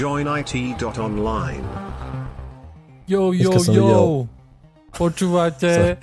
joinit.online. 0.00 1.66
Jo, 3.04 3.36
jo, 3.36 3.52
jo. 3.68 4.24
Počúvate. 4.96 6.00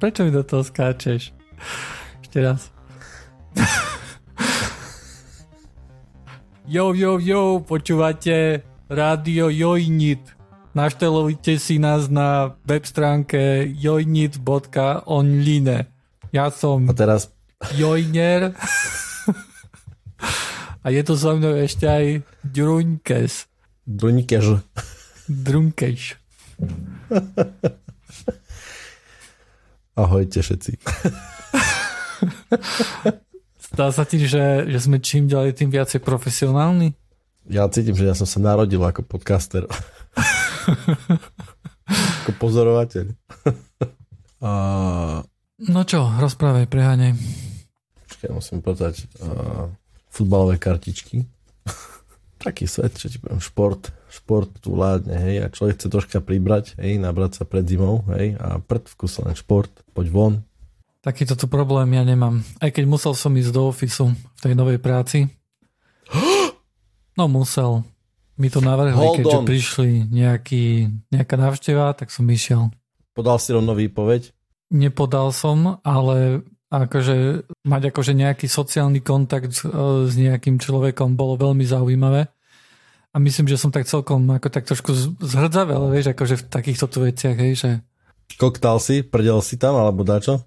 Prečo 0.00 0.28
mi 0.28 0.30
do 0.30 0.44
toho 0.44 0.60
skáčeš? 0.60 1.32
Ešte 2.20 2.38
raz. 2.44 2.68
jo, 6.76 6.92
jo, 6.92 7.16
jo, 7.16 7.64
počúvate 7.64 8.60
rádio 8.92 9.48
Jojnit. 9.48 10.36
Naštelujte 10.76 11.56
si 11.56 11.80
nás 11.80 12.12
na 12.12 12.60
web 12.68 12.84
stránke 12.84 13.72
jojnit.online. 13.72 15.88
Ja 16.28 16.52
som 16.52 16.84
A 16.84 16.92
teraz 16.92 17.32
Jojner. 17.72 18.52
A 20.86 20.94
je 20.94 21.02
to 21.02 21.18
so 21.18 21.34
mnou 21.34 21.50
ešte 21.58 21.82
aj 21.82 22.22
Drunkes. 22.46 23.50
Druníkež. 23.90 24.62
Drunkeš. 25.26 26.14
Ahojte 29.98 30.46
všetci. 30.46 30.78
Zdá 33.66 33.90
sa 33.90 34.06
ti, 34.06 34.22
že, 34.30 34.70
že 34.70 34.78
sme 34.78 35.02
čím 35.02 35.26
ďalej 35.26 35.58
tým 35.58 35.74
viacej 35.74 36.06
profesionálni? 36.06 36.94
Ja 37.50 37.66
cítim, 37.66 37.98
že 37.98 38.06
ja 38.06 38.14
som 38.14 38.30
sa 38.30 38.38
narodil 38.38 38.78
ako 38.78 39.02
podcaster. 39.02 39.66
ako 42.22 42.30
pozorovateľ. 42.38 43.10
A 44.38 44.50
No 45.56 45.88
čo, 45.88 46.04
rozprávaj, 46.20 46.68
preháňaj. 46.68 47.16
počkaj, 48.06 48.30
musím 48.30 48.60
povedať 48.60 49.08
uh, 49.24 49.72
futbalové 50.16 50.56
kartičky. 50.56 51.28
Taký 52.46 52.64
svet, 52.64 52.96
čo 52.96 53.12
ti 53.12 53.20
poviem, 53.20 53.40
šport, 53.40 53.92
šport 54.08 54.48
tu 54.60 54.72
vládne, 54.72 55.16
hej, 55.16 55.36
a 55.44 55.52
človek 55.52 55.76
chce 55.76 55.88
troška 55.92 56.18
pribrať, 56.24 56.80
hej, 56.80 56.96
nabrať 56.96 57.42
sa 57.42 57.44
pred 57.44 57.64
zimou, 57.68 58.04
hej, 58.16 58.36
a 58.40 58.60
prd 58.60 58.88
v 58.88 58.94
kuse 58.96 59.20
len 59.24 59.36
šport, 59.36 59.72
poď 59.92 60.06
von. 60.12 60.34
Takýto 61.04 61.38
tu 61.38 61.46
problém 61.46 61.94
ja 61.94 62.02
nemám. 62.02 62.42
Aj 62.58 62.70
keď 62.72 62.84
musel 62.88 63.14
som 63.14 63.30
ísť 63.30 63.52
do 63.54 63.70
ofisu 63.70 64.10
v 64.10 64.38
tej 64.40 64.52
novej 64.56 64.80
práci. 64.80 65.28
No 67.16 67.32
musel. 67.32 67.80
Mi 68.36 68.52
to 68.52 68.60
navrhli, 68.60 68.92
Hold 68.92 69.24
keďže 69.24 69.38
on. 69.40 69.46
prišli 69.48 69.90
nejaký, 70.12 70.92
nejaká 71.08 71.40
návšteva, 71.40 71.96
tak 71.96 72.12
som 72.12 72.28
išiel. 72.28 72.68
Podal 73.16 73.40
si 73.40 73.56
rovno 73.56 73.72
výpoveď, 73.72 74.36
Nepodal 74.66 75.30
som, 75.30 75.78
ale 75.86 76.42
akože 76.70 77.46
mať 77.62 77.82
akože 77.94 78.12
nejaký 78.14 78.50
sociálny 78.50 79.00
kontakt 79.02 79.62
e, 79.62 79.70
s 80.06 80.14
nejakým 80.18 80.58
človekom 80.58 81.14
bolo 81.14 81.38
veľmi 81.38 81.62
zaujímavé. 81.62 82.26
A 83.14 83.16
myslím, 83.22 83.48
že 83.48 83.56
som 83.56 83.72
tak 83.72 83.88
celkom 83.88 84.28
ako 84.28 84.48
tak 84.52 84.68
trošku 84.68 84.92
zhrdzavel, 85.24 85.88
vieš, 85.88 86.12
akože 86.12 86.36
v 86.36 86.44
takýchto 86.52 86.86
tu 86.90 87.00
veciach, 87.00 87.38
hej, 87.40 87.52
že 87.56 87.70
koktal 88.36 88.76
si, 88.76 89.00
prdel 89.00 89.40
si 89.40 89.56
tam, 89.56 89.78
alebo 89.80 90.04
dačo? 90.04 90.44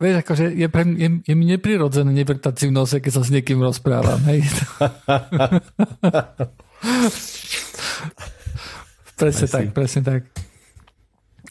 Vieš, 0.00 0.24
akože 0.24 0.56
je, 0.56 0.68
pre, 0.72 0.88
je, 0.96 1.20
je 1.20 1.34
mi 1.36 1.44
neprirodzené 1.44 2.08
nevrtať 2.08 2.54
si 2.56 2.72
v 2.72 2.72
nose, 2.72 3.04
keď 3.04 3.20
sa 3.20 3.22
s 3.26 3.28
niekým 3.28 3.60
rozprávam. 3.60 4.16
Hej. 4.32 4.48
presne 9.20 9.46
tak, 9.52 9.76
presne 9.76 10.00
tak. 10.00 10.24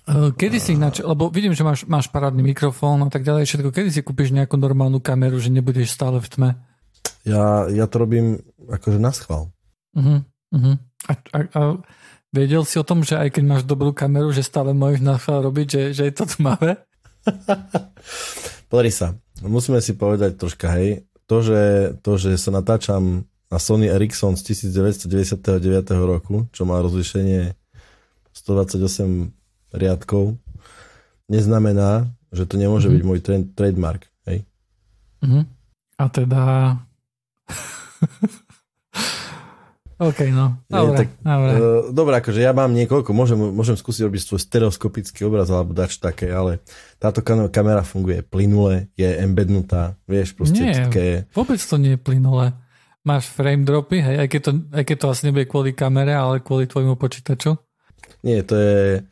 Eh, 0.09 0.33
Kedy 0.33 0.57
si 0.57 0.73
ináč, 0.73 1.05
lebo 1.05 1.29
vidím, 1.29 1.53
že 1.53 1.61
máš, 1.61 1.85
máš 1.85 2.09
parádny 2.09 2.41
mikrofón 2.41 3.05
a 3.05 3.09
tak 3.13 3.21
ďalej, 3.21 3.45
všetko, 3.45 3.69
kedy 3.69 3.89
si 3.93 4.01
kúpiš 4.01 4.33
nejakú 4.33 4.57
normálnu 4.57 4.97
kameru, 4.97 5.37
že 5.37 5.53
nebudeš 5.53 5.93
stále 5.93 6.17
v 6.17 6.27
tme? 6.33 6.49
Ja, 7.29 7.69
ja 7.69 7.85
to 7.85 8.01
robím 8.01 8.41
akože 8.65 8.97
na 8.97 9.13
schvál. 9.13 9.53
Uh-huh, 9.93 10.25
uh-huh. 10.49 10.75
A, 11.05 11.11
a, 11.13 11.37
a 11.53 11.59
vedel 12.33 12.65
si 12.65 12.81
o 12.81 12.87
tom, 12.87 13.05
že 13.05 13.21
aj 13.21 13.37
keď 13.37 13.43
máš 13.45 13.63
dobrú 13.69 13.93
kameru, 13.93 14.33
že 14.33 14.41
stále 14.41 14.73
môžeš 14.73 15.01
na 15.05 15.21
chvíľu 15.21 15.53
robiť, 15.53 15.67
že, 15.69 15.81
že 15.93 16.03
je 16.09 16.13
to 16.17 16.25
tmavé? 16.25 16.81
Pozri 18.73 18.89
sa, 18.89 19.13
musíme 19.45 19.77
si 19.77 19.93
povedať 19.93 20.41
troška, 20.41 20.73
hej, 20.73 21.05
to, 21.29 21.45
že, 21.45 21.61
to, 22.01 22.17
že 22.17 22.33
sa 22.41 22.49
natáčam 22.49 23.29
na 23.53 23.57
Sony 23.61 23.85
Ericsson 23.85 24.33
z 24.33 24.57
1999 24.57 25.53
roku, 26.01 26.49
čo 26.49 26.65
má 26.65 26.81
rozlišenie 26.81 27.53
128 28.33 29.37
riadkov, 29.71 30.37
neznamená, 31.25 32.05
že 32.29 32.45
to 32.45 32.55
nemôže 32.55 32.87
Mhm. 32.87 32.93
byť 32.93 33.03
môj 33.03 33.19
trend, 33.19 33.45
trademark, 33.53 34.05
hej. 34.25 34.45
Uh-huh. 35.21 35.43
A 35.95 36.03
teda... 36.07 36.41
OK, 39.99 40.31
no. 40.31 40.55
Dobre, 40.65 40.95
tak, 40.95 41.07
dobre. 41.19 41.49
Uh, 41.51 41.59
dobre, 41.91 42.13
akože 42.15 42.39
ja 42.39 42.55
mám 42.55 42.71
niekoľko, 42.71 43.11
môžem, 43.11 43.35
môžem 43.35 43.75
skúsiť 43.75 44.07
robiť 44.07 44.21
svoj 44.23 44.39
stereoskopický 44.39 45.27
obraz 45.27 45.51
alebo 45.51 45.75
dač 45.75 45.99
také, 45.99 46.31
ale 46.31 46.63
táto 46.95 47.19
kam- 47.19 47.51
kamera 47.51 47.83
funguje 47.83 48.23
plynule, 48.23 48.87
je 48.95 49.11
embednutá, 49.19 49.99
vieš, 50.05 50.31
proste 50.31 50.63
Nie. 50.63 50.87
také, 50.87 51.27
Vôbec 51.35 51.59
to 51.59 51.75
nie 51.75 51.93
je 51.93 52.01
plynulé. 52.01 52.55
Máš 53.03 53.27
frame 53.27 53.67
dropy, 53.67 53.99
hej, 53.99 54.15
aj 54.17 54.27
keď, 54.29 54.41
to, 54.41 54.51
aj 54.71 54.83
keď 54.85 54.95
to 54.95 55.07
asi 55.09 55.21
nebude 55.27 55.45
kvôli 55.45 55.75
kamere, 55.75 56.15
ale 56.15 56.39
kvôli 56.39 56.63
tvojmu 56.63 56.95
počítaču. 56.95 57.59
nie, 58.23 58.39
to 58.39 58.55
je, 58.55 59.03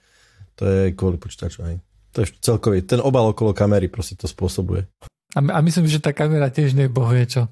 to 0.58 0.64
je 0.66 0.82
kvôli 0.98 1.22
počítaču, 1.22 1.62
hej. 1.64 1.78
To 2.18 2.26
je 2.26 2.34
celkový, 2.42 2.82
ten 2.82 2.98
obal 2.98 3.30
okolo 3.30 3.54
kamery 3.54 3.88
proste 3.88 4.18
to 4.18 4.26
spôsobuje. 4.26 4.90
A, 5.38 5.40
my- 5.40 5.54
a 5.54 5.60
myslím, 5.62 5.86
že 5.86 6.02
tá 6.02 6.12
kamera 6.12 6.50
tiež 6.50 6.74
nebohuje 6.74 7.24
čo. 7.30 7.44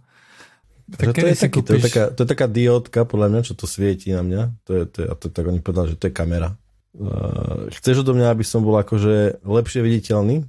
Tak 0.86 1.18
to, 1.18 1.26
je 1.26 1.34
taký, 1.34 1.60
to, 1.66 1.72
je 1.74 1.82
kúpiš? 1.82 1.84
taká, 1.90 2.04
to 2.14 2.20
je 2.22 2.30
taká 2.30 2.48
diódka, 2.50 3.00
podľa 3.10 3.28
mňa, 3.34 3.42
čo 3.42 3.54
to 3.58 3.66
svieti 3.66 4.14
na 4.14 4.22
mňa. 4.22 4.42
To 4.70 4.72
je, 4.74 4.84
to 4.86 4.98
je, 5.02 5.08
a 5.10 5.14
to, 5.18 5.26
tak 5.34 5.46
oni 5.50 5.58
povedali, 5.58 5.94
že 5.94 5.98
to 5.98 6.06
je 6.10 6.14
kamera. 6.14 6.54
Uh, 6.94 7.68
chceš 7.74 8.06
odo 8.06 8.14
mňa, 8.14 8.30
aby 8.30 8.46
som 8.46 8.62
bol 8.62 8.78
akože 8.78 9.42
lepšie 9.42 9.82
viditeľný? 9.82 10.46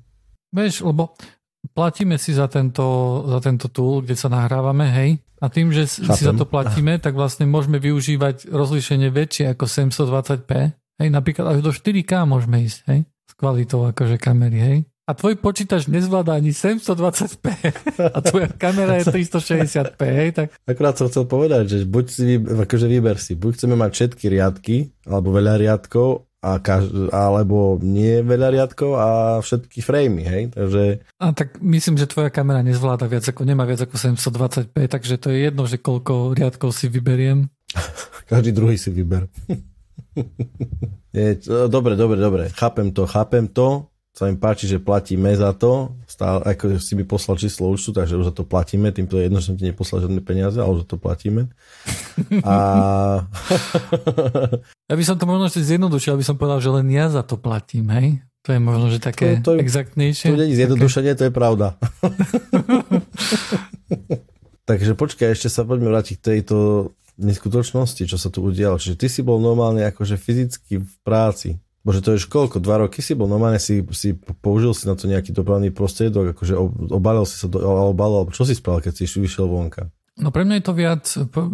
Vieš, 0.52 0.84
lebo 0.84 1.16
platíme 1.72 2.20
si 2.20 2.36
za 2.36 2.52
tento, 2.52 2.84
za 3.26 3.40
tento 3.40 3.72
tool, 3.72 4.04
kde 4.04 4.12
sa 4.12 4.28
nahrávame, 4.28 4.86
hej. 4.92 5.10
A 5.40 5.48
tým, 5.48 5.72
že 5.72 5.88
si 5.88 6.04
si 6.04 6.24
za 6.24 6.32
Chápem. 6.32 6.40
to 6.40 6.46
platíme, 6.48 6.92
tak 7.00 7.16
vlastne 7.16 7.48
môžeme 7.48 7.80
využívať 7.80 8.48
rozlíšenie 8.48 9.08
väčšie 9.12 9.52
ako 9.56 9.64
720p. 9.68 10.76
Hej, 10.96 11.08
napríklad 11.12 11.56
až 11.56 11.58
do 11.60 11.72
4K 11.72 12.24
môžeme 12.24 12.64
ísť, 12.64 12.80
hej. 12.88 13.00
S 13.26 13.32
kvalitou 13.36 13.84
akože 13.84 14.16
kamery, 14.16 14.58
hej. 14.60 14.78
A 15.06 15.14
tvoj 15.14 15.38
počítač 15.38 15.86
nezvláda 15.86 16.34
ani 16.34 16.50
720p 16.50 17.46
a 18.10 18.18
tvoja 18.26 18.50
kamera 18.50 18.98
je 18.98 19.06
360p, 19.06 20.00
hej, 20.02 20.28
tak 20.34 20.46
Akurát 20.66 20.98
som 20.98 21.06
chcel 21.06 21.30
povedať, 21.30 21.64
že 21.70 21.78
buď 21.86 22.04
si, 22.10 22.34
akože 22.42 22.86
vyber 22.90 23.14
si, 23.22 23.38
buď 23.38 23.54
chceme 23.54 23.78
mať 23.78 23.90
všetky 23.94 24.24
riadky, 24.26 24.76
alebo 25.06 25.30
veľa 25.30 25.62
riadkov, 25.62 26.26
a 26.42 26.58
kaž, 26.58 27.10
alebo 27.10 27.78
nie 27.82 28.22
veľa 28.22 28.54
riadkov 28.54 28.90
a 28.98 29.08
všetky 29.42 29.78
framey, 29.82 30.26
hej, 30.26 30.42
takže 30.54 31.06
A 31.22 31.30
tak 31.34 31.58
myslím, 31.62 31.98
že 31.98 32.10
tvoja 32.10 32.30
kamera 32.30 32.66
nezvláda 32.66 33.06
viac 33.06 33.26
ako, 33.26 33.42
nemá 33.46 33.62
viac 33.62 33.86
ako 33.86 33.98
720p, 33.98 34.90
takže 34.90 35.22
to 35.22 35.30
je 35.30 35.38
jedno, 35.50 35.70
že 35.70 35.78
koľko 35.78 36.34
riadkov 36.34 36.74
si 36.74 36.90
vyberiem. 36.90 37.46
každý 38.30 38.50
druhý 38.50 38.74
si 38.74 38.90
vyber. 38.90 39.30
Nie, 41.10 41.36
dobre, 41.66 41.96
dobre, 41.96 42.16
dobre, 42.16 42.48
chápem 42.50 42.92
to, 42.92 43.06
chápem 43.06 43.48
to, 43.48 43.88
sa 44.12 44.26
mi 44.26 44.36
páči, 44.36 44.64
že 44.64 44.80
platíme 44.80 45.28
za 45.32 45.52
to, 45.52 45.92
stále, 46.04 46.40
ako 46.42 46.80
si 46.80 46.96
mi 46.96 47.04
poslal 47.04 47.36
číslo 47.36 47.68
účtu, 47.68 47.92
takže 47.92 48.16
už 48.16 48.24
za 48.26 48.34
to 48.34 48.44
platíme, 48.44 48.88
týmto 48.88 49.16
je 49.16 49.28
jedno, 49.28 49.36
že 49.38 49.52
som 49.52 49.56
ti 49.56 49.64
neposlal 49.64 50.00
žiadne 50.02 50.20
peniaze, 50.20 50.56
ale 50.56 50.72
už 50.72 50.82
za 50.84 50.88
to 50.88 50.96
platíme. 50.96 51.52
A 52.40 52.54
Ja 54.88 54.94
by 54.94 55.04
som 55.04 55.16
to 55.16 55.26
možno 55.26 55.48
ešte 55.48 55.60
zjednodušil, 55.62 56.14
aby 56.14 56.24
som 56.24 56.36
povedal, 56.36 56.64
že 56.64 56.70
len 56.70 56.88
ja 56.88 57.12
za 57.12 57.20
to 57.20 57.36
platím, 57.36 57.92
hej? 57.92 58.08
To 58.46 58.54
je 58.54 58.60
možno, 58.62 58.86
že 58.88 59.02
také 59.02 59.42
To- 59.42 59.52
to- 59.52 59.60
exaktnejšie. 59.60 60.30
To 60.30 60.38
nie 60.38 60.48
je 60.48 60.58
zjednodušenie, 60.64 61.12
to 61.12 61.26
je 61.26 61.32
pravda. 61.34 61.76
Takže 64.70 64.94
počkaj, 64.94 65.34
ešte 65.34 65.48
sa 65.48 65.62
poďme 65.62 65.90
vrátiť 65.90 66.16
k 66.18 66.26
tejto 66.34 66.56
neskutočnosti, 67.16 68.04
čo 68.04 68.16
sa 68.20 68.28
tu 68.28 68.44
udialo. 68.44 68.80
Čiže 68.80 68.96
ty 68.96 69.06
si 69.08 69.20
bol 69.24 69.40
normálne 69.40 69.84
akože 69.88 70.20
fyzicky 70.20 70.80
v 70.80 70.92
práci. 71.04 71.60
Bože, 71.86 72.02
to 72.02 72.12
je 72.14 72.20
už 72.22 72.26
koľko? 72.26 72.58
Dva 72.58 72.82
roky 72.82 72.98
si 72.98 73.14
bol 73.14 73.30
normálne, 73.30 73.62
si, 73.62 73.78
si 73.94 74.18
použil 74.18 74.74
si 74.74 74.90
na 74.90 74.98
to 74.98 75.06
nejaký 75.06 75.30
dopravný 75.30 75.70
prostriedok, 75.70 76.34
akože 76.34 76.54
ob- 76.58 76.90
obalil 76.90 77.22
si 77.22 77.38
sa 77.38 77.46
do, 77.46 77.62
alebo 77.62 78.26
čo 78.34 78.42
si 78.42 78.58
spravil, 78.58 78.82
keď 78.82 79.06
si 79.06 79.06
vyšiel 79.06 79.46
vonka? 79.46 79.86
No 80.16 80.32
pre 80.32 80.48
mňa 80.48 80.58
je 80.58 80.64
to 80.64 80.74
viac, 80.74 81.04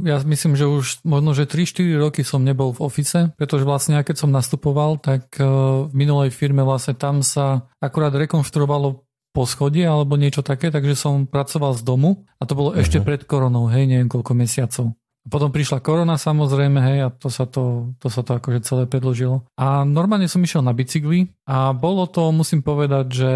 ja 0.06 0.22
myslím, 0.22 0.54
že 0.54 0.70
už 0.70 1.02
možno, 1.02 1.34
že 1.34 1.50
3-4 1.50 1.98
roky 1.98 2.22
som 2.22 2.46
nebol 2.46 2.70
v 2.70 2.80
office, 2.86 3.34
pretože 3.34 3.66
vlastne 3.66 3.98
ja 3.98 4.06
keď 4.06 4.22
som 4.22 4.30
nastupoval, 4.30 5.02
tak 5.02 5.34
eh, 5.36 5.44
v 5.84 5.92
minulej 5.92 6.30
firme 6.30 6.62
vlastne 6.62 6.94
tam 6.94 7.20
sa 7.26 7.66
akurát 7.82 8.14
rekonštruovalo 8.14 9.02
poschodie 9.34 9.82
alebo 9.82 10.14
niečo 10.14 10.46
také, 10.46 10.70
takže 10.70 10.94
som 10.94 11.26
pracoval 11.26 11.74
z 11.74 11.82
domu 11.82 12.22
a 12.38 12.46
to 12.46 12.54
bolo 12.54 12.70
uh-huh. 12.70 12.84
ešte 12.84 13.02
pred 13.02 13.26
koronou, 13.26 13.66
hej, 13.66 13.88
neviem 13.88 14.06
koľko 14.06 14.32
mesiacov. 14.36 14.94
Potom 15.22 15.54
prišla 15.54 15.78
korona 15.78 16.19
samozrejme, 16.19 16.82
hej, 16.82 16.98
a 17.06 17.08
to 17.14 17.30
sa 17.30 17.46
to, 17.46 17.94
to 18.02 18.10
sa 18.10 18.26
to 18.26 18.42
akože 18.42 18.66
celé 18.66 18.90
predložilo. 18.90 19.46
A 19.54 19.86
normálne 19.86 20.26
som 20.26 20.42
išiel 20.42 20.66
na 20.66 20.74
bicykli 20.74 21.30
a 21.46 21.70
bolo 21.70 22.10
to, 22.10 22.34
musím 22.34 22.58
povedať, 22.58 23.06
že 23.06 23.32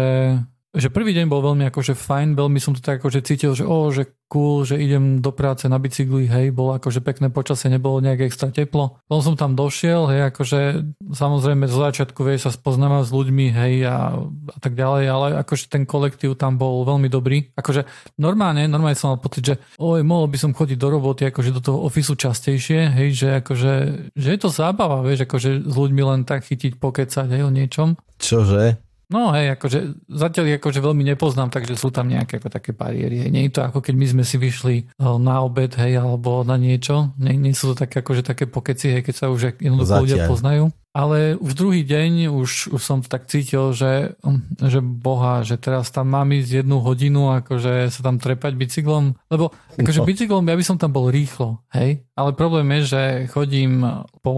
že 0.77 0.93
prvý 0.93 1.17
deň 1.17 1.25
bol 1.25 1.41
veľmi 1.41 1.65
akože 1.73 1.97
fajn, 1.97 2.37
veľmi 2.37 2.61
som 2.61 2.77
to 2.77 2.81
tak 2.85 3.01
akože 3.01 3.25
cítil, 3.25 3.57
že 3.57 3.65
o, 3.65 3.89
že 3.89 4.07
cool, 4.27 4.67
že 4.67 4.75
idem 4.75 5.23
do 5.23 5.31
práce 5.31 5.65
na 5.71 5.79
bicykli, 5.79 6.27
hej, 6.27 6.51
bolo 6.51 6.75
akože 6.75 6.99
pekné 6.99 7.31
počasie, 7.31 7.71
nebolo 7.71 8.03
nejak 8.03 8.27
extra 8.27 8.51
teplo. 8.51 8.99
Potom 9.07 9.23
som 9.23 9.35
tam 9.39 9.55
došiel, 9.55 10.05
hej, 10.11 10.21
akože 10.29 10.59
samozrejme 11.15 11.65
zo 11.65 11.79
začiatku, 11.79 12.19
vieš, 12.27 12.47
sa 12.47 12.51
spoznávať 12.51 13.07
s 13.07 13.11
ľuďmi, 13.15 13.45
hej, 13.55 13.73
a, 13.87 14.19
a 14.27 14.57
tak 14.59 14.75
ďalej, 14.75 15.03
ale 15.07 15.27
akože 15.41 15.71
ten 15.71 15.87
kolektív 15.87 16.35
tam 16.35 16.59
bol 16.59 16.83
veľmi 16.83 17.07
dobrý. 17.07 17.55
Akože 17.55 17.87
normálne, 18.19 18.67
normálne 18.67 18.99
som 18.99 19.15
mal 19.15 19.23
pocit, 19.23 19.43
že 19.47 19.55
oj, 19.79 20.03
mohol 20.03 20.27
by 20.27 20.37
som 20.37 20.51
chodiť 20.51 20.77
do 20.77 20.87
roboty, 20.91 21.31
akože 21.31 21.55
do 21.55 21.61
toho 21.63 21.87
ofisu 21.87 22.19
častejšie, 22.19 22.93
hej, 22.99 23.09
že 23.15 23.27
akože, 23.39 23.73
že 24.11 24.27
je 24.35 24.39
to 24.39 24.51
zábava, 24.51 25.01
vieš, 25.07 25.23
akože 25.23 25.63
s 25.63 25.75
ľuďmi 25.75 26.01
len 26.03 26.21
tak 26.27 26.43
chytiť, 26.43 26.77
pokecať, 26.77 27.27
hej, 27.31 27.47
o 27.47 27.51
niečom. 27.51 27.95
Čože? 28.19 28.86
No 29.07 29.31
hej, 29.31 29.55
akože 29.55 30.03
zatiaľ 30.11 30.59
akože 30.59 30.83
veľmi 30.83 31.03
nepoznám, 31.15 31.47
takže 31.47 31.79
sú 31.79 31.95
tam 31.95 32.11
nejaké 32.11 32.43
ako 32.43 32.51
také 32.51 32.75
bariéry. 32.75 33.23
Hej. 33.23 33.29
Nie 33.31 33.47
je 33.47 33.55
to 33.55 33.63
ako 33.63 33.79
keď 33.79 33.95
my 33.95 34.07
sme 34.11 34.23
si 34.27 34.35
vyšli 34.35 34.75
na 34.99 35.39
obed, 35.39 35.71
hej, 35.79 36.03
alebo 36.03 36.43
na 36.43 36.59
niečo. 36.59 37.15
Nie, 37.15 37.39
nie 37.39 37.55
sú 37.55 37.71
to 37.71 37.87
také 37.87 38.03
akože 38.03 38.27
také 38.27 38.51
pokeci, 38.51 38.91
hej, 38.91 39.07
keď 39.07 39.15
sa 39.15 39.25
už 39.31 39.63
jednoducho 39.63 40.03
ľudia 40.03 40.27
poznajú. 40.27 40.75
Ale 40.97 41.37
už 41.37 41.53
druhý 41.53 41.85
deň 41.85 42.33
už, 42.33 42.73
už 42.73 42.81
som 42.81 43.05
tak 43.05 43.29
cítil, 43.29 43.69
že, 43.77 44.17
že 44.57 44.81
boha, 44.81 45.45
že 45.45 45.61
teraz 45.61 45.93
tam 45.93 46.09
mám 46.09 46.33
ísť 46.33 46.65
jednu 46.65 46.81
hodinu, 46.81 47.37
akože 47.37 47.93
sa 47.93 48.01
tam 48.01 48.17
trepať 48.17 48.57
bicyklom. 48.57 49.13
Lebo 49.29 49.53
akože 49.77 50.01
no. 50.01 50.07
bicyklom 50.09 50.49
ja 50.49 50.57
by 50.57 50.65
som 50.65 50.81
tam 50.81 50.97
bol 50.97 51.13
rýchlo, 51.13 51.61
hej. 51.77 52.01
Ale 52.17 52.33
problém 52.33 52.65
je, 52.81 52.97
že 52.97 53.01
chodím 53.29 53.85
po, 54.25 54.33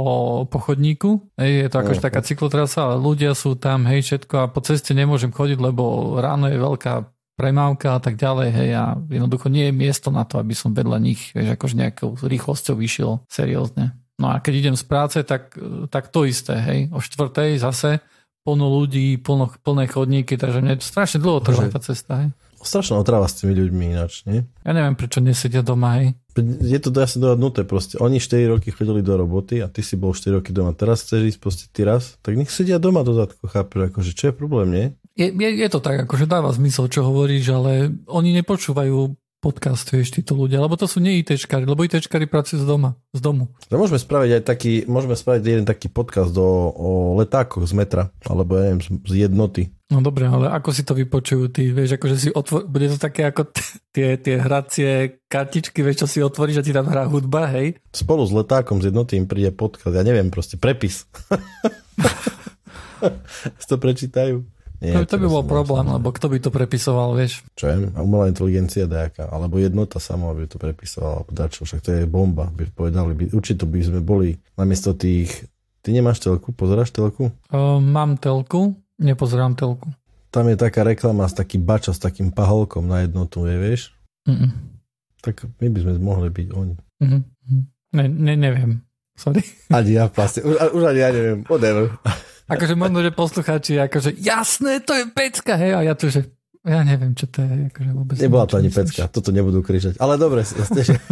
po 0.51 0.57
chodníku, 0.59 1.23
hej, 1.39 1.63
je 1.63 1.69
to 1.71 1.79
akože 1.79 2.03
taká 2.03 2.19
cyklotrasa, 2.19 2.91
ale 2.91 2.95
ľudia 2.99 3.31
sú 3.39 3.55
tam, 3.55 3.87
hej, 3.87 4.03
všetko 4.03 4.35
a 4.43 4.51
po 4.51 4.59
ceste 4.59 4.91
nemôžem 4.91 5.31
chodiť, 5.31 5.63
lebo 5.63 6.19
ráno 6.19 6.51
je 6.51 6.59
veľká 6.59 7.07
premávka 7.39 7.95
a 7.95 8.03
tak 8.03 8.19
ďalej, 8.19 8.49
hej, 8.51 8.69
a 8.75 8.99
jednoducho 9.07 9.47
nie 9.47 9.71
je 9.71 9.79
miesto 9.79 10.11
na 10.11 10.27
to, 10.27 10.43
aby 10.43 10.51
som 10.51 10.75
vedľa 10.75 10.99
nich, 10.99 11.31
vieš, 11.31 11.55
akože 11.55 11.75
nejakou 11.79 12.19
rýchlosťou 12.19 12.75
vyšiel 12.75 13.23
seriózne. 13.31 13.95
No 14.19 14.35
a 14.35 14.43
keď 14.43 14.53
idem 14.59 14.75
z 14.75 14.83
práce, 14.83 15.17
tak, 15.23 15.55
tak 15.87 16.11
to 16.11 16.27
isté, 16.27 16.59
hej. 16.59 16.79
O 16.91 16.99
štvrtej 16.99 17.55
zase 17.63 18.03
plno 18.43 18.67
ľudí, 18.67 19.15
plno, 19.19 19.51
plné 19.63 19.87
chodníky, 19.87 20.35
takže 20.35 20.59
mne 20.59 20.75
strašne 20.83 21.23
dlho 21.23 21.39
trvá 21.39 21.71
tá 21.71 21.79
cesta, 21.79 22.27
hej. 22.27 22.29
Strašná 22.59 22.99
otrava 22.99 23.23
s 23.23 23.39
tými 23.39 23.55
ľuďmi 23.55 23.95
ináč, 23.95 24.27
nie? 24.27 24.43
Ja 24.67 24.75
neviem, 24.75 24.91
prečo 24.99 25.23
nesedia 25.23 25.63
doma, 25.63 26.03
hej. 26.03 26.19
Je 26.59 26.79
to 26.83 26.91
jasne 26.91 27.23
dohodnuté 27.23 27.63
proste. 27.63 27.95
Oni 28.03 28.19
4 28.19 28.51
roky 28.51 28.75
chodili 28.75 28.99
do 28.99 29.15
roboty 29.15 29.63
a 29.63 29.71
ty 29.71 29.79
si 29.79 29.95
bol 29.95 30.11
4 30.11 30.43
roky 30.43 30.51
doma. 30.51 30.75
Teraz 30.75 31.07
chceš 31.07 31.35
ísť 31.35 31.39
proste 31.39 31.65
ty 31.71 31.87
raz, 31.87 32.19
tak 32.19 32.35
nech 32.35 32.51
sedia 32.51 32.75
doma 32.75 33.07
do 33.07 33.15
zadku, 33.15 33.47
chápeš, 33.47 33.95
akože 33.95 34.11
čo 34.11 34.23
je 34.31 34.33
problém, 34.35 34.67
nie? 34.71 34.85
Je, 35.15 35.31
je, 35.31 35.49
je 35.55 35.69
to 35.71 35.79
tak, 35.79 36.03
akože 36.03 36.27
dáva 36.27 36.51
zmysel, 36.51 36.91
čo 36.91 37.07
hovoríš, 37.07 37.47
ale 37.55 37.95
oni 38.11 38.35
nepočúvajú 38.39 39.15
podcast, 39.39 39.87
vieš, 39.87 40.19
títo 40.19 40.35
ľudia, 40.35 40.59
lebo 40.59 40.75
to 40.75 40.83
sú 40.83 40.99
nie 40.99 41.23
ITčkári, 41.23 41.63
lebo 41.63 41.87
ITčkári 41.87 42.27
pracujú 42.27 42.59
z 42.59 42.67
doma, 42.67 42.99
z 43.15 43.23
domu. 43.23 43.47
No 43.71 43.79
môžeme 43.79 43.95
spraviť 43.95 44.31
aj 44.39 44.43
taký, 44.43 44.83
môžeme 44.85 45.15
spraviť 45.15 45.41
jeden 45.47 45.65
taký 45.65 45.87
podcast 45.87 46.35
o, 46.35 46.75
o 46.75 46.89
letákoch 47.15 47.63
z 47.63 47.73
metra, 47.73 48.11
alebo 48.27 48.59
ja 48.59 48.69
neviem, 48.69 48.83
z 48.83 49.13
jednoty. 49.15 49.71
No 49.89 50.05
dobre, 50.05 50.29
ale 50.29 50.53
ako 50.53 50.69
si 50.69 50.85
to 50.85 50.93
vypočujú 50.93 51.49
ty, 51.49 51.71
vieš, 51.71 51.97
akože 51.97 52.15
si 52.19 52.29
otvor... 52.29 52.67
bude 52.69 52.93
to 52.93 52.99
také 53.01 53.25
ako 53.25 53.49
t- 53.49 53.79
tie, 53.89 54.21
tie 54.21 54.37
hracie 54.37 55.23
kartičky, 55.25 55.81
vieš, 55.81 56.05
čo 56.05 56.07
si 56.07 56.19
otvoríš 56.21 56.61
a 56.61 56.65
ti 56.67 56.75
tam 56.75 56.85
hrá 56.85 57.09
hudba, 57.09 57.49
hej? 57.49 57.79
Spolu 57.89 58.27
s 58.27 58.35
letákom 58.35 58.83
z 58.83 58.93
jednoty 58.93 59.17
im 59.17 59.25
príde 59.25 59.49
podcast, 59.49 59.95
ja 59.95 60.05
neviem, 60.05 60.29
proste 60.29 60.61
prepis. 60.61 61.09
to 63.69 63.81
prečítajú. 63.81 64.45
Nie, 64.79 65.03
to, 65.03 65.15
to 65.15 65.15
by 65.19 65.27
bol 65.27 65.43
problém, 65.43 65.91
lebo 65.91 66.07
kto 66.15 66.31
by 66.31 66.39
to 66.39 66.55
prepisoval, 66.55 67.11
vieš? 67.11 67.43
Čo 67.51 67.67
je, 67.67 67.75
umelá 67.99 68.31
inteligencia 68.31 68.87
nejaká, 68.87 69.27
alebo 69.27 69.59
jednota 69.59 69.99
sama 69.99 70.31
by 70.31 70.47
to 70.47 70.55
prepisovala, 70.55 71.19
alebo 71.19 71.31
dačo, 71.35 71.67
však 71.67 71.83
to 71.83 71.89
je 71.99 72.07
bomba, 72.07 72.47
by 72.47 72.63
povedali, 72.71 73.11
by, 73.11 73.25
určite 73.35 73.67
by 73.67 73.79
sme 73.83 73.99
boli 73.99 74.39
namiesto 74.55 74.95
tých... 74.95 75.47
Ty 75.83 75.95
nemáš 75.95 76.23
telku? 76.23 76.55
Pozeráš 76.55 76.95
telku? 76.95 77.31
Uh, 77.51 77.79
mám 77.79 78.15
telku, 78.19 78.75
nepozerám 78.99 79.55
telku. 79.59 79.91
Tam 80.31 80.47
je 80.47 80.55
taká 80.55 80.87
reklama 80.87 81.27
s 81.27 81.35
takým 81.35 81.63
bača, 81.63 81.91
s 81.91 81.99
takým 81.99 82.31
paholkom 82.31 82.87
na 82.87 83.03
jednotu, 83.03 83.47
je, 83.47 83.55
vieš? 83.59 83.81
Mm-mm. 84.27 84.51
Tak 85.19 85.43
my 85.59 85.67
by 85.71 85.79
sme 85.83 85.93
mohli 85.99 86.31
byť 86.31 86.47
oni. 86.55 86.75
Mm-hmm. 87.03 87.21
Ne, 87.99 88.05
ne, 88.07 88.33
neviem. 88.35 88.71
Sorry. 89.19 89.43
Ani 89.67 89.99
ja 89.99 90.07
vlastne, 90.07 90.47
už, 90.47 90.55
už 90.71 90.83
ani 90.87 90.99
ja 91.03 91.09
neviem, 91.11 91.43
whatever. 91.51 91.91
Akože 92.49 92.73
možno, 92.73 93.05
že 93.05 93.13
poslucháči, 93.13 93.77
akože 93.77 94.17
jasné, 94.17 94.81
to 94.81 94.97
je 94.97 95.05
pecka, 95.13 95.53
hej, 95.53 95.77
a 95.77 95.85
ja 95.85 95.93
tu, 95.93 96.09
že 96.09 96.25
ja 96.65 96.83
neviem, 96.83 97.15
čo 97.15 97.29
to 97.29 97.39
je. 97.39 97.71
Akože 97.71 97.91
vôbec 97.95 98.15
Nebola 98.19 98.45
to 98.49 98.59
ani 98.59 98.67
pecka, 98.73 99.07
toto 99.07 99.31
nebudú 99.31 99.63
križať. 99.63 99.95
Ale 100.01 100.19
dobre, 100.19 100.43
ste, 100.43 100.81
že... 100.83 100.97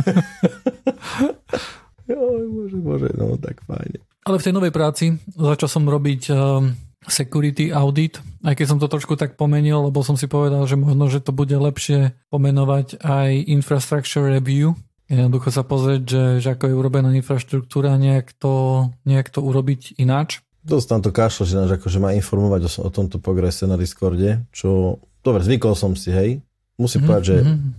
Joj, 2.08 2.44
môže, 2.48 2.78
môže, 2.80 3.10
no 3.16 3.36
tak 3.40 3.62
fajne. 3.64 4.00
Ale 4.28 4.40
v 4.40 4.46
tej 4.50 4.54
novej 4.56 4.74
práci 4.76 5.16
začal 5.36 5.72
som 5.72 5.88
robiť 5.88 6.22
um, 6.32 6.76
security 7.08 7.72
audit, 7.72 8.20
aj 8.44 8.60
keď 8.60 8.66
som 8.68 8.80
to 8.80 8.92
trošku 8.92 9.16
tak 9.16 9.40
pomenil, 9.40 9.88
lebo 9.88 10.04
som 10.04 10.20
si 10.20 10.28
povedal, 10.28 10.68
že 10.68 10.76
možno, 10.76 11.08
že 11.08 11.24
to 11.24 11.32
bude 11.32 11.56
lepšie 11.56 12.12
pomenovať 12.28 13.00
aj 13.00 13.30
infrastructure 13.48 14.28
review, 14.28 14.76
jednoducho 15.08 15.52
sa 15.52 15.64
pozrieť, 15.64 16.02
že, 16.04 16.24
že 16.44 16.50
ako 16.56 16.64
je 16.68 16.76
urobená 16.76 17.10
infraštruktúra, 17.16 17.96
nejak 17.96 18.36
to, 18.36 18.88
nejak 19.08 19.32
to 19.32 19.40
urobiť 19.40 19.96
ináč. 20.00 20.44
Dosť 20.68 20.86
tam 20.92 21.00
to 21.00 21.12
kašlo, 21.16 21.48
že 21.48 21.56
náš 21.56 21.80
akože 21.80 22.04
má 22.04 22.12
informovať 22.12 22.68
o, 22.68 22.70
o 22.84 22.90
tomto 22.92 23.24
progrese 23.24 23.64
na 23.64 23.80
Discorde, 23.80 24.44
čo, 24.52 25.00
dobre, 25.24 25.40
zvykol 25.40 25.80
som 25.80 25.96
si, 25.96 26.12
hej. 26.12 26.44
Musím 26.76 27.08
mm-hmm. 27.08 27.08
povedať, 27.08 27.24
že 27.24 27.38
mhm. 27.40 27.70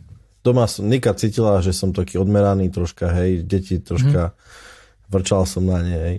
doma 0.40 0.64
som, 0.64 0.88
Nika 0.88 1.12
cítila, 1.12 1.61
že 1.61 1.76
som 1.76 1.93
taký 1.93 2.17
odmeraný 2.17 2.73
troška, 2.73 3.12
hej, 3.12 3.44
deti 3.44 3.76
troška, 3.76 4.32
mm-hmm. 4.32 5.12
vrčal 5.12 5.44
som 5.44 5.69
na 5.69 5.85
ne, 5.85 5.96
hej. 6.00 6.17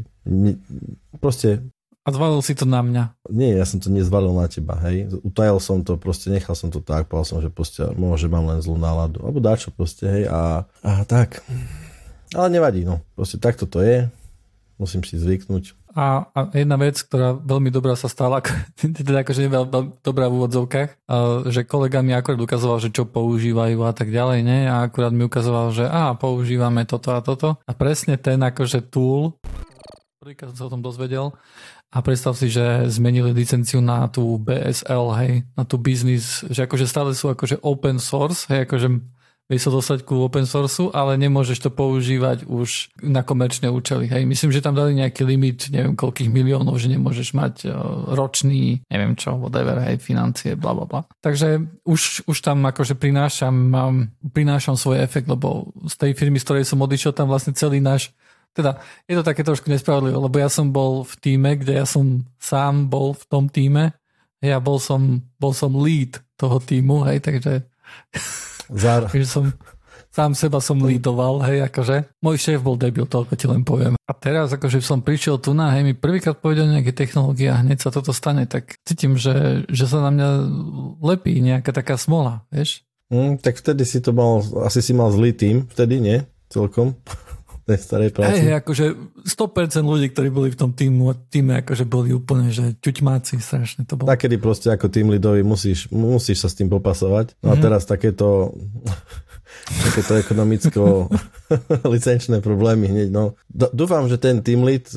Proste... 1.17 1.65
A 2.05 2.13
zvalil 2.13 2.41
si 2.45 2.53
to 2.53 2.69
na 2.69 2.85
mňa? 2.85 3.17
Nie, 3.33 3.57
ja 3.57 3.65
som 3.65 3.81
to 3.81 3.89
nezvalil 3.89 4.37
na 4.37 4.45
teba, 4.45 4.77
hej. 4.85 5.09
Utajal 5.25 5.57
som 5.57 5.81
to, 5.81 5.97
proste 5.97 6.29
nechal 6.29 6.53
som 6.53 6.69
to 6.69 6.85
tak, 6.85 7.09
povedal 7.09 7.25
som, 7.25 7.37
že 7.41 7.49
proste 7.49 7.81
môže 7.97 8.29
mám 8.29 8.45
len 8.45 8.61
zlú 8.61 8.77
náladu, 8.77 9.25
alebo 9.25 9.41
dáčo 9.41 9.73
proste, 9.73 10.05
hej, 10.05 10.23
a, 10.29 10.69
a 10.85 11.01
tak. 11.09 11.41
Ale 12.37 12.53
nevadí, 12.53 12.85
no, 12.85 13.01
proste 13.17 13.41
takto 13.41 13.65
to 13.65 13.81
je, 13.81 14.05
musím 14.77 15.01
si 15.01 15.17
zvyknúť. 15.17 15.78
A, 15.97 16.29
a 16.29 16.39
jedna 16.53 16.77
vec, 16.77 17.01
ktorá 17.01 17.33
veľmi 17.33 17.73
dobrá 17.73 17.97
sa 17.97 18.05
stala, 18.05 18.45
teda 18.77 19.25
akože 19.25 19.45
je 19.45 19.49
veľmi 19.49 20.05
dobrá 20.05 20.29
v 20.29 20.37
úvodzovkách, 20.37 20.89
že 21.49 21.65
kolega 21.65 22.05
mi 22.05 22.13
akorát 22.13 22.37
ukazoval, 22.37 22.77
že 22.77 22.93
čo 22.93 23.09
používajú 23.09 23.81
a 23.81 23.93
tak 23.93 24.13
ďalej, 24.13 24.39
ne? 24.45 24.59
A 24.69 24.85
akurát 24.85 25.09
mi 25.09 25.25
ukazoval, 25.25 25.73
že 25.73 25.89
a 25.89 26.13
používame 26.13 26.85
toto 26.85 27.09
a 27.09 27.25
toto. 27.25 27.57
A 27.65 27.71
presne 27.73 28.21
ten 28.21 28.37
akože 28.37 28.85
tool, 28.93 29.33
prvýkrát 30.21 30.53
som 30.53 30.57
sa 30.57 30.65
o 30.69 30.73
tom 30.77 30.85
dozvedel, 30.85 31.33
a 31.89 32.05
predstav 32.05 32.37
si, 32.37 32.53
že 32.53 32.85
zmenili 32.85 33.33
licenciu 33.33 33.81
na 33.81 34.05
tú 34.05 34.37
BSL, 34.37 35.05
hej, 35.25 35.33
na 35.57 35.65
tú 35.65 35.81
business, 35.81 36.45
že 36.45 36.69
akože 36.69 36.85
stále 36.85 37.17
sú 37.17 37.33
akože 37.33 37.65
open 37.65 37.97
source, 37.97 38.45
hej, 38.53 38.69
akože 38.69 38.87
vieš 39.49 39.65
sa 39.65 39.71
dostať 39.73 39.99
ku 40.05 40.21
open 40.21 40.45
source, 40.45 40.77
ale 40.93 41.17
nemôžeš 41.17 41.65
to 41.65 41.69
používať 41.73 42.45
už 42.45 42.93
na 43.01 43.25
komerčné 43.25 43.65
účely. 43.73 44.05
Hej. 44.05 44.29
Myslím, 44.29 44.53
že 44.53 44.61
tam 44.61 44.77
dali 44.77 44.93
nejaký 44.93 45.25
limit, 45.25 45.73
neviem 45.73 45.97
koľkých 45.97 46.29
miliónov, 46.29 46.77
že 46.77 46.93
nemôžeš 46.93 47.33
mať 47.33 47.55
uh, 47.65 47.73
ročný, 48.13 48.85
neviem 48.93 49.17
čo, 49.17 49.41
whatever, 49.41 49.81
hej, 49.81 49.97
financie, 49.97 50.53
bla 50.53 50.77
bla 50.77 50.85
bla. 50.85 51.01
Takže 51.25 51.65
už, 51.81 52.29
už 52.29 52.37
tam 52.45 52.61
akože 52.69 52.93
prinášam, 52.93 53.73
um, 53.73 54.05
prinášam 54.29 54.77
svoj 54.77 55.01
efekt, 55.01 55.25
lebo 55.25 55.73
z 55.89 55.97
tej 55.97 56.11
firmy, 56.13 56.37
z 56.37 56.45
ktorej 56.45 56.65
som 56.69 56.85
odišiel, 56.85 57.17
tam 57.17 57.33
vlastne 57.33 57.57
celý 57.57 57.81
náš 57.81 58.13
teda 58.49 58.81
je 59.05 59.13
to 59.13 59.23
také 59.23 59.45
trošku 59.45 59.69
nespravodlivé, 59.69 60.17
lebo 60.17 60.35
ja 60.41 60.49
som 60.49 60.73
bol 60.73 61.05
v 61.05 61.13
týme, 61.21 61.53
kde 61.53 61.79
ja 61.79 61.85
som 61.85 62.25
sám 62.41 62.89
bol 62.89 63.13
v 63.13 63.23
tom 63.29 63.45
týme, 63.45 63.93
ja 64.41 64.57
bol 64.57 64.81
som, 64.81 65.21
bol 65.37 65.53
som 65.53 65.75
lead 65.77 66.17
toho 66.33 66.57
týmu, 66.57 67.05
hej, 67.07 67.21
takže 67.21 67.63
Zar. 68.73 69.09
že 69.09 69.25
som 69.25 69.51
sám 70.09 70.33
seba 70.33 70.59
som 70.59 70.81
lídoval, 70.81 71.45
hej, 71.45 71.69
akože. 71.69 72.19
Môj 72.25 72.37
šéf 72.41 72.59
bol 72.65 72.75
debil, 72.75 73.05
toľko 73.05 73.33
ti 73.37 73.45
len 73.45 73.61
poviem. 73.61 73.93
A 74.09 74.13
teraz, 74.17 74.49
akože 74.49 74.81
som 74.81 75.05
prišiel 75.05 75.37
tu 75.37 75.53
na, 75.53 75.71
hej, 75.77 75.85
mi 75.85 75.93
prvýkrát 75.93 76.37
povedal 76.37 76.65
nejaké 76.69 76.91
technológie 76.93 77.49
a 77.49 77.61
hneď 77.61 77.77
sa 77.79 77.93
toto 77.93 78.11
stane, 78.11 78.49
tak 78.49 78.75
cítim, 78.83 79.15
že, 79.15 79.65
že 79.69 79.85
sa 79.85 80.01
na 80.01 80.09
mňa 80.09 80.29
lepí 80.99 81.37
nejaká 81.39 81.69
taká 81.71 81.95
smola, 81.95 82.43
vieš. 82.49 82.83
Mm, 83.09 83.41
tak 83.41 83.57
vtedy 83.57 83.85
si 83.85 84.01
to 84.01 84.13
mal, 84.13 84.41
asi 84.65 84.85
si 84.85 84.93
mal 84.93 85.09
zlý 85.09 85.33
tým, 85.33 85.65
vtedy 85.69 85.97
nie, 86.01 86.17
celkom 86.49 86.97
tej 87.69 87.79
starej 87.79 88.09
práci. 88.09 88.41
Hej, 88.41 88.65
akože 88.65 88.85
100% 89.29 89.85
ľudí, 89.85 90.09
ktorí 90.09 90.29
boli 90.33 90.49
v 90.49 90.57
tom 90.57 90.73
týmu, 90.73 91.13
týme 91.29 91.61
akože 91.61 91.85
boli 91.85 92.09
úplne, 92.11 92.49
že 92.49 92.73
ťuťmáci 92.81 93.37
strašne 93.37 93.85
to 93.85 93.95
bolo. 93.95 94.09
Takedy 94.09 94.41
proste 94.41 94.73
ako 94.73 94.89
tým 94.89 95.13
lidový 95.13 95.45
musíš, 95.45 95.85
musíš 95.93 96.41
sa 96.41 96.49
s 96.49 96.57
tým 96.57 96.67
popasovať. 96.67 97.37
No 97.45 97.53
a 97.53 97.57
mm-hmm. 97.57 97.63
teraz 97.63 97.85
takéto 97.85 98.57
takéto 99.67 100.17
ekonomicko 100.17 101.09
licenčné 101.93 102.41
problémy 102.41 102.89
hneď. 102.89 103.09
No. 103.13 103.37
Dúfam, 103.51 104.09
že 104.09 104.17
ten 104.17 104.41
team 104.41 104.65
lead, 104.65 104.89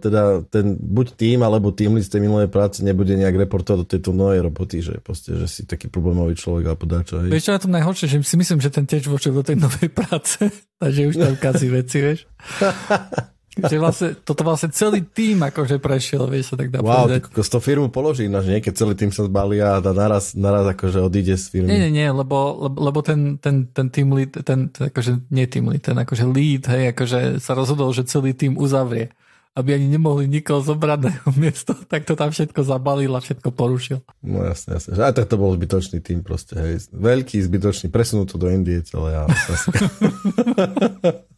teda 0.00 0.44
ten 0.48 0.76
buď 0.78 1.06
tým 1.16 1.38
alebo 1.42 1.74
team 1.74 1.98
lead 1.98 2.06
z 2.06 2.12
tej 2.12 2.22
minulej 2.22 2.48
práce 2.52 2.84
nebude 2.84 3.14
nejak 3.16 3.36
reportovať 3.48 3.78
do 3.82 3.86
tejto 3.86 4.10
novej 4.14 4.40
roboty, 4.46 4.84
že, 4.84 4.98
proste, 5.02 5.34
že 5.34 5.46
si 5.50 5.66
taký 5.66 5.90
problémový 5.90 6.36
človek 6.38 6.70
alebo 6.70 6.84
dačo. 6.86 7.22
Vieš 7.22 7.50
čo 7.50 7.54
je 7.56 7.62
to 7.66 7.70
najhoršie, 7.70 8.06
že 8.06 8.16
si 8.22 8.36
myslím, 8.38 8.58
že 8.62 8.70
ten 8.70 8.86
tiež 8.86 9.08
vošiel 9.10 9.34
do 9.34 9.42
tej 9.42 9.56
novej 9.58 9.88
práce, 9.90 10.38
takže 10.82 11.10
už 11.10 11.16
tam 11.18 11.34
kazí 11.40 11.68
veci, 11.72 11.98
vieš. 11.98 12.20
že 13.50 13.82
vlastne, 13.82 14.14
toto 14.22 14.46
vlastne 14.46 14.70
celý 14.70 15.02
tým 15.02 15.42
akože 15.42 15.82
prešiel, 15.82 16.22
vieš 16.30 16.54
sa 16.54 16.56
tak 16.62 16.70
dá 16.70 16.78
wow, 16.78 17.10
povedať. 17.10 17.34
Wow, 17.34 17.50
to 17.50 17.58
firmu 17.58 17.90
položí, 17.90 18.30
že 18.30 18.46
nie, 18.46 18.62
keď 18.62 18.74
celý 18.78 18.94
tým 18.94 19.10
sa 19.10 19.26
zbalí 19.26 19.58
a 19.58 19.82
naraz, 19.82 20.38
naraz 20.38 20.70
akože 20.70 21.02
odíde 21.02 21.34
z 21.34 21.50
firmy. 21.50 21.66
Nie, 21.66 21.90
nie, 21.90 21.98
nie, 21.98 22.08
lebo, 22.14 22.70
lebo, 22.70 22.78
lebo 22.78 23.02
ten, 23.02 23.42
ten, 23.42 23.66
ten 23.66 23.90
team 23.90 24.14
lead, 24.14 24.38
ten, 24.46 24.70
ten, 24.70 24.94
akože, 24.94 25.34
nie 25.34 25.50
team 25.50 25.66
lead, 25.66 25.82
ten 25.82 25.98
akože 25.98 26.30
lead, 26.30 26.70
hej, 26.70 26.94
akože 26.94 27.42
sa 27.42 27.58
rozhodol, 27.58 27.90
že 27.90 28.06
celý 28.06 28.38
tým 28.38 28.54
uzavrie 28.54 29.10
aby 29.50 29.74
ani 29.74 29.90
nemohli 29.90 30.30
nikoho 30.30 30.62
zobrať 30.62 31.00
na 31.02 31.10
jeho 31.10 31.30
miesto, 31.42 31.74
tak 31.90 32.06
to 32.06 32.14
tam 32.14 32.30
všetko 32.30 32.62
zabalil 32.62 33.10
a 33.18 33.20
všetko 33.20 33.50
porušil. 33.50 33.98
No 34.22 34.46
jasne, 34.46 34.78
jasne. 34.78 34.94
Aj 35.02 35.10
tak 35.10 35.26
to 35.26 35.34
bol 35.34 35.50
zbytočný 35.50 35.98
tým 35.98 36.22
proste, 36.22 36.54
hej. 36.54 36.86
Veľký, 36.94 37.42
zbytočný, 37.42 37.90
presunú 37.90 38.30
to 38.30 38.38
do 38.38 38.46
Indie 38.46 38.78
celé. 38.86 39.18
A... 39.18 39.26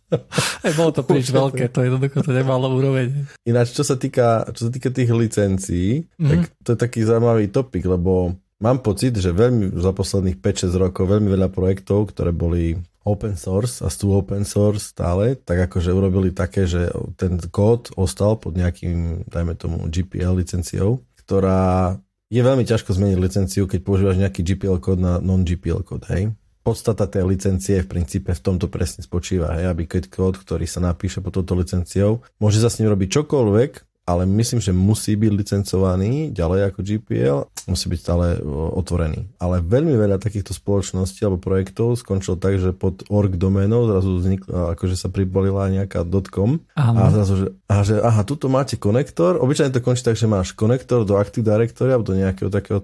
Aj 0.66 0.72
bolo 0.76 0.90
to 0.92 1.02
príliš 1.02 1.32
veľké, 1.32 1.72
to 1.72 1.84
jednoducho 1.84 2.20
to 2.22 2.32
nemalo 2.32 2.68
úroveň. 2.72 3.26
Ináč, 3.48 3.72
čo 3.72 3.82
sa 3.82 3.96
týka, 3.96 4.46
čo 4.52 4.68
sa 4.68 4.70
týka 4.70 4.92
tých 4.92 5.10
licencií, 5.10 6.04
mm-hmm. 6.04 6.28
tak 6.28 6.38
to 6.62 6.68
je 6.74 6.78
taký 6.78 7.00
zaujímavý 7.02 7.48
topik, 7.48 7.84
lebo 7.88 8.36
mám 8.62 8.78
pocit, 8.84 9.16
že 9.18 9.34
veľmi 9.34 9.74
za 9.74 9.90
posledných 9.90 10.38
5-6 10.38 10.72
rokov 10.78 11.04
veľmi 11.08 11.28
veľa 11.32 11.48
projektov, 11.50 12.14
ktoré 12.14 12.30
boli 12.30 12.78
open 13.02 13.34
source 13.34 13.82
a 13.82 13.90
sú 13.90 14.14
open 14.14 14.46
source 14.46 14.94
stále, 14.94 15.34
tak 15.34 15.66
akože 15.66 15.90
urobili 15.90 16.30
také, 16.30 16.70
že 16.70 16.86
ten 17.18 17.42
kód 17.50 17.90
ostal 17.98 18.38
pod 18.38 18.54
nejakým, 18.54 19.26
dajme 19.26 19.58
tomu, 19.58 19.90
GPL 19.90 20.38
licenciou, 20.38 21.02
ktorá 21.18 21.98
je 22.32 22.40
veľmi 22.40 22.64
ťažko 22.64 22.94
zmeniť 22.94 23.18
licenciu, 23.18 23.66
keď 23.66 23.80
používaš 23.82 24.16
nejaký 24.22 24.40
GPL 24.46 24.78
kód 24.78 25.02
na 25.02 25.18
non-GPL 25.18 25.82
kód, 25.82 26.06
hej 26.08 26.30
podstata 26.62 27.10
tej 27.10 27.26
licencie 27.26 27.82
v 27.82 27.90
princípe 27.90 28.30
v 28.32 28.42
tomto 28.42 28.70
presne 28.70 29.02
spočíva, 29.02 29.58
hej, 29.58 29.68
aby 29.68 29.84
keď 29.90 30.08
kód, 30.08 30.38
ktorý 30.38 30.64
sa 30.64 30.78
napíše 30.78 31.18
pod 31.18 31.34
touto 31.34 31.58
licenciou, 31.58 32.22
môže 32.38 32.62
sa 32.62 32.70
s 32.70 32.78
ním 32.78 32.94
robiť 32.94 33.08
čokoľvek, 33.20 33.91
ale 34.02 34.26
myslím, 34.26 34.58
že 34.58 34.74
musí 34.74 35.14
byť 35.14 35.30
licencovaný 35.30 36.34
ďalej 36.34 36.74
ako 36.74 36.78
GPL, 36.82 37.38
musí 37.70 37.86
byť 37.86 38.00
stále 38.02 38.34
otvorený. 38.74 39.30
Ale 39.38 39.62
veľmi 39.62 39.94
veľa 39.94 40.18
takýchto 40.18 40.50
spoločností 40.50 41.22
alebo 41.22 41.38
projektov 41.38 41.94
skončilo 41.94 42.34
tak, 42.34 42.58
že 42.58 42.74
pod 42.74 43.06
org 43.06 43.38
doménou 43.38 43.86
zrazu 43.86 44.18
vznikla, 44.18 44.74
akože 44.74 44.98
sa 44.98 45.06
pribalila 45.06 45.70
nejaká 45.70 46.02
.com 46.34 46.58
a 46.74 47.08
zrazu, 47.14 47.34
že, 47.38 47.46
a 47.70 47.74
že 47.86 47.94
aha, 48.02 48.26
tuto 48.26 48.50
máte 48.50 48.74
konektor, 48.74 49.38
obyčajne 49.38 49.70
to 49.70 49.84
končí 49.84 50.02
tak, 50.02 50.18
že 50.18 50.26
máš 50.26 50.50
konektor 50.50 51.06
do 51.06 51.14
Active 51.14 51.46
Directory 51.46 51.94
alebo 51.94 52.10
do 52.10 52.18
nejakého 52.18 52.50
takého 52.50 52.82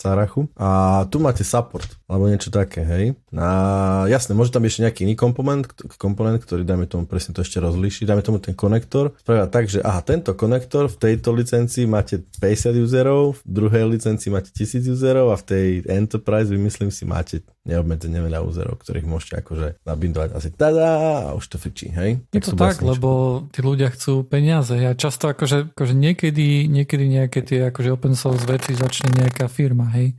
cárachu 0.00 0.48
a 0.56 1.04
tu 1.12 1.20
máte 1.20 1.44
support 1.44 1.86
alebo 2.08 2.28
niečo 2.32 2.48
také, 2.48 2.80
hej. 2.84 3.04
A 3.36 3.48
jasne, 4.08 4.32
môže 4.32 4.54
tam 4.54 4.64
ešte 4.64 4.84
nejaký 4.86 5.04
iný 5.04 5.14
komponent, 5.18 5.68
komponent, 6.00 6.40
ktorý 6.40 6.64
dajme 6.64 6.88
tomu 6.88 7.04
presne 7.04 7.36
to 7.36 7.44
ešte 7.44 7.60
rozlíši, 7.60 8.08
dajme 8.08 8.22
tomu 8.24 8.38
ten 8.40 8.56
konektor, 8.56 9.12
spravia 9.20 9.44
tak, 9.50 9.68
že 9.68 9.84
aha, 9.84 10.00
tento 10.00 10.32
konektor 10.32 10.53
konektor, 10.54 10.86
v 10.86 10.98
tejto 11.02 11.34
licencii 11.34 11.82
máte 11.90 12.22
50 12.38 12.78
userov, 12.78 13.42
v 13.42 13.58
druhej 13.58 13.90
licencii 13.90 14.30
máte 14.30 14.54
1000 14.54 14.86
userov 14.86 15.34
a 15.34 15.36
v 15.36 15.44
tej 15.50 15.66
Enterprise 15.90 16.46
vymyslím 16.46 16.94
si 16.94 17.02
máte 17.02 17.42
neobmedzene 17.66 18.22
veľa 18.22 18.44
userov, 18.46 18.78
ktorých 18.78 19.08
môžete 19.08 19.34
akože 19.42 19.82
nabindovať 19.82 20.30
asi 20.36 20.54
tada 20.54 20.86
a 21.26 21.34
už 21.34 21.48
to 21.50 21.56
fičí, 21.58 21.90
hej? 21.90 22.22
Je 22.30 22.38
to 22.44 22.54
tak, 22.54 22.78
lebo 22.84 23.42
tí 23.50 23.64
ľudia 23.64 23.90
chcú 23.90 24.22
peniaze. 24.22 24.76
Ja 24.76 24.94
často 24.94 25.32
akože, 25.32 25.74
akože 25.74 25.94
niekedy, 25.96 26.70
niekedy 26.70 27.04
nejaké 27.08 27.40
tie 27.42 27.74
akože 27.74 27.90
open 27.90 28.14
source 28.14 28.46
veci 28.46 28.76
začne 28.76 29.10
nejaká 29.16 29.48
firma, 29.48 29.90
hej? 29.96 30.14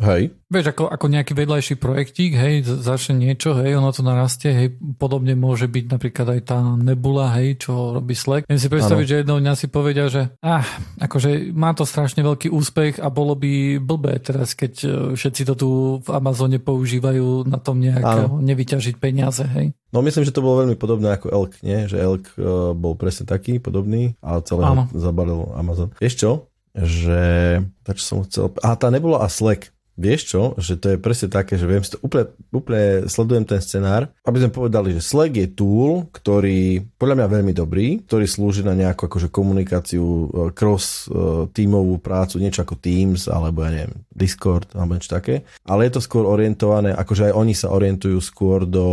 Hej. 0.00 0.34
Vieš, 0.50 0.74
ako, 0.74 0.90
ako 0.90 1.06
nejaký 1.12 1.32
vedľajší 1.36 1.74
projektík, 1.78 2.34
hej, 2.34 2.66
začne 2.66 3.20
niečo, 3.20 3.54
hej, 3.60 3.76
ono 3.76 3.94
to 3.94 4.02
narastie, 4.02 4.50
hej, 4.50 4.68
podobne 4.98 5.36
môže 5.36 5.68
byť 5.70 5.84
napríklad 5.92 6.26
aj 6.34 6.40
tá 6.42 6.58
nebula, 6.74 7.30
hej, 7.38 7.62
čo 7.68 7.94
robí 7.94 8.16
Slack. 8.16 8.48
Viem 8.48 8.58
si 8.58 8.66
predstaviť, 8.66 9.06
ano. 9.06 9.12
že 9.12 9.19
jednou 9.20 9.38
dňa 9.38 9.54
si 9.54 9.66
povedia, 9.68 10.08
že 10.08 10.32
ah, 10.40 10.64
akože 10.98 11.52
má 11.52 11.76
to 11.76 11.84
strašne 11.84 12.24
veľký 12.24 12.48
úspech 12.50 12.98
a 12.98 13.12
bolo 13.12 13.36
by 13.36 13.78
blbé 13.78 14.18
teraz, 14.20 14.56
keď 14.56 14.72
e, 14.82 14.88
všetci 15.14 15.42
to 15.46 15.54
tu 15.54 15.68
v 16.00 16.08
Amazone 16.08 16.58
používajú 16.58 17.44
na 17.46 17.60
tom 17.60 17.78
nejak 17.78 18.04
ano. 18.04 18.40
nevyťažiť 18.40 18.96
peniaze, 18.96 19.44
hej. 19.44 19.76
No 19.90 20.00
myslím, 20.00 20.22
že 20.22 20.34
to 20.34 20.44
bolo 20.44 20.64
veľmi 20.64 20.78
podobné 20.78 21.10
ako 21.14 21.34
Elk, 21.34 21.52
nie? 21.66 21.90
Že 21.90 21.96
Elk 21.98 22.24
uh, 22.38 22.72
bol 22.78 22.94
presne 22.94 23.26
taký, 23.26 23.58
podobný 23.58 24.14
a 24.22 24.38
celého 24.38 24.86
zabalil 24.94 25.50
Amazon. 25.58 25.90
Vieš 25.98 26.14
čo? 26.14 26.30
Že, 26.78 27.22
čo 27.98 28.04
som 28.06 28.18
chcel... 28.22 28.54
A 28.62 28.78
tá 28.78 28.86
nebola 28.94 29.26
a 29.26 29.26
Slack. 29.26 29.74
Vieš 29.98 30.20
čo, 30.32 30.42
že 30.56 30.80
to 30.80 30.94
je 30.94 31.02
presne 31.02 31.28
také, 31.28 31.60
že 31.60 31.68
viem 31.68 31.84
si 31.84 31.92
to 31.92 32.00
úplne, 32.00 32.30
úplne 32.54 33.04
sledujem 33.10 33.44
ten 33.44 33.60
scenár, 33.60 34.08
aby 34.24 34.40
sme 34.40 34.54
povedali, 34.54 34.96
že 34.96 35.04
Slack 35.04 35.36
je 35.36 35.48
tool, 35.50 36.08
ktorý 36.14 36.88
podľa 36.96 37.16
mňa 37.20 37.26
veľmi 37.28 37.52
dobrý, 37.52 37.86
ktorý 38.08 38.24
slúži 38.24 38.64
na 38.64 38.72
nejakú 38.72 39.10
akože 39.10 39.28
komunikáciu, 39.28 40.04
e, 40.04 40.26
cross 40.56 41.04
e, 41.10 41.50
tímovú 41.52 42.00
prácu, 42.00 42.40
niečo 42.40 42.64
ako 42.64 42.80
Teams, 42.80 43.28
alebo 43.28 43.60
ja 43.66 43.70
neviem, 43.76 43.92
Discord, 44.08 44.72
alebo 44.72 44.96
niečo 44.96 45.12
také, 45.12 45.44
ale 45.68 45.90
je 45.90 45.98
to 45.98 46.04
skôr 46.04 46.24
orientované, 46.24 46.96
akože 46.96 47.30
aj 47.30 47.36
oni 47.36 47.52
sa 47.52 47.68
orientujú 47.68 48.18
skôr 48.24 48.64
do 48.64 48.86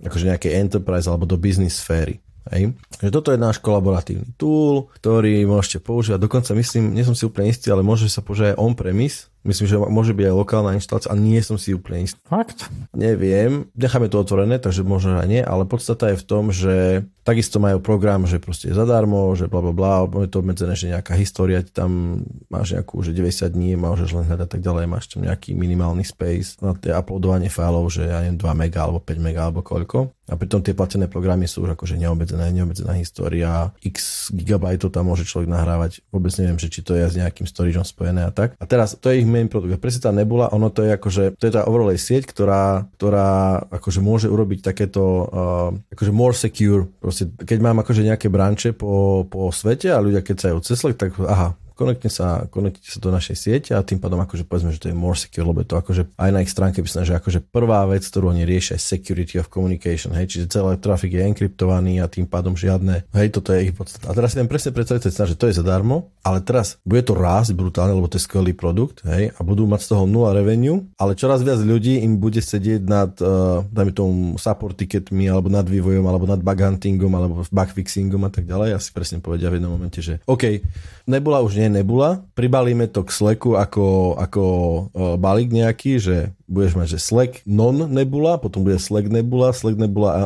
akože 0.00 0.32
nejakej 0.32 0.56
enterprise 0.56 1.04
alebo 1.04 1.28
do 1.28 1.36
business 1.36 1.80
sféry. 1.80 2.20
Hej. 2.48 2.72
Že 3.04 3.10
toto 3.12 3.28
je 3.30 3.38
náš 3.38 3.60
kolaboratívny 3.60 4.32
tool, 4.40 4.88
ktorý 4.96 5.44
môžete 5.44 5.78
používať. 5.84 6.24
Dokonca 6.24 6.56
myslím, 6.56 6.96
nie 6.96 7.04
som 7.04 7.12
si 7.12 7.28
úplne 7.28 7.52
istý, 7.52 7.68
ale 7.68 7.84
môže 7.84 8.08
sa 8.08 8.24
používať 8.24 8.56
on-premise, 8.56 9.28
Myslím, 9.40 9.66
že 9.72 9.76
môže 9.80 10.12
byť 10.12 10.26
aj 10.28 10.36
lokálna 10.36 10.76
inštalácia 10.76 11.08
a 11.08 11.16
nie 11.16 11.40
som 11.40 11.56
si 11.56 11.72
úplne 11.72 12.04
istý. 12.04 12.20
Fakt? 12.28 12.68
Neviem. 12.92 13.72
Necháme 13.72 14.12
to 14.12 14.20
otvorené, 14.20 14.60
takže 14.60 14.84
možno 14.84 15.16
aj 15.16 15.28
nie, 15.28 15.40
ale 15.40 15.64
podstata 15.64 16.12
je 16.12 16.20
v 16.20 16.26
tom, 16.28 16.52
že 16.52 17.08
takisto 17.24 17.60
majú 17.60 17.78
program, 17.80 18.24
že 18.24 18.40
proste 18.40 18.72
je 18.72 18.74
zadarmo, 18.76 19.32
že 19.36 19.46
bla 19.46 19.60
bla 19.60 19.72
bla, 19.72 19.94
je 20.24 20.30
to 20.32 20.40
obmedzené, 20.40 20.74
že 20.74 20.90
nejaká 20.90 21.14
história, 21.14 21.60
tam 21.62 22.20
máš 22.48 22.74
nejakú, 22.74 23.00
že 23.04 23.14
90 23.14 23.54
dní, 23.54 23.76
môžeš 23.76 24.16
len 24.16 24.24
hľadať 24.26 24.48
tak 24.48 24.60
ďalej, 24.64 24.84
máš 24.88 25.12
tam 25.12 25.24
nejaký 25.24 25.54
minimálny 25.54 26.04
space 26.04 26.58
na 26.64 26.74
tie 26.74 26.90
uploadovanie 26.96 27.52
fajlov, 27.52 27.92
že 27.92 28.08
ja 28.08 28.24
neviem 28.24 28.40
2 28.40 28.50
mega 28.56 28.80
alebo 28.82 28.98
5 28.98 29.20
mega 29.20 29.46
alebo 29.46 29.60
koľko. 29.60 30.10
A 30.30 30.38
pritom 30.38 30.62
tie 30.62 30.78
platené 30.78 31.10
programy 31.10 31.50
sú 31.50 31.66
už 31.66 31.74
akože 31.74 31.98
neobmedzené, 31.98 32.54
neobmedzená 32.54 32.94
história, 32.94 33.74
x 33.82 34.30
gigabajtov 34.30 34.94
tam 34.94 35.10
môže 35.10 35.26
človek 35.26 35.50
nahrávať, 35.50 36.06
vôbec 36.14 36.30
neviem, 36.38 36.54
že 36.54 36.70
či 36.70 36.86
to 36.86 36.94
je 36.94 37.02
s 37.02 37.18
nejakým 37.18 37.50
storageom 37.50 37.82
spojené 37.82 38.26
a 38.26 38.30
tak. 38.30 38.54
A 38.62 38.64
teraz 38.64 38.94
to 38.94 39.10
je 39.10 39.22
ich 39.22 39.28
main 39.30 39.46
produkt. 39.46 39.72
A 39.72 39.80
presne 39.80 40.02
tá 40.04 40.10
nebula, 40.10 40.50
ono 40.50 40.68
to 40.68 40.82
je 40.82 40.90
akože, 40.92 41.24
to 41.38 41.44
je 41.46 41.54
tá 41.54 41.62
overlay 41.64 41.96
sieť, 41.96 42.26
ktorá, 42.26 42.90
ktorá 42.98 43.62
akože 43.70 44.00
môže 44.02 44.26
urobiť 44.26 44.66
takéto 44.66 45.02
uh, 45.30 45.70
akože 45.94 46.12
more 46.12 46.34
secure. 46.34 46.90
Proste, 46.98 47.30
keď 47.30 47.58
mám 47.62 47.78
akože 47.80 48.02
nejaké 48.02 48.26
branče 48.26 48.74
po, 48.74 49.24
po 49.30 49.54
svete 49.54 49.94
a 49.94 50.02
ľudia 50.02 50.20
keď 50.20 50.36
sa 50.36 50.48
cez 50.60 50.82
tak 50.98 51.14
aha, 51.22 51.54
konektne 51.80 52.12
sa, 52.12 52.44
konektite 52.52 52.92
sa 52.92 53.00
do 53.00 53.08
našej 53.08 53.36
siete 53.40 53.70
a 53.72 53.80
tým 53.80 53.96
pádom 53.96 54.20
akože 54.20 54.44
povedzme, 54.44 54.76
že 54.76 54.84
to 54.84 54.92
je 54.92 54.96
more 54.96 55.16
secure, 55.16 55.48
lebo 55.48 55.64
je 55.64 55.68
to 55.72 55.80
akože 55.80 56.02
aj 56.20 56.30
na 56.30 56.44
ich 56.44 56.52
stránke 56.52 56.84
písané, 56.84 57.08
že 57.08 57.16
akože 57.16 57.40
prvá 57.48 57.88
vec, 57.88 58.04
ktorú 58.04 58.36
oni 58.36 58.44
riešia 58.44 58.76
je 58.76 58.82
security 58.84 59.40
of 59.40 59.48
communication, 59.48 60.12
hej, 60.12 60.28
čiže 60.28 60.52
celý 60.52 60.76
trafik 60.76 61.16
je 61.16 61.22
enkryptovaný 61.24 62.04
a 62.04 62.06
tým 62.12 62.28
pádom 62.28 62.52
žiadne, 62.52 63.08
hej, 63.16 63.28
toto 63.32 63.56
je 63.56 63.70
ich 63.70 63.72
podstata. 63.72 64.12
A 64.12 64.14
teraz 64.14 64.36
si 64.36 64.38
ten 64.42 64.50
presne 64.50 64.76
predstaviť, 64.76 65.32
že 65.32 65.38
to 65.38 65.48
je 65.48 65.56
zadarmo, 65.56 66.12
ale 66.20 66.44
teraz 66.44 66.76
bude 66.84 67.00
to 67.00 67.16
rásť 67.16 67.56
brutálne, 67.56 67.96
lebo 67.96 68.10
to 68.10 68.20
je 68.20 68.26
skvelý 68.28 68.52
produkt, 68.52 69.00
hej, 69.08 69.32
a 69.32 69.40
budú 69.40 69.64
mať 69.64 69.80
z 69.86 69.88
toho 69.96 70.04
nula 70.04 70.36
revenue, 70.36 70.84
ale 71.00 71.16
čoraz 71.16 71.40
viac 71.40 71.62
ľudí 71.62 72.02
im 72.04 72.20
bude 72.20 72.42
sedieť 72.44 72.82
nad, 72.84 73.12
uh, 73.24 73.64
dajme 73.70 73.92
tomu, 73.94 74.12
support 74.36 74.76
ticketmi, 74.76 75.30
alebo 75.30 75.48
nad 75.48 75.64
vývojom, 75.64 76.04
alebo 76.04 76.26
nad 76.26 76.42
bug 76.42 76.58
huntingom, 76.58 77.12
alebo 77.14 77.46
bug 77.46 77.70
fixingom 77.70 78.26
a 78.26 78.30
tak 78.32 78.44
ďalej. 78.44 78.74
A 78.74 78.78
si 78.82 78.90
presne 78.90 79.22
povedia 79.22 79.48
v 79.48 79.62
jednom 79.62 79.72
momente, 79.72 80.02
že 80.02 80.18
OK, 80.26 80.60
nebola 81.06 81.40
už 81.40 81.56
nie 81.56 81.69
nebula, 81.70 82.26
pribalíme 82.34 82.90
to 82.90 83.06
k 83.06 83.14
Slacku 83.14 83.54
ako, 83.54 84.18
ako 84.18 84.44
uh, 84.90 85.14
balík 85.14 85.54
nejaký, 85.54 86.02
že 86.02 86.34
budeš 86.50 86.74
mať, 86.74 86.88
že 86.94 86.98
Slack 86.98 87.32
non 87.46 87.86
nebula, 87.88 88.42
potom 88.42 88.66
bude 88.66 88.82
Slack 88.82 89.06
nebula, 89.06 89.54
Slack 89.54 89.78
nebula 89.78 90.10
uh, 90.12 90.20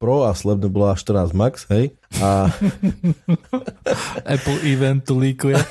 Pro 0.00 0.24
a 0.24 0.32
Slack 0.32 0.64
nebula 0.64 0.96
14 0.96 1.36
Max, 1.36 1.68
hej? 1.68 1.92
A... 2.24 2.48
Apple 4.24 4.64
event 4.64 5.04
tu 5.04 5.20
líkuje. 5.20 5.60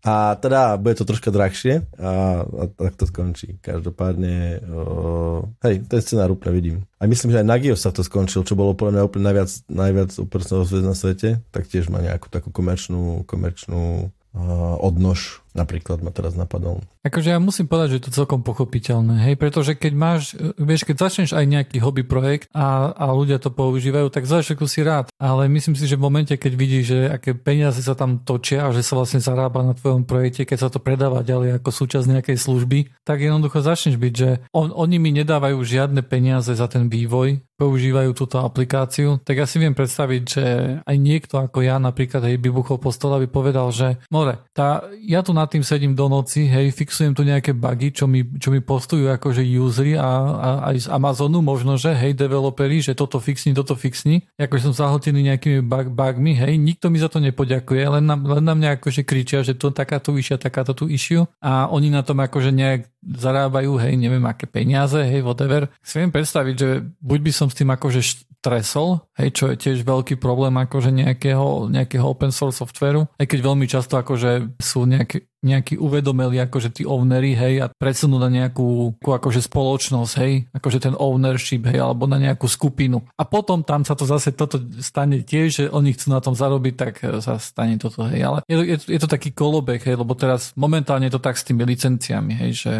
A 0.00 0.32
teda 0.40 0.80
bude 0.80 0.96
to 0.96 1.04
troška 1.04 1.28
drahšie 1.28 1.84
a, 2.00 2.40
a 2.44 2.64
tak 2.72 2.96
to 2.96 3.04
skončí. 3.04 3.60
Každopádne, 3.60 4.64
o, 4.64 5.44
hej, 5.60 5.84
ten 5.84 6.00
scenár 6.00 6.32
úplne 6.32 6.52
vidím. 6.56 6.76
A 6.96 7.04
myslím, 7.04 7.36
že 7.36 7.44
aj 7.44 7.48
Nagios 7.48 7.84
sa 7.84 7.92
to 7.92 8.00
skončil, 8.00 8.40
čo 8.40 8.56
bolo 8.56 8.72
podľa 8.72 8.96
mňa 8.96 9.02
úplne 9.04 9.24
najviac, 9.28 9.50
najviac 9.68 10.10
uprstného 10.16 10.64
na 10.80 10.96
svete, 10.96 11.44
tak 11.52 11.68
tiež 11.68 11.92
má 11.92 12.00
nejakú 12.00 12.32
takú 12.32 12.48
komerčnú, 12.48 13.28
komerčnú 13.28 14.08
uh, 14.08 14.76
odnož 14.80 15.39
Napríklad 15.50 15.98
ma 15.98 16.14
teraz 16.14 16.38
napadol. 16.38 16.78
Akože 17.02 17.34
ja 17.34 17.42
musím 17.42 17.66
povedať, 17.66 17.88
že 17.90 17.96
je 17.98 18.04
to 18.06 18.16
celkom 18.22 18.46
pochopiteľné, 18.46 19.24
hej, 19.26 19.34
pretože 19.34 19.74
keď 19.74 19.92
máš, 19.96 20.36
vieš, 20.60 20.86
keď 20.86 21.10
začneš 21.10 21.30
aj 21.34 21.44
nejaký 21.48 21.82
hobby 21.82 22.06
projekt 22.06 22.46
a, 22.54 22.94
a 22.94 23.10
ľudia 23.10 23.42
to 23.42 23.50
používajú, 23.50 24.12
tak 24.12 24.30
začiatku 24.30 24.68
si 24.70 24.86
rád, 24.86 25.10
ale 25.18 25.50
myslím 25.50 25.74
si, 25.74 25.90
že 25.90 25.98
v 25.98 26.06
momente, 26.06 26.36
keď 26.36 26.52
vidíš, 26.54 26.84
že 26.86 26.98
aké 27.10 27.34
peniaze 27.34 27.82
sa 27.82 27.98
tam 27.98 28.22
točia 28.22 28.68
a 28.68 28.70
že 28.70 28.84
sa 28.84 28.94
vlastne 28.94 29.18
zarába 29.18 29.66
na 29.66 29.74
tvojom 29.74 30.06
projekte, 30.06 30.46
keď 30.46 30.58
sa 30.60 30.68
to 30.70 30.78
predáva 30.78 31.26
ďalej 31.26 31.58
ako 31.58 31.70
súčasť 31.72 32.06
nejakej 32.06 32.36
služby, 32.38 32.78
tak 33.02 33.24
jednoducho 33.24 33.58
začneš 33.64 33.98
byť, 33.98 34.14
že 34.14 34.30
on, 34.54 34.70
oni 34.70 35.02
mi 35.02 35.10
nedávajú 35.10 35.58
žiadne 35.58 36.04
peniaze 36.06 36.52
za 36.52 36.68
ten 36.70 36.86
vývoj, 36.86 37.42
používajú 37.60 38.16
túto 38.16 38.40
aplikáciu, 38.40 39.20
tak 39.20 39.36
ja 39.36 39.44
si 39.44 39.60
viem 39.60 39.76
predstaviť, 39.76 40.22
že 40.24 40.44
aj 40.80 40.96
niekto 40.96 41.36
ako 41.36 41.60
ja 41.60 41.76
napríklad 41.76 42.24
hej, 42.24 42.40
by 42.40 42.48
buchol 42.48 42.80
po 42.80 42.88
stole 42.88 43.20
by 43.20 43.28
povedal, 43.28 43.68
že 43.68 44.00
more, 44.08 44.40
tá, 44.56 44.88
ja 45.04 45.20
tu 45.20 45.36
nad 45.40 45.48
tým 45.48 45.64
sedím 45.64 45.96
do 45.96 46.04
noci, 46.12 46.44
hej, 46.44 46.68
fixujem 46.76 47.16
tu 47.16 47.24
nejaké 47.24 47.56
bugy, 47.56 47.96
čo 47.96 48.04
mi, 48.04 48.28
čo 48.36 48.52
mi 48.52 48.60
postujú 48.60 49.08
akože 49.08 49.40
usery 49.56 49.96
a, 49.96 50.04
a 50.36 50.48
aj 50.68 50.76
z 50.84 50.86
Amazonu 50.92 51.40
možno, 51.40 51.80
že 51.80 51.96
hej, 51.96 52.12
developeri, 52.12 52.84
že 52.84 52.92
toto 52.92 53.16
fixni, 53.16 53.56
toto 53.56 53.72
fixni, 53.72 54.28
akože 54.36 54.70
som 54.70 54.74
zahltený 54.76 55.32
nejakými 55.32 55.64
bug, 55.64 55.88
bugmi, 55.88 56.36
hej, 56.36 56.60
nikto 56.60 56.92
mi 56.92 57.00
za 57.00 57.08
to 57.08 57.24
nepoďakuje, 57.24 57.82
len 57.98 58.04
na, 58.04 58.20
len 58.20 58.44
na 58.44 58.52
mňa 58.52 58.68
akože 58.76 59.08
kričia, 59.08 59.40
že 59.40 59.56
to 59.56 59.72
takáto 59.72 60.12
vyššia, 60.12 60.36
takáto 60.36 60.76
tu 60.76 60.84
issue 60.86 61.24
a 61.40 61.72
oni 61.72 61.88
na 61.88 62.04
tom 62.04 62.20
akože 62.20 62.52
nejak 62.52 62.92
zarábajú, 63.00 63.80
hej, 63.80 63.96
neviem 63.96 64.22
aké 64.28 64.44
peniaze, 64.44 65.00
hej, 65.00 65.24
whatever. 65.24 65.72
Si 65.80 65.96
viem 65.96 66.12
predstaviť, 66.12 66.54
že 66.54 66.68
buď 67.00 67.18
by 67.24 67.32
som 67.32 67.48
s 67.48 67.56
tým 67.56 67.72
akože 67.72 68.00
stresol, 68.40 69.04
hej, 69.20 69.36
čo 69.36 69.44
je 69.52 69.56
tiež 69.60 69.84
veľký 69.84 70.16
problém 70.16 70.56
akože 70.56 70.88
nejakého, 70.88 71.68
nejakého 71.68 72.04
open 72.04 72.32
source 72.32 72.64
softveru, 72.64 73.04
aj 73.20 73.26
keď 73.28 73.38
veľmi 73.44 73.66
často 73.68 74.00
akože 74.00 74.56
sú 74.56 74.88
nejaké, 74.88 75.28
nejakí 75.40 75.80
uvedomeli 75.80 76.36
akože 76.44 76.68
tí 76.70 76.82
ownery, 76.84 77.32
hej, 77.32 77.54
a 77.64 77.66
presunú 77.72 78.20
na 78.20 78.28
nejakú 78.28 79.00
akože 79.00 79.40
spoločnosť, 79.48 80.12
hej, 80.20 80.32
akože 80.52 80.78
ten 80.84 80.94
ownership, 80.96 81.64
hej, 81.64 81.80
alebo 81.80 82.04
na 82.04 82.20
nejakú 82.20 82.44
skupinu. 82.44 83.00
A 83.16 83.24
potom 83.24 83.64
tam 83.64 83.84
sa 83.88 83.96
to 83.96 84.04
zase 84.04 84.36
toto 84.36 84.60
stane 84.84 85.24
tiež, 85.24 85.48
že 85.48 85.64
oni 85.72 85.96
chcú 85.96 86.12
na 86.12 86.20
tom 86.20 86.36
zarobiť, 86.36 86.74
tak 86.76 86.92
sa 87.24 87.40
stane 87.40 87.80
toto, 87.80 88.04
hej, 88.08 88.20
ale 88.20 88.38
je, 88.44 88.56
je, 88.60 88.76
je 88.84 89.00
to 89.00 89.08
taký 89.08 89.32
kolobek, 89.32 89.80
hej, 89.88 89.96
lebo 89.96 90.12
teraz 90.12 90.52
momentálne 90.56 91.08
je 91.08 91.16
to 91.16 91.24
tak 91.24 91.40
s 91.40 91.46
tými 91.48 91.64
licenciami, 91.64 92.36
hej, 92.36 92.52
že 92.68 92.72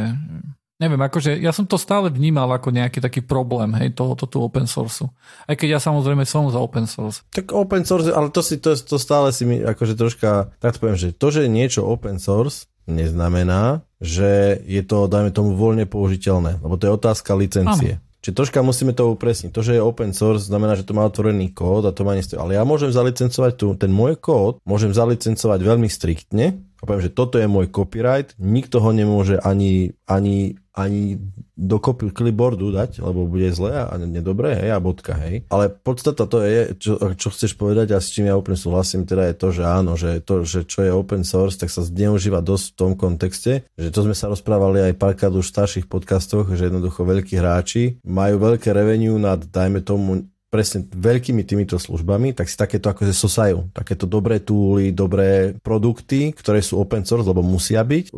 neviem, 0.81 0.99
akože 0.99 1.37
ja 1.37 1.53
som 1.53 1.69
to 1.69 1.77
stále 1.77 2.09
vnímal 2.09 2.49
ako 2.57 2.73
nejaký 2.73 3.05
taký 3.05 3.21
problém, 3.21 3.71
hej, 3.77 3.93
tohoto 3.93 4.25
tu 4.25 4.41
open 4.41 4.65
source. 4.65 5.05
Aj 5.45 5.55
keď 5.55 5.77
ja 5.77 5.81
samozrejme 5.81 6.25
som 6.25 6.49
za 6.49 6.57
open 6.57 6.89
source. 6.89 7.21
Tak 7.31 7.53
open 7.53 7.85
source, 7.85 8.09
ale 8.09 8.33
to 8.33 8.41
si, 8.41 8.57
to, 8.57 8.73
to 8.73 8.97
stále 8.97 9.29
si 9.31 9.45
mi, 9.45 9.61
akože 9.61 9.95
troška, 9.95 10.57
tak 10.59 10.75
to 10.75 10.81
poviem, 10.81 10.99
že 10.99 11.13
to, 11.13 11.29
že 11.29 11.45
je 11.47 11.51
niečo 11.53 11.85
open 11.85 12.17
source, 12.17 12.67
neznamená, 12.89 13.85
že 14.01 14.59
je 14.65 14.81
to, 14.81 15.07
dajme 15.07 15.31
tomu, 15.31 15.53
voľne 15.55 15.85
použiteľné, 15.85 16.65
lebo 16.65 16.75
to 16.81 16.89
je 16.89 16.97
otázka 16.97 17.37
licencie. 17.37 18.01
Ano. 18.01 18.09
Čiže 18.21 18.37
troška 18.37 18.61
musíme 18.61 18.93
to 18.93 19.09
upresniť. 19.17 19.49
To, 19.49 19.65
že 19.65 19.81
je 19.81 19.83
open 19.85 20.13
source, 20.13 20.45
znamená, 20.45 20.77
že 20.77 20.85
to 20.85 20.93
má 20.93 21.09
otvorený 21.09 21.57
kód 21.57 21.89
a 21.89 21.97
to 21.97 22.05
má 22.05 22.13
nestojí. 22.13 22.37
Ale 22.37 22.53
ja 22.53 22.69
môžem 22.69 22.93
zalicencovať 22.93 23.53
tu, 23.57 23.73
ten 23.81 23.89
môj 23.89 24.21
kód, 24.21 24.61
môžem 24.69 24.93
zalicencovať 24.93 25.57
veľmi 25.65 25.89
striktne 25.89 26.61
a 26.61 26.83
poviem, 26.85 27.09
že 27.09 27.17
toto 27.17 27.41
je 27.41 27.49
môj 27.49 27.73
copyright, 27.73 28.37
nikto 28.37 28.85
ho 28.85 28.93
nemôže 28.93 29.41
ani, 29.41 29.97
ani 30.05 30.60
ani 30.71 31.19
do 31.59 31.83
clipboardu 31.83 32.71
dať, 32.71 33.03
lebo 33.03 33.27
bude 33.27 33.51
zle 33.51 33.75
a 33.75 33.91
nedobré, 33.99 34.55
hej, 34.55 34.71
a 34.71 34.79
bodka, 34.79 35.19
hej. 35.19 35.45
Ale 35.51 35.69
podstata 35.69 36.25
to 36.31 36.41
je, 36.47 36.79
čo, 36.79 36.93
čo 37.19 37.29
chceš 37.35 37.59
povedať 37.59 37.93
a 37.93 37.99
s 37.99 38.15
čím 38.15 38.31
ja 38.31 38.39
úplne 38.39 38.57
súhlasím, 38.57 39.03
teda 39.05 39.29
je 39.29 39.35
to, 39.37 39.49
že 39.51 39.63
áno, 39.67 39.99
že 39.99 40.23
to, 40.23 40.47
že 40.47 40.65
čo 40.65 40.87
je 40.87 40.95
open 40.95 41.27
source, 41.27 41.59
tak 41.59 41.69
sa 41.75 41.83
zneužíva 41.83 42.39
dosť 42.41 42.65
v 42.73 42.77
tom 42.79 42.93
kontexte, 42.95 43.67
že 43.75 43.91
to 43.91 44.07
sme 44.07 44.15
sa 44.15 44.31
rozprávali 44.31 44.81
aj 44.87 44.95
párkrát 44.97 45.35
už 45.35 45.51
v 45.51 45.55
starších 45.59 45.87
podcastoch, 45.91 46.47
že 46.55 46.71
jednoducho 46.71 47.03
veľkí 47.03 47.35
hráči 47.35 47.99
majú 48.07 48.39
veľké 48.39 48.71
revenue 48.71 49.19
nad, 49.19 49.43
dajme 49.43 49.83
tomu, 49.83 50.31
presne 50.51 50.83
veľkými 50.91 51.47
týmito 51.47 51.79
službami, 51.79 52.35
tak 52.35 52.51
si 52.51 52.59
takéto 52.59 52.91
akože 52.91 53.15
sosajú. 53.15 53.71
Takéto 53.71 54.11
dobré 54.11 54.43
túly, 54.43 54.91
dobré 54.91 55.55
produkty, 55.63 56.35
ktoré 56.35 56.59
sú 56.59 56.83
open 56.83 57.07
source, 57.07 57.25
lebo 57.25 57.41
musia 57.41 57.87
byť. 57.87 58.11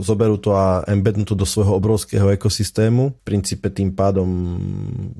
Zoberú 0.00 0.40
to 0.40 0.56
a 0.56 0.80
embednú 0.88 1.28
to 1.28 1.36
do 1.36 1.44
svojho 1.44 1.76
obrovského 1.76 2.32
ekosystému. 2.32 3.20
V 3.20 3.22
princípe 3.22 3.68
tým 3.68 3.92
pádom 3.92 4.26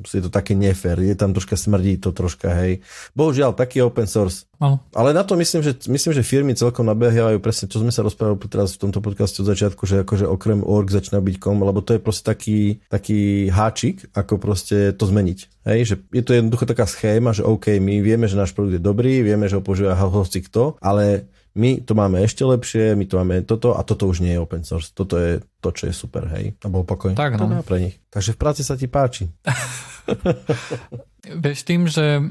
je 0.09 0.25
to 0.25 0.33
také 0.33 0.57
nefér. 0.57 1.05
Je 1.05 1.13
tam 1.13 1.37
troška 1.37 1.55
smrdí 1.55 2.01
to 2.01 2.17
troška, 2.17 2.49
hej. 2.65 2.81
Bohužiaľ, 3.13 3.53
taký 3.53 3.85
open 3.85 4.09
source 4.09 4.49
Ano. 4.63 4.79
Ale 4.95 5.11
na 5.11 5.27
to 5.27 5.35
myslím, 5.35 5.59
že, 5.67 5.75
myslím, 5.91 6.15
že 6.15 6.23
firmy 6.23 6.55
celkom 6.55 6.87
nabiehajú 6.87 7.43
presne, 7.43 7.67
čo 7.67 7.83
sme 7.83 7.91
sa 7.91 8.07
rozprávali 8.07 8.39
teraz 8.47 8.79
v 8.79 8.87
tomto 8.87 9.03
podcaste 9.03 9.43
od 9.43 9.51
začiatku, 9.51 9.83
že 9.91 10.07
akože 10.07 10.31
okrem 10.31 10.63
org 10.63 10.87
začína 10.87 11.19
byť 11.19 11.37
kom, 11.43 11.59
lebo 11.67 11.83
to 11.83 11.99
je 11.99 12.01
proste 12.01 12.23
taký, 12.23 12.79
taký 12.87 13.51
háčik, 13.51 14.07
ako 14.15 14.39
proste 14.39 14.95
to 14.95 15.03
zmeniť. 15.11 15.67
Hej, 15.67 15.81
že 15.83 15.95
je 16.23 16.25
to 16.31 16.39
jednoducho 16.39 16.65
taká 16.71 16.87
schéma, 16.87 17.35
že 17.35 17.43
OK, 17.43 17.83
my 17.83 17.99
vieme, 17.99 18.31
že 18.31 18.39
náš 18.39 18.55
produkt 18.55 18.79
je 18.79 18.83
dobrý, 18.83 19.27
vieme, 19.27 19.51
že 19.51 19.59
ho 19.59 19.63
používa 19.63 19.99
hoci 19.99 20.39
kto, 20.47 20.79
ale 20.79 21.27
my 21.53 21.85
to 21.85 21.93
máme 21.93 22.23
ešte 22.25 22.47
lepšie, 22.47 22.97
my 22.97 23.05
to 23.05 23.19
máme 23.21 23.45
toto 23.45 23.77
a 23.77 23.85
toto 23.85 24.09
už 24.09 24.25
nie 24.25 24.39
je 24.39 24.41
open 24.41 24.65
source. 24.65 24.95
Toto 24.95 25.21
je 25.21 25.43
to, 25.61 25.69
čo 25.75 25.91
je 25.91 25.95
super, 25.95 26.25
hej. 26.33 26.57
A 26.65 26.71
bol 26.73 26.87
pokoj. 26.87 27.13
Tak, 27.13 27.37
no. 27.37 27.61
pre 27.61 27.91
nich. 27.91 28.01
Takže 28.09 28.33
v 28.33 28.41
práci 28.41 28.63
sa 28.65 28.79
ti 28.79 28.89
páči. 28.89 29.29
Vieš, 31.45 31.59
tým, 31.69 31.91
že 31.91 32.25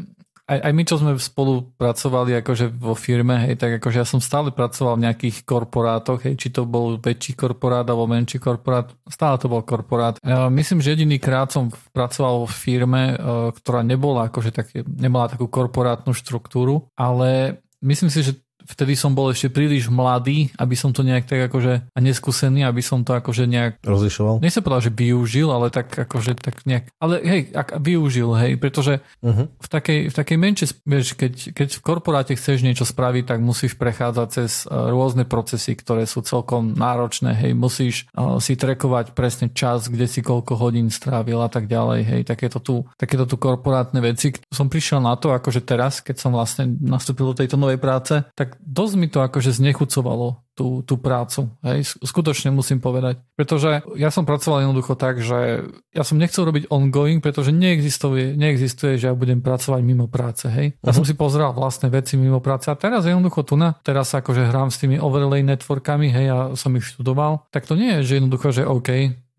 aj, 0.52 0.60
aj 0.68 0.74
my, 0.76 0.84
čo 0.84 0.96
sme 1.00 1.12
spolu 1.16 1.72
pracovali 1.80 2.44
akože 2.44 2.68
vo 2.76 2.92
firme, 2.92 3.48
hej, 3.48 3.56
tak 3.56 3.80
akože 3.80 4.04
ja 4.04 4.08
som 4.08 4.20
stále 4.20 4.52
pracoval 4.52 5.00
v 5.00 5.04
nejakých 5.08 5.48
korporátoch, 5.48 6.28
hej, 6.28 6.36
či 6.36 6.52
to 6.52 6.68
bol 6.68 7.00
väčší 7.00 7.40
korporát 7.40 7.88
alebo 7.88 8.12
menší 8.12 8.36
korporát, 8.44 8.92
stále 9.08 9.40
to 9.40 9.48
bol 9.48 9.64
korporát. 9.64 10.20
Ja 10.20 10.52
myslím, 10.52 10.84
že 10.84 11.00
jediný 11.00 11.24
krát 11.24 11.56
som 11.56 11.72
pracoval 11.96 12.44
v 12.44 12.54
firme, 12.54 13.04
e, 13.12 13.16
ktorá 13.56 13.80
nebola 13.88 14.28
akože 14.28 14.52
tak, 14.52 14.76
nemala 14.84 15.32
takú 15.32 15.48
korporátnu 15.48 16.12
štruktúru, 16.12 16.92
ale 17.00 17.64
myslím 17.80 18.12
si, 18.12 18.20
že 18.20 18.36
vtedy 18.72 18.96
som 18.96 19.12
bol 19.12 19.30
ešte 19.32 19.52
príliš 19.52 19.92
mladý, 19.92 20.50
aby 20.56 20.76
som 20.80 20.96
to 20.96 21.04
nejak 21.04 21.28
tak 21.28 21.52
akože 21.52 21.74
a 21.92 22.00
neskúsený, 22.00 22.64
aby 22.64 22.80
som 22.80 23.04
to 23.04 23.12
akože 23.14 23.46
nejak... 23.46 23.84
Rozlišoval? 23.84 24.40
Nechcem 24.40 24.64
povedať, 24.64 24.90
že 24.90 24.94
využil, 24.96 25.48
ale 25.52 25.68
tak 25.70 25.92
akože 25.92 26.40
tak 26.40 26.64
nejak... 26.64 26.90
Ale 27.04 27.20
hej, 27.22 27.42
ak 27.52 27.78
využil, 27.84 28.32
hej, 28.40 28.56
pretože 28.56 29.04
uh-huh. 29.20 29.52
v, 29.52 29.68
takej, 29.68 30.00
v 30.10 30.16
takej 30.16 30.38
menšej, 30.38 30.68
vieš, 30.88 31.08
keď, 31.20 31.34
keď 31.52 31.70
v 31.78 31.82
korporáte 31.84 32.34
chceš 32.34 32.64
niečo 32.64 32.88
spraviť, 32.88 33.24
tak 33.36 33.40
musíš 33.44 33.76
prechádzať 33.76 34.28
cez 34.32 34.64
e, 34.64 34.72
rôzne 34.72 35.28
procesy, 35.28 35.76
ktoré 35.76 36.08
sú 36.08 36.24
celkom 36.24 36.72
náročné, 36.78 37.36
hej, 37.36 37.52
musíš 37.58 38.08
uh, 38.16 38.38
si 38.38 38.56
trekovať 38.56 39.12
presne 39.18 39.52
čas, 39.52 39.90
kde 39.90 40.06
si 40.08 40.24
koľko 40.24 40.56
hodín 40.56 40.88
strávil 40.94 41.42
a 41.42 41.50
tak 41.50 41.68
ďalej, 41.68 42.00
hej, 42.06 42.22
takéto 42.24 42.62
tu, 42.62 42.86
takéto 42.96 43.26
tu 43.28 43.36
korporátne 43.36 44.00
veci. 44.00 44.32
Som 44.54 44.70
prišiel 44.70 45.02
na 45.02 45.18
to, 45.18 45.34
akože 45.34 45.66
teraz, 45.66 46.00
keď 46.00 46.16
som 46.22 46.32
vlastne 46.32 46.78
nastúpil 46.80 47.34
do 47.34 47.36
tejto 47.36 47.58
novej 47.58 47.82
práce, 47.82 48.22
tak 48.38 48.61
dosť 48.62 48.94
mi 48.96 49.08
to 49.10 49.26
akože 49.26 49.52
znechucovalo 49.52 50.46
tú, 50.54 50.86
tú 50.86 51.02
prácu. 51.02 51.50
Hej, 51.66 51.98
skutočne 52.06 52.54
musím 52.54 52.78
povedať. 52.78 53.20
Pretože 53.34 53.82
ja 53.98 54.14
som 54.14 54.28
pracoval 54.30 54.64
jednoducho 54.64 54.94
tak, 54.94 55.20
že 55.20 55.66
ja 55.92 56.04
som 56.06 56.22
nechcel 56.22 56.46
robiť 56.46 56.70
ongoing, 56.70 57.20
pretože 57.20 57.50
neexistuje, 57.50 58.38
neexistuje 58.38 59.02
že 59.02 59.10
ja 59.10 59.16
budem 59.18 59.42
pracovať 59.42 59.82
mimo 59.82 60.06
práce. 60.06 60.46
Hej. 60.48 60.78
Ja 60.80 60.92
uh-huh. 60.92 61.02
som 61.02 61.06
si 61.08 61.18
pozrel 61.18 61.50
vlastné 61.52 61.90
veci 61.90 62.16
mimo 62.16 62.40
práce 62.40 62.70
a 62.70 62.78
teraz 62.78 63.10
jednoducho 63.10 63.42
tu 63.44 63.58
na, 63.58 63.74
teraz 63.82 64.14
akože 64.14 64.48
hrám 64.48 64.70
s 64.70 64.80
tými 64.80 65.02
overlay 65.02 65.42
networkami, 65.42 66.14
hej, 66.14 66.26
ja 66.30 66.40
som 66.54 66.76
ich 66.78 66.86
študoval, 66.86 67.50
tak 67.50 67.66
to 67.66 67.74
nie 67.74 68.00
je, 68.00 68.06
že 68.06 68.14
jednoducho, 68.22 68.48
že 68.54 68.64
OK, 68.68 68.90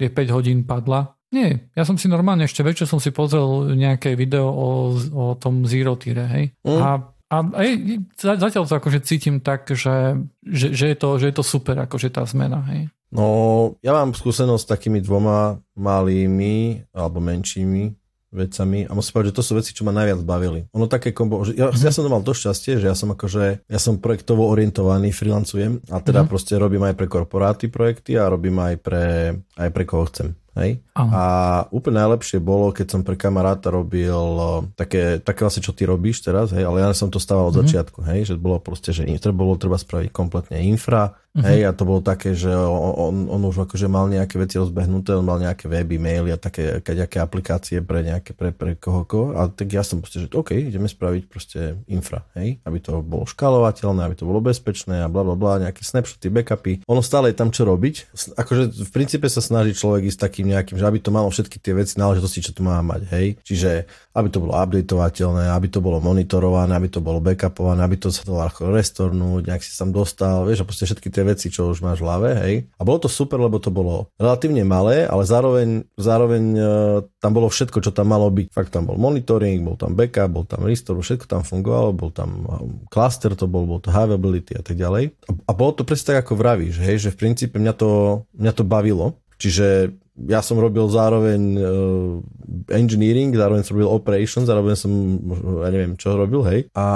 je 0.00 0.08
5 0.10 0.36
hodín 0.36 0.66
padla, 0.66 1.14
nie, 1.32 1.72
ja 1.72 1.88
som 1.88 1.96
si 1.96 2.12
normálne 2.12 2.44
ešte 2.44 2.60
večer 2.60 2.84
som 2.84 3.00
si 3.00 3.08
pozrel 3.08 3.72
nejaké 3.72 4.12
video 4.12 4.52
o, 4.52 4.92
o 5.16 5.24
tom 5.40 5.64
Zero 5.64 5.96
Tire, 5.96 6.28
hej. 6.28 6.44
Mm. 6.60 6.76
A 6.76 6.88
a 7.32 7.36
aj, 7.40 7.68
zatiaľ 8.20 8.68
to 8.68 8.76
akože 8.76 9.00
cítim 9.08 9.40
tak, 9.40 9.72
že, 9.72 10.20
že, 10.44 10.76
že, 10.76 10.86
je 10.92 10.96
to, 11.00 11.08
že 11.16 11.32
je 11.32 11.34
to 11.40 11.44
super, 11.44 11.80
akože 11.80 12.12
tá 12.12 12.28
zmena. 12.28 12.60
Hej. 12.68 12.92
No, 13.08 13.24
ja 13.80 13.96
mám 13.96 14.12
skúsenosť 14.12 14.64
s 14.68 14.72
takými 14.72 15.00
dvoma 15.00 15.56
malými 15.72 16.84
alebo 16.92 17.24
menšími 17.24 17.96
vecami 18.32 18.88
a 18.88 18.96
musím 18.96 19.12
povedať, 19.12 19.30
že 19.32 19.38
to 19.40 19.44
sú 19.44 19.52
veci, 19.56 19.70
čo 19.76 19.84
ma 19.84 19.92
najviac 19.92 20.20
bavili. 20.24 20.64
Ono 20.72 20.88
také 20.88 21.12
kombo, 21.12 21.44
že 21.44 21.52
ja, 21.52 21.68
ja 21.68 21.92
som 21.92 22.04
to 22.04 22.12
mal 22.12 22.24
to 22.24 22.32
šťastie, 22.32 22.80
že 22.80 22.88
ja 22.88 22.96
som 22.96 23.12
akože, 23.12 23.68
ja 23.68 23.80
som 23.80 24.00
projektovo 24.00 24.48
orientovaný, 24.48 25.12
freelancujem 25.12 25.84
a 25.92 26.00
teda 26.00 26.24
mm-hmm. 26.24 26.32
proste 26.32 26.56
robím 26.56 26.84
aj 26.88 26.96
pre 26.96 27.08
korporáty 27.08 27.68
projekty 27.68 28.16
a 28.16 28.32
robím 28.32 28.56
aj 28.60 28.74
pre, 28.80 29.36
aj 29.60 29.68
pre 29.68 29.84
koho 29.84 30.08
chcem. 30.08 30.32
Hej? 30.52 30.84
A 30.92 31.22
úplne 31.72 32.04
najlepšie 32.04 32.36
bolo, 32.36 32.76
keď 32.76 32.86
som 32.92 33.00
pre 33.00 33.16
kamaráta 33.16 33.72
robil 33.72 34.12
také, 34.76 35.16
také 35.16 35.48
vlastne, 35.48 35.64
čo 35.64 35.72
ty 35.72 35.88
robíš 35.88 36.20
teraz, 36.20 36.52
hej, 36.52 36.68
ale 36.68 36.84
ja 36.84 36.92
som 36.92 37.08
to 37.08 37.16
stával 37.16 37.48
od 37.48 37.56
mm-hmm. 37.56 37.64
začiatku, 37.64 37.98
hej, 38.04 38.20
že 38.28 38.34
bolo 38.36 38.60
proste, 38.60 38.92
že 38.92 39.08
bolo 39.32 39.56
treba 39.56 39.80
spraviť 39.80 40.12
kompletne 40.12 40.60
infra, 40.60 41.16
Uh-huh. 41.32 41.48
Hej, 41.48 41.64
a 41.64 41.72
to 41.72 41.88
bolo 41.88 42.04
také, 42.04 42.36
že 42.36 42.52
on, 42.52 43.24
on 43.24 43.40
už 43.48 43.64
akože 43.64 43.88
mal 43.88 44.04
nejaké 44.04 44.36
veci 44.36 44.60
rozbehnuté, 44.60 45.16
on 45.16 45.24
mal 45.24 45.40
nejaké 45.40 45.64
weby, 45.64 45.96
maily 45.96 46.28
a 46.28 46.36
také 46.36 46.84
nejaké 46.84 47.24
aplikácie 47.24 47.80
pre 47.80 48.04
nejaké, 48.04 48.36
pre, 48.36 48.52
pre 48.52 48.76
koho, 48.76 49.08
koho. 49.08 49.26
A 49.32 49.48
tak 49.48 49.72
ja 49.72 49.80
som 49.80 50.04
proste, 50.04 50.20
že 50.20 50.28
OK, 50.28 50.52
ideme 50.52 50.92
spraviť 50.92 51.22
proste 51.32 51.80
infra, 51.88 52.28
hej, 52.36 52.60
aby 52.68 52.78
to 52.84 53.00
bolo 53.00 53.24
škalovateľné, 53.24 54.04
aby 54.04 54.16
to 54.20 54.28
bolo 54.28 54.44
bezpečné 54.44 55.00
a 55.00 55.08
bla 55.08 55.24
bla 55.24 55.32
bla, 55.32 55.64
nejaké 55.64 55.80
snapshoty, 55.80 56.28
backupy. 56.28 56.84
Ono 56.84 57.00
stále 57.00 57.32
je 57.32 57.40
tam 57.40 57.48
čo 57.48 57.64
robiť. 57.64 58.12
Akože 58.36 58.84
v 58.84 58.90
princípe 58.92 59.24
sa 59.32 59.40
snaží 59.40 59.72
človek 59.72 60.12
ísť 60.12 60.28
takým 60.42 60.50
nejakým, 60.50 60.76
že 60.82 60.88
aby 60.90 60.98
to 60.98 61.14
malo 61.14 61.30
všetky 61.30 61.62
tie 61.62 61.72
veci 61.78 61.94
náležitosti, 61.94 62.42
čo 62.42 62.52
tu 62.52 62.66
má 62.66 62.82
mať, 62.82 63.06
hej. 63.14 63.26
Čiže 63.46 63.86
aby 64.12 64.28
to 64.28 64.42
bolo 64.42 64.58
updateovateľné, 64.58 65.54
aby 65.54 65.68
to 65.70 65.78
bolo 65.78 66.02
monitorované, 66.02 66.74
aby 66.74 66.90
to 66.90 66.98
bolo 66.98 67.22
backupované, 67.22 67.86
aby 67.86 67.96
to 67.96 68.10
sa 68.10 68.26
to 68.26 68.34
ľahko 68.34 68.74
restornúť, 68.74 69.46
nejak 69.46 69.62
si 69.62 69.72
tam 69.78 69.94
dostal, 69.94 70.42
vieš, 70.44 70.66
a 70.66 70.68
proste 70.68 70.84
všetky 70.84 71.08
tie 71.08 71.22
veci, 71.24 71.46
čo 71.48 71.70
už 71.70 71.80
máš 71.80 72.02
v 72.02 72.06
hlave, 72.10 72.28
hej. 72.42 72.54
A 72.76 72.82
bolo 72.82 73.06
to 73.06 73.08
super, 73.08 73.38
lebo 73.38 73.62
to 73.62 73.70
bolo 73.70 74.10
relatívne 74.18 74.66
malé, 74.66 75.06
ale 75.06 75.22
zároveň, 75.22 75.86
zároveň 75.94 76.44
uh, 76.58 76.66
tam 77.22 77.30
bolo 77.32 77.46
všetko, 77.48 77.78
čo 77.78 77.94
tam 77.94 78.10
malo 78.10 78.28
byť. 78.28 78.50
Fakt 78.50 78.74
tam 78.74 78.90
bol 78.90 78.98
monitoring, 78.98 79.62
bol 79.62 79.78
tam 79.78 79.94
backup, 79.94 80.28
bol 80.28 80.44
tam 80.44 80.66
restore, 80.66 80.98
všetko 81.00 81.30
tam 81.30 81.42
fungovalo, 81.46 81.94
bol 81.94 82.10
tam 82.10 82.44
e, 82.44 82.56
cluster 82.90 83.32
to 83.38 83.46
bol, 83.46 83.64
bol 83.64 83.78
to 83.78 83.94
availability 83.94 84.58
a 84.58 84.62
tak 84.64 84.74
ďalej. 84.74 85.14
A, 85.28 85.30
a 85.48 85.52
bolo 85.54 85.72
to 85.72 85.86
presne 85.86 86.12
tak, 86.12 86.26
ako 86.26 86.34
vravíš, 86.34 86.82
hej, 86.82 86.98
že 86.98 87.14
v 87.14 87.20
princípe 87.20 87.56
mňa 87.56 87.74
to, 87.78 87.90
mňa 88.34 88.52
to 88.52 88.64
bavilo, 88.66 89.22
Čiže 89.42 89.90
ja 90.16 90.44
som 90.44 90.60
robil 90.60 90.84
zároveň 90.92 91.40
uh, 91.56 92.20
engineering, 92.68 93.32
zároveň 93.32 93.64
som 93.64 93.80
robil 93.80 93.90
operations, 93.90 94.44
zároveň 94.44 94.76
som, 94.76 94.92
ja 95.64 95.68
neviem, 95.72 95.96
čo 95.96 96.14
robil, 96.14 96.44
hej. 96.44 96.60
A 96.76 96.86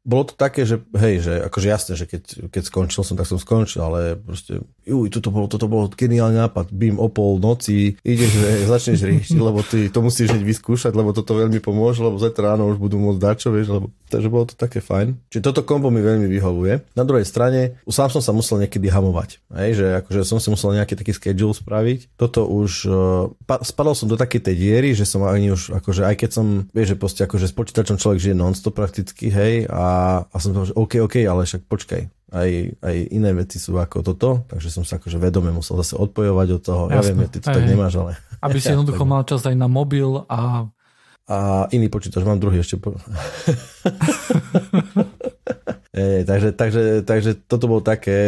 bolo 0.00 0.24
to 0.24 0.32
také, 0.32 0.64
že 0.64 0.80
hej, 0.96 1.20
že 1.20 1.32
akože 1.44 1.66
jasné, 1.68 1.92
že 1.92 2.08
keď, 2.08 2.48
keď 2.48 2.62
skončil 2.72 3.04
som, 3.04 3.20
tak 3.20 3.28
som 3.28 3.36
skončil, 3.36 3.84
ale 3.84 4.16
proste, 4.16 4.64
juj, 4.88 5.12
toto 5.12 5.28
bolo, 5.28 5.44
toto 5.44 5.68
bolo 5.68 5.92
geniálny 5.92 6.40
nápad, 6.40 6.72
bím 6.72 6.96
o 6.96 7.12
pol 7.12 7.36
noci, 7.36 8.00
ideš, 8.00 8.32
že 8.32 8.48
začneš 8.64 9.00
riešiť, 9.04 9.36
lebo 9.36 9.60
ty 9.60 9.92
to 9.92 10.00
musíš 10.00 10.32
hneď 10.32 10.40
vyskúšať, 10.48 10.96
lebo 10.96 11.12
toto 11.12 11.36
veľmi 11.36 11.60
pomôže, 11.60 12.00
lebo 12.00 12.16
zajtra 12.16 12.56
ráno 12.56 12.72
už 12.72 12.80
budú 12.80 12.96
môcť 12.96 13.20
dať, 13.20 13.36
čo 13.36 13.48
vieš, 13.52 13.68
lebo, 13.76 13.92
takže 14.08 14.28
bolo 14.32 14.48
to 14.48 14.56
také 14.56 14.80
fajn. 14.80 15.20
Čiže 15.28 15.44
toto 15.52 15.60
kombo 15.68 15.92
mi 15.92 16.00
veľmi 16.00 16.24
vyhovuje. 16.32 16.96
Na 16.96 17.04
druhej 17.04 17.28
strane, 17.28 17.76
sám 17.84 18.08
som 18.08 18.24
sa 18.24 18.32
musel 18.32 18.56
niekedy 18.64 18.88
hamovať, 18.88 19.44
hej, 19.52 19.70
že 19.76 19.86
akože 20.00 20.20
som 20.24 20.40
si 20.40 20.48
musel 20.48 20.80
nejaký 20.80 20.96
taký 20.96 21.12
schedule 21.12 21.52
spraviť. 21.52 22.16
Toto 22.16 22.48
už, 22.48 22.88
uh, 22.88 23.28
spadol 23.60 23.92
som 23.92 24.08
do 24.08 24.16
takej 24.16 24.48
tej 24.48 24.56
diery, 24.56 24.96
že 24.96 25.04
som 25.04 25.28
ani 25.28 25.52
už, 25.52 25.76
akože 25.76 26.08
aj 26.08 26.24
keď 26.24 26.30
som, 26.32 26.46
vieš, 26.72 26.96
že 26.96 26.96
proste 26.96 27.20
akože 27.28 27.52
s 27.52 27.54
počítačom 27.54 28.00
človek 28.00 28.16
žije 28.16 28.36
non-stop 28.38 28.72
prakticky, 28.72 29.28
hej, 29.28 29.68
a 29.68 29.89
a, 30.26 30.36
som 30.38 30.54
povedal, 30.54 30.70
že 30.70 30.78
OK, 30.78 30.92
OK, 31.02 31.16
ale 31.26 31.42
však 31.46 31.62
počkaj, 31.66 32.02
aj, 32.30 32.50
aj 32.78 32.96
iné 33.10 33.30
veci 33.34 33.58
sú 33.58 33.74
ako 33.74 34.06
toto, 34.06 34.46
takže 34.46 34.70
som 34.70 34.86
sa 34.86 35.02
akože 35.02 35.18
vedome 35.18 35.50
musel 35.50 35.74
zase 35.82 35.98
odpojovať 35.98 36.48
od 36.54 36.62
toho. 36.62 36.82
Jasne, 36.88 36.96
ja 36.96 37.02
viem, 37.02 37.30
ty 37.30 37.38
to 37.42 37.50
aj, 37.50 37.56
tak 37.58 37.64
nemáš, 37.66 37.94
ale... 37.98 38.12
Aby 38.38 38.58
si 38.62 38.70
jednoducho 38.74 39.02
mal 39.02 39.26
čas 39.26 39.42
aj 39.46 39.56
na 39.58 39.66
mobil 39.66 40.22
a... 40.30 40.70
A 41.30 41.70
iný 41.70 41.86
počítač, 41.86 42.26
mám 42.26 42.42
druhý 42.42 42.58
ešte. 42.58 42.74
Po... 42.74 42.90
e, 45.94 46.26
takže, 46.26 46.58
takže, 46.58 46.82
takže 47.06 47.30
toto 47.46 47.70
bolo 47.70 47.86
také, 47.86 48.18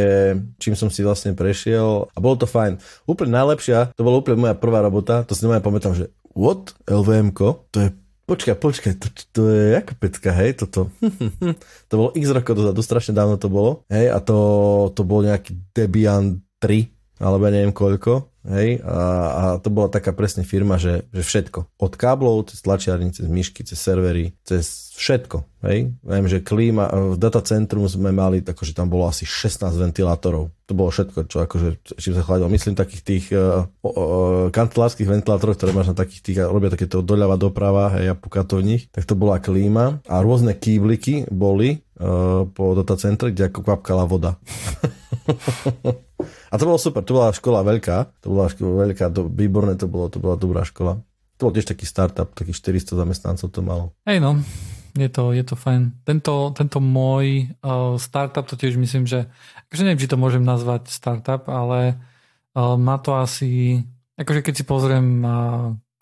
čím 0.63 0.79
som 0.79 0.87
si 0.87 1.03
vlastne 1.03 1.35
prešiel 1.35 2.07
a 2.15 2.19
bolo 2.23 2.39
to 2.39 2.47
fajn. 2.47 2.79
Úplne 3.11 3.43
najlepšia, 3.43 3.99
to 3.99 4.07
bola 4.07 4.23
úplne 4.23 4.39
moja 4.39 4.55
prvá 4.55 4.87
robota, 4.87 5.27
to 5.27 5.35
si 5.35 5.43
nemôžem 5.43 5.67
pamätám, 5.67 5.99
že 5.99 6.15
what? 6.39 6.79
LVM, 6.87 7.35
to 7.75 7.79
je 7.83 7.91
Počkaj, 8.33 8.57
počkaj, 8.57 8.93
to, 8.97 9.09
to 9.37 9.41
je 9.53 9.77
ako 9.77 9.93
pecka, 10.01 10.33
hej, 10.33 10.57
toto. 10.57 10.89
to 11.89 11.93
bolo 11.93 12.17
x 12.17 12.33
rokov 12.33 12.57
dozadu, 12.57 12.81
strašne 12.81 13.13
dávno 13.13 13.37
to 13.37 13.53
bolo, 13.53 13.85
hej, 13.93 14.09
a 14.09 14.25
to, 14.25 14.89
to 14.97 15.05
bol 15.05 15.21
nejaký 15.21 15.53
Debian 15.77 16.41
3, 16.57 16.89
alebo 17.23 17.47
ja 17.47 17.55
neviem 17.55 17.71
koľko, 17.71 18.33
hej, 18.51 18.83
a, 18.83 18.99
a 19.31 19.43
to 19.63 19.71
bola 19.71 19.87
taká 19.87 20.11
presne 20.11 20.43
firma, 20.43 20.75
že, 20.75 21.07
že 21.15 21.23
všetko, 21.23 21.79
od 21.79 21.93
káblov, 21.95 22.51
cez 22.51 22.59
tlačiarní, 22.67 23.15
cez 23.15 23.31
myšky, 23.31 23.63
cez 23.63 23.79
servery, 23.79 24.35
cez 24.43 24.91
všetko, 24.99 25.47
hej. 25.63 25.95
Viem, 26.03 26.27
že 26.27 26.43
klíma, 26.43 27.15
v 27.15 27.17
datacentrum 27.17 27.87
sme 27.87 28.11
mali, 28.11 28.43
akože 28.43 28.75
tam 28.75 28.91
bolo 28.91 29.07
asi 29.07 29.23
16 29.23 29.71
ventilátorov, 29.71 30.51
to 30.67 30.73
bolo 30.75 30.91
všetko, 30.91 31.31
čo 31.31 31.47
akože, 31.47 31.69
čím 32.03 32.15
sa 32.19 32.27
chladil. 32.27 32.51
Myslím 32.51 32.75
takých 32.75 33.03
tých 33.07 33.25
uh, 33.31 33.67
uh, 33.87 34.51
kancelárskych 34.51 35.07
ventilátorov, 35.07 35.55
ktoré 35.55 35.71
máš 35.71 35.95
na 35.95 35.97
takých 35.97 36.23
tých, 36.27 36.39
robia 36.43 36.75
takéto 36.75 36.99
doľava 37.01 37.39
doprava, 37.39 37.95
hej, 37.99 38.11
a 38.11 38.15
puká 38.19 38.43
to 38.43 38.59
v 38.59 38.75
nich, 38.75 38.83
tak 38.91 39.07
to 39.07 39.15
bola 39.15 39.39
klíma 39.39 40.03
a 40.11 40.17
rôzne 40.19 40.59
kýbliky 40.59 41.31
boli 41.31 41.79
uh, 42.03 42.43
po 42.51 42.75
datacentre, 42.75 43.31
kde 43.31 43.55
ako 43.55 43.63
kvapkala 43.63 44.05
voda. 44.11 44.35
a 46.53 46.55
to 46.61 46.69
bolo 46.69 46.77
super, 46.77 47.01
to 47.01 47.17
bola 47.17 47.33
škola 47.33 47.65
veľká, 47.65 48.21
to 48.21 48.27
bola 48.29 48.53
škola 48.53 48.85
veľká, 48.85 49.09
to, 49.09 49.25
výborné 49.25 49.81
to 49.81 49.89
bolo, 49.89 50.13
to 50.13 50.21
bola 50.21 50.37
dobrá 50.37 50.69
škola. 50.69 51.01
To 51.41 51.49
bol 51.49 51.55
tiež 51.57 51.73
taký 51.73 51.89
startup, 51.89 52.29
takých 52.37 52.61
400 52.61 53.01
zamestnancov 53.01 53.49
to 53.49 53.65
malo. 53.65 53.97
Hej 54.05 54.21
no, 54.21 54.37
je 54.93 55.09
to, 55.09 55.33
je 55.33 55.41
to 55.49 55.57
fajn. 55.57 56.05
Tento, 56.05 56.53
tento 56.53 56.79
môj 56.85 57.49
uh, 57.65 57.97
startup, 57.97 58.45
to 58.45 58.61
tiež 58.61 58.77
myslím, 58.77 59.09
že 59.09 59.33
akože 59.73 59.83
neviem, 59.89 60.01
či 60.05 60.13
to 60.13 60.21
môžem 60.21 60.45
nazvať 60.45 60.93
startup, 60.93 61.49
ale 61.49 61.97
uh, 62.53 62.77
má 62.77 63.01
to 63.01 63.17
asi, 63.17 63.81
akože 64.21 64.45
keď 64.45 64.55
si 64.61 64.65
pozriem 64.69 65.25
na 65.25 65.37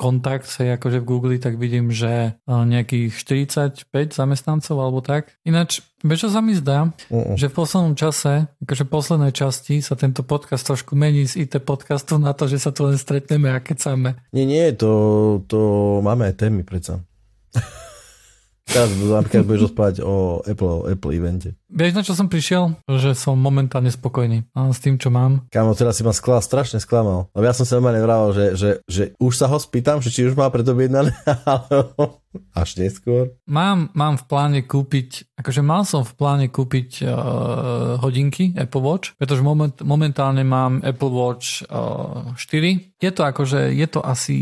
kontakt, 0.01 0.49
hej, 0.57 0.81
akože 0.81 1.05
v 1.05 1.09
Google, 1.09 1.37
tak 1.37 1.61
vidím, 1.61 1.93
že 1.93 2.41
uh, 2.49 2.65
nejakých 2.65 3.13
45 3.21 4.17
zamestnancov 4.17 4.81
alebo 4.81 5.05
tak. 5.05 5.37
Ináč, 5.45 5.85
vieš, 6.01 6.25
čo 6.25 6.31
sa 6.33 6.41
mi 6.41 6.57
zdá? 6.57 6.89
Uh-uh. 7.13 7.37
Že 7.37 7.53
v 7.53 7.55
poslednom 7.61 7.95
čase, 8.01 8.49
akože 8.65 8.89
v 8.89 8.91
poslednej 8.91 9.33
časti 9.37 9.85
sa 9.85 10.01
tento 10.01 10.25
podcast 10.25 10.65
trošku 10.65 10.97
mení 10.97 11.29
z 11.29 11.45
IT 11.45 11.61
podcastu 11.69 12.17
na 12.17 12.33
to, 12.33 12.49
že 12.49 12.57
sa 12.57 12.73
tu 12.73 12.89
len 12.89 12.97
stretneme 12.97 13.53
a 13.53 13.61
kecáme. 13.61 14.17
Nie, 14.33 14.49
nie, 14.49 14.73
to, 14.73 15.45
to 15.45 15.59
máme 16.01 16.33
aj 16.33 16.41
témy 16.41 16.65
predsa. 16.65 17.05
Teraz 18.71 18.95
napríklad 18.95 19.43
budeš 19.51 19.67
rozprávať 19.67 19.97
o 20.07 20.47
Apple, 20.47 20.95
Apple 20.95 21.13
evente. 21.19 21.59
Vieš, 21.67 21.91
na 21.91 22.07
čo 22.07 22.15
som 22.15 22.31
prišiel? 22.31 22.79
Že 22.87 23.19
som 23.19 23.35
momentálne 23.35 23.91
spokojný 23.91 24.47
s 24.55 24.79
tým, 24.79 24.95
čo 24.95 25.11
mám. 25.11 25.43
Kámo, 25.51 25.75
teraz 25.75 25.99
si 25.99 26.07
ma 26.07 26.15
skla, 26.15 26.39
strašne 26.39 26.79
sklamal. 26.79 27.27
Lebo 27.35 27.45
ja 27.51 27.55
som 27.55 27.67
sa 27.67 27.83
normálne 27.83 27.99
vravel, 27.99 28.31
že, 28.31 28.47
že, 28.55 28.71
že 28.87 29.03
už 29.19 29.35
sa 29.35 29.51
ho 29.51 29.59
spýtam, 29.59 29.99
že 29.99 30.15
či 30.15 30.23
už 30.23 30.39
má 30.39 30.47
predobjednané, 30.55 31.11
alebo 31.51 32.23
až 32.55 32.79
neskôr. 32.79 33.35
Mám, 33.51 33.91
mám 33.99 34.15
v 34.15 34.25
pláne 34.31 34.61
kúpiť, 34.63 35.35
akože 35.35 35.63
mal 35.67 35.83
som 35.83 36.07
v 36.07 36.15
pláne 36.15 36.47
kúpiť 36.47 37.03
uh, 37.03 37.99
hodinky 37.99 38.55
Apple 38.55 38.87
Watch, 38.87 39.19
pretože 39.19 39.43
moment, 39.43 39.75
momentálne 39.83 40.47
mám 40.47 40.79
Apple 40.87 41.11
Watch 41.11 41.67
uh, 41.67 42.39
4. 42.39 43.03
Je 43.03 43.11
to 43.11 43.23
akože, 43.27 43.75
je 43.75 43.87
to 43.91 43.99
asi 43.99 44.39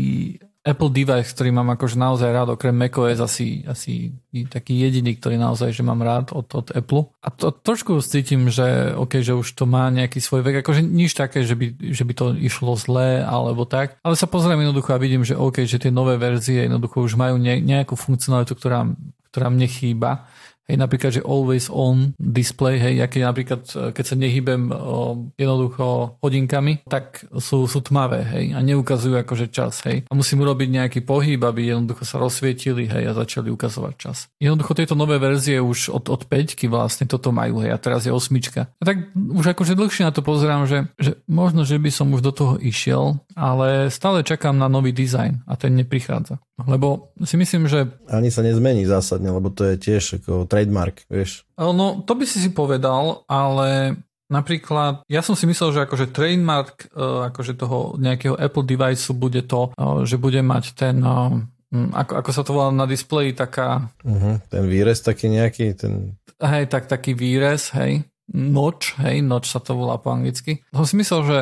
Apple 0.59 0.91
device, 0.91 1.31
ktorý 1.31 1.55
mám 1.55 1.71
akože 1.71 1.95
naozaj 1.95 2.29
rád, 2.35 2.51
okrem 2.51 2.75
macOS 2.75 3.23
asi, 3.23 3.63
asi 3.63 4.11
taký 4.51 4.75
jediný, 4.75 5.15
ktorý 5.15 5.39
naozaj, 5.39 5.71
že 5.71 5.87
mám 5.87 6.03
rád 6.03 6.35
od, 6.35 6.51
od 6.51 6.67
Apple. 6.75 7.07
A 7.23 7.31
to 7.31 7.55
trošku 7.55 7.95
cítim, 8.03 8.51
že 8.51 8.91
OK, 8.91 9.23
že 9.23 9.39
už 9.39 9.47
to 9.55 9.63
má 9.63 9.87
nejaký 9.87 10.19
svoj 10.19 10.43
vek, 10.43 10.59
akože 10.59 10.83
nič 10.83 11.15
také, 11.15 11.47
že 11.47 11.55
by, 11.55 11.95
že 11.95 12.03
by 12.03 12.13
to 12.13 12.25
išlo 12.35 12.75
zle 12.75 13.23
alebo 13.23 13.63
tak, 13.63 13.95
ale 14.03 14.19
sa 14.19 14.27
pozriem 14.27 14.59
jednoducho 14.59 14.91
a 14.91 14.99
vidím, 14.99 15.23
že 15.23 15.39
OK, 15.39 15.63
že 15.63 15.79
tie 15.79 15.95
nové 15.95 16.19
verzie 16.19 16.67
jednoducho 16.67 17.07
už 17.07 17.15
majú 17.15 17.39
nejakú 17.39 17.95
funkcionalitu, 17.95 18.51
ktorá, 18.51 18.83
ktorá 19.31 19.47
mne 19.47 19.67
chýba 19.71 20.27
Hej, 20.69 20.77
napríklad, 20.77 21.11
že 21.17 21.25
always 21.25 21.65
on 21.73 22.13
display, 22.21 22.77
hej, 22.77 23.01
keď 23.09 23.21
napríklad, 23.25 23.61
e, 23.73 23.89
keď 23.89 24.05
sa 24.05 24.15
nehybem 24.15 24.69
o, 24.69 25.33
jednoducho 25.33 26.21
hodinkami, 26.21 26.85
tak 26.85 27.25
sú, 27.41 27.65
sú 27.65 27.81
tmavé, 27.81 28.21
hej, 28.21 28.45
a 28.53 28.61
neukazujú 28.61 29.17
akože 29.17 29.49
čas, 29.49 29.81
hej. 29.89 30.05
A 30.05 30.13
musím 30.13 30.45
urobiť 30.45 30.69
nejaký 30.69 30.99
pohyb, 31.01 31.41
aby 31.41 31.73
jednoducho 31.73 32.05
sa 32.05 32.21
rozsvietili, 32.21 32.85
hej, 32.85 33.09
a 33.09 33.17
začali 33.17 33.49
ukazovať 33.49 33.93
čas. 33.97 34.29
Jednoducho 34.37 34.77
tieto 34.77 34.93
nové 34.93 35.17
verzie 35.17 35.57
už 35.57 35.89
od, 35.89 36.05
od 36.05 36.29
5 36.29 36.69
vlastne 36.69 37.09
toto 37.09 37.33
majú, 37.33 37.65
hej, 37.65 37.73
a 37.73 37.81
teraz 37.81 38.05
je 38.05 38.13
osmička. 38.13 38.69
A 38.69 38.83
tak 38.85 39.09
už 39.17 39.57
akože 39.57 39.73
dlhšie 39.73 40.05
na 40.05 40.13
to 40.13 40.21
pozerám, 40.21 40.69
že, 40.69 40.85
že 41.01 41.17
možno, 41.25 41.65
že 41.65 41.81
by 41.81 41.89
som 41.89 42.13
už 42.13 42.21
do 42.21 42.29
toho 42.29 42.61
išiel, 42.61 43.17
ale 43.33 43.89
stále 43.89 44.21
čakám 44.21 44.53
na 44.53 44.69
nový 44.69 44.93
dizajn 44.93 45.49
a 45.49 45.57
ten 45.57 45.73
neprichádza. 45.73 46.37
Lebo 46.67 47.13
si 47.23 47.35
myslím, 47.39 47.69
že... 47.71 47.87
Ani 48.09 48.33
sa 48.33 48.43
nezmení 48.43 48.83
zásadne, 48.83 49.31
lebo 49.31 49.53
to 49.53 49.63
je 49.63 49.75
tiež 49.79 50.23
ako 50.23 50.49
trademark, 50.49 51.05
vieš. 51.07 51.47
No, 51.55 52.03
to 52.03 52.13
by 52.17 52.25
si 52.27 52.41
si 52.41 52.49
povedal, 52.51 53.23
ale 53.29 53.99
napríklad, 54.27 55.05
ja 55.07 55.21
som 55.23 55.37
si 55.37 55.47
myslel, 55.47 55.75
že 55.75 55.83
akože 55.87 56.11
trademark 56.11 56.91
e, 56.91 57.31
akože 57.31 57.57
toho 57.57 57.95
nejakého 57.97 58.35
Apple 58.37 58.65
device 58.67 59.09
bude 59.15 59.41
to, 59.47 59.71
e, 59.73 60.03
že 60.03 60.19
bude 60.21 60.39
mať 60.43 60.65
ten 60.77 61.01
e, 61.01 61.43
ako, 61.73 62.13
ako 62.25 62.31
sa 62.33 62.41
to 62.41 62.51
volá 62.57 62.73
na 62.73 62.89
displeji, 62.89 63.37
taká... 63.37 63.93
Uh-huh, 64.01 64.41
ten 64.49 64.65
výrez 64.65 65.05
taký 65.05 65.29
nejaký, 65.29 65.77
ten... 65.77 66.17
Hej, 66.41 66.65
tak 66.73 66.89
taký 66.89 67.13
výrez, 67.13 67.69
hej, 67.77 68.09
noč, 68.33 68.97
hej, 68.97 69.21
noč 69.21 69.53
sa 69.53 69.61
to 69.61 69.77
volá 69.77 70.01
po 70.01 70.09
anglicky. 70.09 70.65
Som 70.73 70.89
si 70.89 70.97
myslel, 70.97 71.21
že 71.29 71.37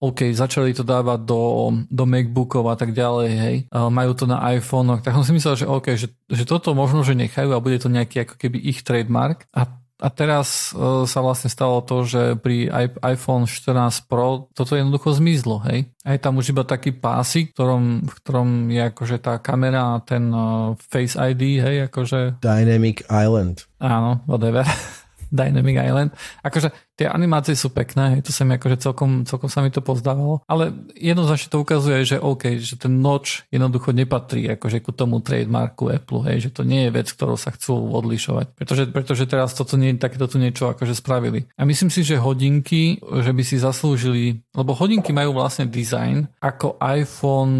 OK, 0.00 0.32
začali 0.32 0.72
to 0.72 0.80
dávať 0.80 1.28
do, 1.28 1.68
do 1.92 2.04
MacBookov 2.08 2.64
a 2.72 2.76
tak 2.76 2.96
ďalej, 2.96 3.30
hej, 3.36 3.56
majú 3.68 4.16
to 4.16 4.24
na 4.24 4.40
iPhone, 4.56 4.96
tak 5.04 5.12
som 5.12 5.20
si 5.20 5.36
myslel, 5.36 5.60
že 5.60 5.68
OK, 5.68 5.92
že, 5.92 6.08
že 6.24 6.44
toto 6.48 6.72
možno, 6.72 7.04
že 7.04 7.12
nechajú 7.12 7.52
a 7.52 7.60
bude 7.60 7.76
to 7.76 7.92
nejaký 7.92 8.24
ako 8.24 8.40
keby 8.40 8.64
ich 8.64 8.80
trademark 8.80 9.44
a 9.52 9.80
a 10.00 10.08
teraz 10.08 10.72
uh, 10.72 11.04
sa 11.04 11.20
vlastne 11.20 11.52
stalo 11.52 11.84
to, 11.84 12.08
že 12.08 12.40
pri 12.40 12.72
iPhone 13.04 13.44
14 13.44 14.08
Pro 14.08 14.48
toto 14.56 14.72
jednoducho 14.72 15.12
zmizlo, 15.12 15.60
hej. 15.68 15.92
A 16.02 16.16
je 16.16 16.20
tam 16.20 16.40
už 16.40 16.56
iba 16.56 16.64
taký 16.64 16.96
pásik, 16.96 17.52
v 17.52 17.54
ktorom, 17.54 17.82
v 18.08 18.14
ktorom 18.24 18.48
je 18.72 18.82
akože 18.88 19.16
tá 19.20 19.36
kamera 19.36 20.00
a 20.00 20.02
ten 20.02 20.32
uh, 20.32 20.72
Face 20.80 21.20
ID, 21.20 21.60
hej, 21.60 21.76
akože... 21.92 22.40
Dynamic 22.40 23.04
Island. 23.12 23.68
Áno, 23.76 24.24
whatever. 24.24 24.64
Dynamic 25.30 25.76
Island. 25.78 26.10
Akože 26.42 26.72
tie 27.00 27.08
animácie 27.08 27.56
sú 27.56 27.72
pekné, 27.72 28.20
to 28.20 28.28
sa 28.28 28.44
mi 28.44 28.60
akože 28.60 28.76
celkom, 28.76 29.24
celkom 29.24 29.48
sa 29.48 29.64
mi 29.64 29.72
to 29.72 29.80
pozdávalo, 29.80 30.44
ale 30.44 30.76
jednoznačne 30.92 31.48
to 31.48 31.64
ukazuje, 31.64 32.04
že 32.04 32.20
OK, 32.20 32.60
že 32.60 32.76
ten 32.76 33.00
noč 33.00 33.48
jednoducho 33.48 33.96
nepatrí 33.96 34.44
akože 34.52 34.84
ku 34.84 34.92
tomu 34.92 35.24
trademarku 35.24 35.88
Apple, 35.88 36.28
hej, 36.28 36.48
že 36.48 36.50
to 36.52 36.68
nie 36.68 36.84
je 36.84 36.90
vec, 36.92 37.08
ktorou 37.08 37.40
sa 37.40 37.56
chcú 37.56 37.88
odlišovať, 37.96 38.52
pretože, 38.52 38.84
pretože 38.92 39.24
teraz 39.24 39.56
toto 39.56 39.80
nie, 39.80 39.96
takéto 39.96 40.28
tu 40.28 40.36
niečo 40.36 40.68
akože 40.76 40.92
spravili. 40.92 41.48
A 41.56 41.64
myslím 41.64 41.88
si, 41.88 42.04
že 42.04 42.20
hodinky, 42.20 43.00
že 43.00 43.32
by 43.32 43.42
si 43.48 43.56
zaslúžili, 43.56 44.44
lebo 44.52 44.76
hodinky 44.76 45.16
majú 45.16 45.40
vlastne 45.40 45.64
design 45.64 46.28
ako 46.44 46.76
iPhone 46.84 47.56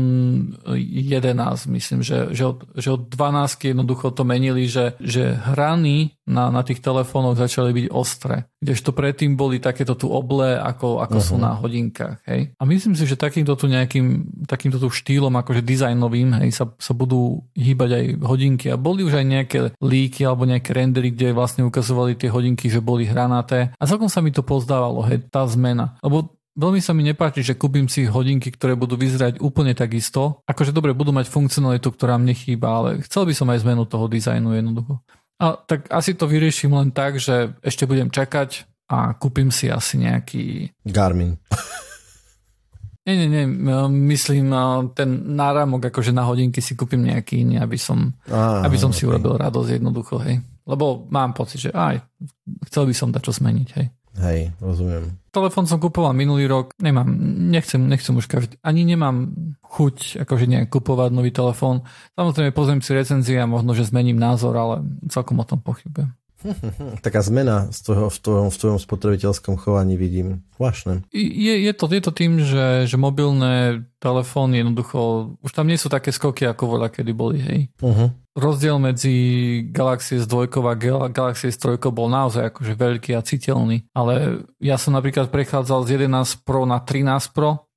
11, 0.69 1.65
myslím, 1.73 2.05
že, 2.05 2.29
že, 2.37 2.45
od, 2.45 2.69
že 2.77 2.93
od 2.93 3.09
12 3.09 3.73
jednoducho 3.73 4.13
to 4.13 4.29
menili, 4.29 4.69
že, 4.69 5.01
že 5.01 5.33
hrany 5.33 6.13
na, 6.31 6.53
na 6.55 6.63
tých 6.63 6.79
telefónoch 6.79 7.35
začali 7.35 7.75
byť 7.75 7.87
ostré. 7.91 8.47
Kdežto 8.63 8.95
predtým 8.95 9.30
boli 9.35 9.59
takéto 9.59 9.99
tu 9.99 10.09
oble, 10.09 10.57
ako, 10.57 11.03
ako 11.03 11.19
uh-huh. 11.19 11.29
sú 11.29 11.35
mhm. 11.37 11.43
na 11.43 11.51
hodinkách. 11.59 12.17
Hej? 12.27 12.41
A 12.57 12.63
myslím 12.65 12.95
si, 12.95 13.05
že 13.05 13.19
takýmto 13.19 13.55
tu 13.59 13.67
nejakým 13.67 14.27
takýmto 14.47 14.79
tu 14.79 14.89
štýlom, 14.89 15.35
akože 15.41 15.63
dizajnovým, 15.63 16.43
hej, 16.45 16.51
sa, 16.55 16.65
sa 16.79 16.93
budú 16.95 17.45
hýbať 17.55 17.91
aj 17.91 18.05
hodinky. 18.25 18.67
A 18.73 18.81
boli 18.81 19.07
už 19.07 19.21
aj 19.21 19.27
nejaké 19.27 19.59
líky 19.79 20.27
alebo 20.27 20.49
nejaké 20.49 20.75
rendery, 20.75 21.15
kde 21.15 21.37
vlastne 21.37 21.67
ukazovali 21.67 22.17
tie 22.17 22.31
hodinky, 22.33 22.67
že 22.71 22.83
boli 22.83 23.07
hranaté. 23.07 23.75
A 23.77 23.83
celkom 23.87 24.11
sa 24.11 24.25
mi 24.25 24.35
to 24.35 24.43
pozdávalo, 24.43 25.07
hej, 25.07 25.27
tá 25.31 25.47
zmena. 25.47 25.99
Lebo 26.01 26.41
Veľmi 26.59 26.83
sa 26.83 26.91
mi 26.91 27.07
nepáči, 27.07 27.47
že 27.47 27.55
kúpim 27.55 27.87
si 27.87 28.11
hodinky, 28.11 28.51
ktoré 28.51 28.75
budú 28.75 28.99
vyzerať 28.99 29.39
úplne 29.39 29.71
takisto. 29.71 30.43
Akože 30.51 30.75
dobre, 30.75 30.93
budú 30.93 31.15
mať 31.15 31.31
funkcionalitu, 31.31 31.89
ktorá 31.95 32.19
mne 32.19 32.35
chýba, 32.35 32.69
ale 32.75 32.89
chcel 33.07 33.25
by 33.25 33.35
som 33.39 33.49
aj 33.55 33.63
zmenu 33.63 33.87
toho 33.87 34.11
dizajnu 34.11 34.59
jednoducho. 34.59 34.99
A, 35.41 35.57
tak 35.57 35.89
asi 35.89 36.13
to 36.13 36.29
vyrieším 36.29 36.77
len 36.77 36.93
tak, 36.93 37.17
že 37.17 37.57
ešte 37.65 37.89
budem 37.89 38.13
čakať 38.13 38.69
a 38.91 39.15
kúpim 39.15 39.55
si 39.55 39.71
asi 39.71 40.03
nejaký... 40.03 40.75
Garmin. 40.83 41.39
Nie, 43.07 43.17
nie, 43.17 43.29
nie, 43.33 43.47
myslím 44.13 44.53
ten 44.93 45.35
náramok 45.35 45.89
akože 45.89 46.13
na 46.13 46.29
hodinky 46.29 46.61
si 46.61 46.77
kúpim 46.77 47.01
nejaký 47.01 47.49
iný, 47.49 47.57
aby 47.57 47.81
som, 47.81 48.13
ah, 48.29 48.61
aby 48.61 48.77
som 48.77 48.93
okay. 48.93 48.99
si 49.01 49.09
urobil 49.09 49.41
radosť 49.41 49.81
jednoducho, 49.81 50.21
hej. 50.21 50.45
Lebo 50.69 51.09
mám 51.09 51.33
pocit, 51.33 51.65
že 51.65 51.71
aj, 51.73 52.05
chcel 52.69 52.85
by 52.85 52.95
som 52.95 53.09
dať 53.09 53.23
čo 53.25 53.33
zmeniť, 53.41 53.69
hej. 53.81 53.87
Hej, 54.21 54.41
rozumiem. 54.61 55.17
Telefón 55.33 55.65
som 55.65 55.81
kupoval 55.81 56.13
minulý 56.13 56.45
rok, 56.51 56.77
nemám, 56.77 57.09
nechcem, 57.49 57.81
nechcem 57.81 58.13
už 58.13 58.29
každý, 58.29 58.61
ani 58.61 58.85
nemám 58.85 59.33
chuť 59.65 60.21
akože 60.27 60.45
nejak 60.51 60.69
kupovať 60.69 61.11
nový 61.15 61.33
telefón. 61.33 61.87
Samozrejme 62.19 62.53
pozriem 62.53 62.85
si 62.85 62.93
recenzie 62.93 63.41
a 63.41 63.49
možno, 63.49 63.73
že 63.73 63.89
zmením 63.89 64.21
názor, 64.21 64.53
ale 64.59 64.83
celkom 65.09 65.41
o 65.41 65.47
tom 65.49 65.63
pochybujem. 65.65 66.11
Taká 67.07 67.21
zmena 67.21 67.69
z 67.71 67.81
toho, 67.93 68.09
v, 68.09 68.19
tvojom, 68.19 68.49
v 68.49 68.57
tvojom 68.57 68.79
spotrebiteľskom 68.81 69.55
chovaní 69.61 69.95
vidím. 70.01 70.43
Zvláštne. 70.57 71.05
Je, 71.13 71.55
je, 71.65 71.73
to, 71.73 71.89
je 71.89 72.03
to 72.05 72.13
tým, 72.13 72.41
že, 72.45 72.85
že 72.85 72.97
mobilné 73.01 73.85
telefóny 74.01 74.61
jednoducho, 74.61 75.33
už 75.41 75.53
tam 75.53 75.69
nie 75.69 75.81
sú 75.81 75.89
také 75.93 76.13
skoky, 76.13 76.49
ako 76.49 76.77
voľa 76.77 76.89
kedy 76.93 77.13
boli, 77.13 77.39
hej. 77.41 77.61
Uh-huh. 77.81 78.13
Rozdiel 78.37 78.81
medzi 78.81 79.15
Galaxy 79.69 80.21
S2 80.21 80.49
a 80.49 81.09
Galaxy 81.13 81.53
S3 81.53 81.77
bol 81.93 82.09
naozaj 82.09 82.53
akože 82.53 82.73
veľký 82.77 83.13
a 83.17 83.25
citeľný, 83.25 83.89
ale 83.93 84.47
ja 84.63 84.81
som 84.81 84.97
napríklad 84.97 85.29
prechádzal 85.29 85.85
z 85.85 86.09
11 86.09 86.45
Pro 86.47 86.65
na 86.65 86.81
13 86.81 87.37
Pro 87.37 87.70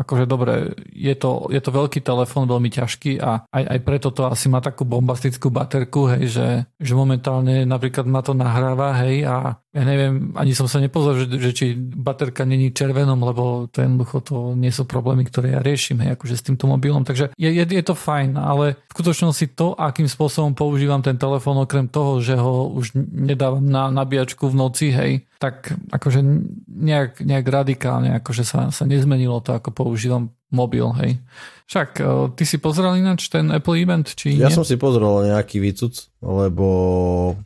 akože 0.00 0.24
dobre, 0.24 0.72
je 0.96 1.12
to, 1.12 1.52
je 1.52 1.60
to 1.60 1.70
veľký 1.70 2.00
telefón, 2.00 2.48
veľmi 2.48 2.72
ťažký 2.72 3.20
a 3.20 3.44
aj, 3.52 3.64
aj 3.68 3.78
preto 3.84 4.08
to 4.08 4.24
asi 4.24 4.48
má 4.48 4.64
takú 4.64 4.88
bombastickú 4.88 5.52
baterku, 5.52 6.08
hej, 6.16 6.32
že, 6.32 6.48
že 6.80 6.92
momentálne 6.96 7.68
napríklad 7.68 8.08
ma 8.08 8.24
to 8.24 8.32
nahráva, 8.32 8.96
hej, 9.04 9.28
a 9.28 9.60
ja 9.60 9.82
neviem, 9.84 10.32
ani 10.34 10.56
som 10.56 10.64
sa 10.64 10.80
nepozrel, 10.80 11.28
že, 11.28 11.36
že 11.36 11.50
či 11.52 11.66
baterka 11.76 12.48
není 12.48 12.72
červenom, 12.72 13.20
lebo 13.20 13.68
to 13.68 13.84
jednoducho 13.84 14.18
to 14.24 14.36
nie 14.56 14.72
sú 14.72 14.88
problémy, 14.88 15.28
ktoré 15.28 15.54
ja 15.54 15.60
riešim, 15.60 16.00
hej, 16.00 16.16
akože 16.16 16.34
s 16.40 16.46
týmto 16.48 16.64
mobilom, 16.64 17.04
takže 17.04 17.36
je, 17.36 17.50
je, 17.52 17.64
je 17.68 17.84
to 17.84 17.92
fajn, 17.92 18.40
ale 18.40 18.80
v 18.88 18.92
skutočnosti 18.96 19.52
to, 19.52 19.76
akým 19.76 20.08
spôsobom 20.08 20.56
používam 20.56 21.04
ten 21.04 21.20
telefón, 21.20 21.60
okrem 21.60 21.84
toho, 21.86 22.24
že 22.24 22.40
ho 22.40 22.72
už 22.72 22.96
nedávam 22.96 23.62
na 23.62 23.92
nabíjačku 23.92 24.48
v 24.48 24.58
noci, 24.58 24.88
hej, 24.90 25.28
tak 25.40 25.72
akože 25.88 26.20
nejak, 26.68 27.24
nejak 27.24 27.46
radikálne, 27.48 28.12
akože 28.20 28.44
sa, 28.44 28.68
sa 28.68 28.84
nezmenilo 28.84 29.40
to, 29.40 29.56
ako 29.56 29.72
používam 29.72 30.36
mobil, 30.52 30.84
hej. 31.00 31.16
Však, 31.64 31.90
e, 32.02 32.04
ty 32.36 32.44
si 32.44 32.58
pozrel 32.60 32.98
ináč 32.98 33.30
ten 33.32 33.48
Apple 33.48 33.78
event, 33.80 34.04
či 34.04 34.36
Ja 34.36 34.50
nie? 34.50 34.58
som 34.58 34.66
si 34.66 34.76
pozrel 34.76 35.32
nejaký 35.32 35.62
výcuc, 35.62 36.12
lebo 36.20 36.66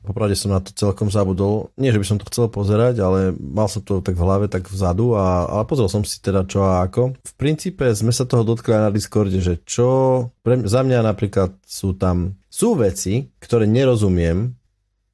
popravde 0.02 0.34
som 0.34 0.50
na 0.50 0.58
to 0.58 0.72
celkom 0.74 1.12
zabudol. 1.12 1.70
Nie, 1.78 1.94
že 1.94 2.00
by 2.00 2.06
som 2.08 2.18
to 2.18 2.26
chcel 2.32 2.50
pozerať, 2.50 2.98
ale 2.98 3.36
mal 3.36 3.70
som 3.70 3.84
to 3.84 4.02
tak 4.02 4.18
v 4.18 4.24
hlave, 4.24 4.50
tak 4.50 4.66
vzadu, 4.66 5.14
a, 5.14 5.46
ale 5.46 5.68
pozrel 5.68 5.86
som 5.86 6.02
si 6.02 6.18
teda 6.18 6.48
čo 6.48 6.64
a 6.64 6.82
ako. 6.88 7.14
V 7.20 7.34
princípe 7.36 7.84
sme 7.92 8.10
sa 8.10 8.26
toho 8.26 8.42
dotkli 8.42 8.74
na 8.74 8.90
Discorde, 8.90 9.38
že 9.38 9.60
čo, 9.62 10.32
pre, 10.42 10.64
za 10.64 10.82
mňa 10.82 11.04
napríklad 11.04 11.54
sú 11.62 11.94
tam, 11.94 12.40
sú 12.50 12.74
veci, 12.74 13.28
ktoré 13.38 13.68
nerozumiem, 13.68 14.56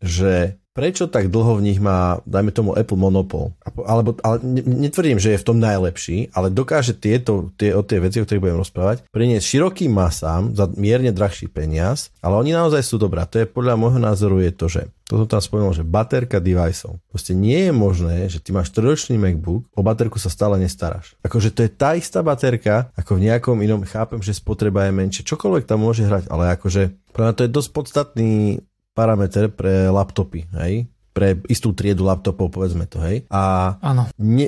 že 0.00 0.59
prečo 0.70 1.10
tak 1.10 1.28
dlho 1.28 1.58
v 1.58 1.64
nich 1.66 1.78
má, 1.82 2.22
dajme 2.24 2.54
tomu, 2.54 2.70
Apple 2.78 2.98
monopol. 2.98 3.50
Alebo, 3.82 4.14
ale 4.22 4.38
netvrdím, 4.64 5.18
že 5.18 5.34
je 5.34 5.42
v 5.42 5.46
tom 5.46 5.58
najlepší, 5.58 6.30
ale 6.30 6.48
dokáže 6.54 6.94
tieto, 6.94 7.50
tie, 7.58 7.74
o 7.74 7.82
tie 7.82 7.98
veci, 7.98 8.22
o 8.22 8.24
ktorých 8.24 8.42
budem 8.42 8.62
rozprávať, 8.62 8.96
priniesť 9.10 9.46
širokým 9.46 9.90
masám 9.90 10.54
za 10.54 10.70
mierne 10.78 11.10
drahší 11.10 11.50
peniaz, 11.50 12.14
ale 12.22 12.38
oni 12.38 12.54
naozaj 12.54 12.86
sú 12.86 12.96
dobrá. 13.02 13.26
To 13.26 13.42
je 13.42 13.50
podľa 13.50 13.74
môjho 13.74 13.98
názoru 13.98 14.38
je 14.38 14.52
to, 14.54 14.66
že 14.70 14.82
to 15.10 15.18
som 15.18 15.26
tam 15.26 15.42
spomenul, 15.42 15.74
že 15.74 15.82
baterka 15.82 16.38
deviceov. 16.38 17.02
Proste 17.10 17.34
nie 17.34 17.66
je 17.66 17.72
možné, 17.74 18.30
že 18.30 18.38
ty 18.38 18.54
máš 18.54 18.70
trojročný 18.70 19.18
MacBook, 19.18 19.66
o 19.74 19.82
baterku 19.82 20.22
sa 20.22 20.30
stále 20.30 20.54
nestaráš. 20.54 21.18
Akože 21.26 21.50
to 21.50 21.66
je 21.66 21.70
tá 21.74 21.98
istá 21.98 22.22
baterka, 22.22 22.94
ako 22.94 23.18
v 23.18 23.26
nejakom 23.26 23.58
inom, 23.58 23.82
chápem, 23.82 24.22
že 24.22 24.38
spotreba 24.38 24.86
je 24.86 24.94
menšie, 24.94 25.26
čokoľvek 25.26 25.66
tam 25.66 25.82
môže 25.82 26.06
hrať, 26.06 26.30
ale 26.30 26.54
akože 26.54 26.94
pre 27.10 27.26
to 27.34 27.42
je 27.42 27.50
dosť 27.50 27.70
podstatný 27.74 28.62
parameter 29.00 29.48
pre 29.48 29.88
laptopy, 29.88 30.44
hej? 30.60 30.84
pre 31.10 31.42
istú 31.50 31.74
triedu 31.74 32.06
laptopov, 32.06 32.54
povedzme 32.54 32.86
to, 32.86 33.02
hej. 33.02 33.26
A 33.34 33.74
ne, 34.16 34.46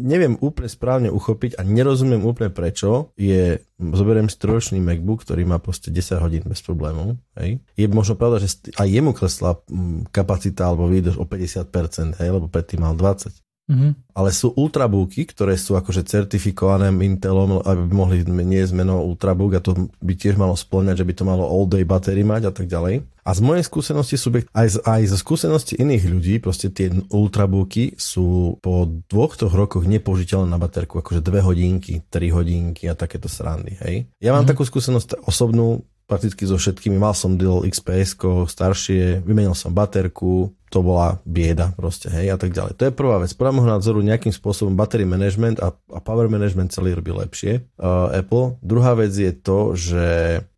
neviem 0.00 0.40
úplne 0.40 0.68
správne 0.72 1.08
uchopiť 1.12 1.60
a 1.60 1.62
nerozumiem 1.62 2.24
úplne 2.24 2.48
prečo 2.48 3.12
je, 3.20 3.60
zoberiem 3.76 4.32
si 4.32 4.40
trojročný 4.40 4.80
MacBook, 4.80 5.20
ktorý 5.22 5.44
má 5.44 5.60
proste 5.60 5.92
10 5.92 6.24
hodín 6.24 6.44
bez 6.48 6.64
problémov, 6.64 7.20
hej. 7.36 7.60
Je 7.76 7.84
možno 7.84 8.16
pravda, 8.16 8.40
že 8.40 8.64
aj 8.80 8.88
jemu 8.88 9.12
klesla 9.12 9.60
mm, 9.68 10.08
kapacita 10.08 10.72
alebo 10.72 10.88
výdrž 10.88 11.20
o 11.20 11.28
50%, 11.28 12.16
hej, 12.16 12.28
lebo 12.32 12.48
predtým 12.48 12.80
mal 12.80 12.96
20. 12.96 13.36
Mm-hmm. 13.70 14.18
Ale 14.18 14.34
sú 14.34 14.50
ultrabooky, 14.50 15.30
ktoré 15.30 15.54
sú 15.54 15.78
akože 15.78 16.02
certifikované 16.02 16.90
Intelom, 16.90 17.62
aby 17.62 17.82
mohli 17.94 18.26
nie 18.26 18.60
zmeno 18.66 18.98
ultrabook 19.06 19.54
a 19.54 19.62
to 19.62 19.88
by 20.02 20.18
tiež 20.18 20.34
malo 20.34 20.58
splňať, 20.58 21.00
že 21.00 21.06
by 21.06 21.14
to 21.14 21.24
malo 21.24 21.46
all 21.46 21.70
day 21.70 21.86
battery 21.86 22.26
mať 22.26 22.50
a 22.50 22.52
tak 22.52 22.66
ďalej. 22.66 23.06
A 23.20 23.30
z 23.36 23.40
mojej 23.46 23.62
skúsenosti 23.62 24.16
sú, 24.18 24.32
aj 24.34 24.66
z, 24.66 24.76
aj 24.82 25.02
zo 25.12 25.16
skúsenosti 25.20 25.78
iných 25.78 26.04
ľudí, 26.08 26.34
proste 26.42 26.72
tie 26.72 26.90
ultrabooky 27.12 27.94
sú 27.94 28.58
po 28.58 28.88
dvoch, 29.06 29.38
troch 29.38 29.54
rokoch 29.54 29.86
nepoužiteľné 29.86 30.50
na 30.50 30.58
baterku, 30.58 30.98
akože 30.98 31.22
dve 31.22 31.44
hodinky, 31.44 32.02
tri 32.10 32.32
hodinky 32.32 32.90
a 32.90 32.98
takéto 32.98 33.30
srandy, 33.30 33.76
hej. 33.86 34.08
Ja 34.18 34.34
mám 34.34 34.42
mm-hmm. 34.42 34.50
takú 34.50 34.66
skúsenosť 34.66 35.22
osobnú, 35.28 35.84
prakticky 36.10 36.42
so 36.42 36.58
všetkými. 36.58 36.98
Mal 36.98 37.14
som 37.14 37.38
Dell 37.38 37.62
XPS, 37.62 38.18
staršie, 38.50 39.22
vymenil 39.22 39.54
som 39.54 39.70
baterku, 39.70 40.50
to 40.70 40.82
bola 40.82 41.22
bieda 41.22 41.70
proste, 41.74 42.10
hej, 42.10 42.34
a 42.34 42.38
tak 42.38 42.50
ďalej. 42.50 42.78
To 42.78 42.82
je 42.90 42.94
prvá 42.94 43.22
vec. 43.22 43.30
Podľa 43.34 43.54
môjho 43.54 43.70
názoru 43.78 43.98
nejakým 44.02 44.34
spôsobom 44.34 44.74
battery 44.74 45.06
management 45.06 45.62
a, 45.62 45.70
a 45.70 45.98
power 46.02 46.26
management 46.26 46.74
celý 46.74 46.94
robí 46.94 47.10
lepšie 47.14 47.62
uh, 47.78 48.10
Apple. 48.10 48.58
Druhá 48.62 48.98
vec 48.98 49.14
je 49.14 49.34
to, 49.34 49.74
že 49.78 50.06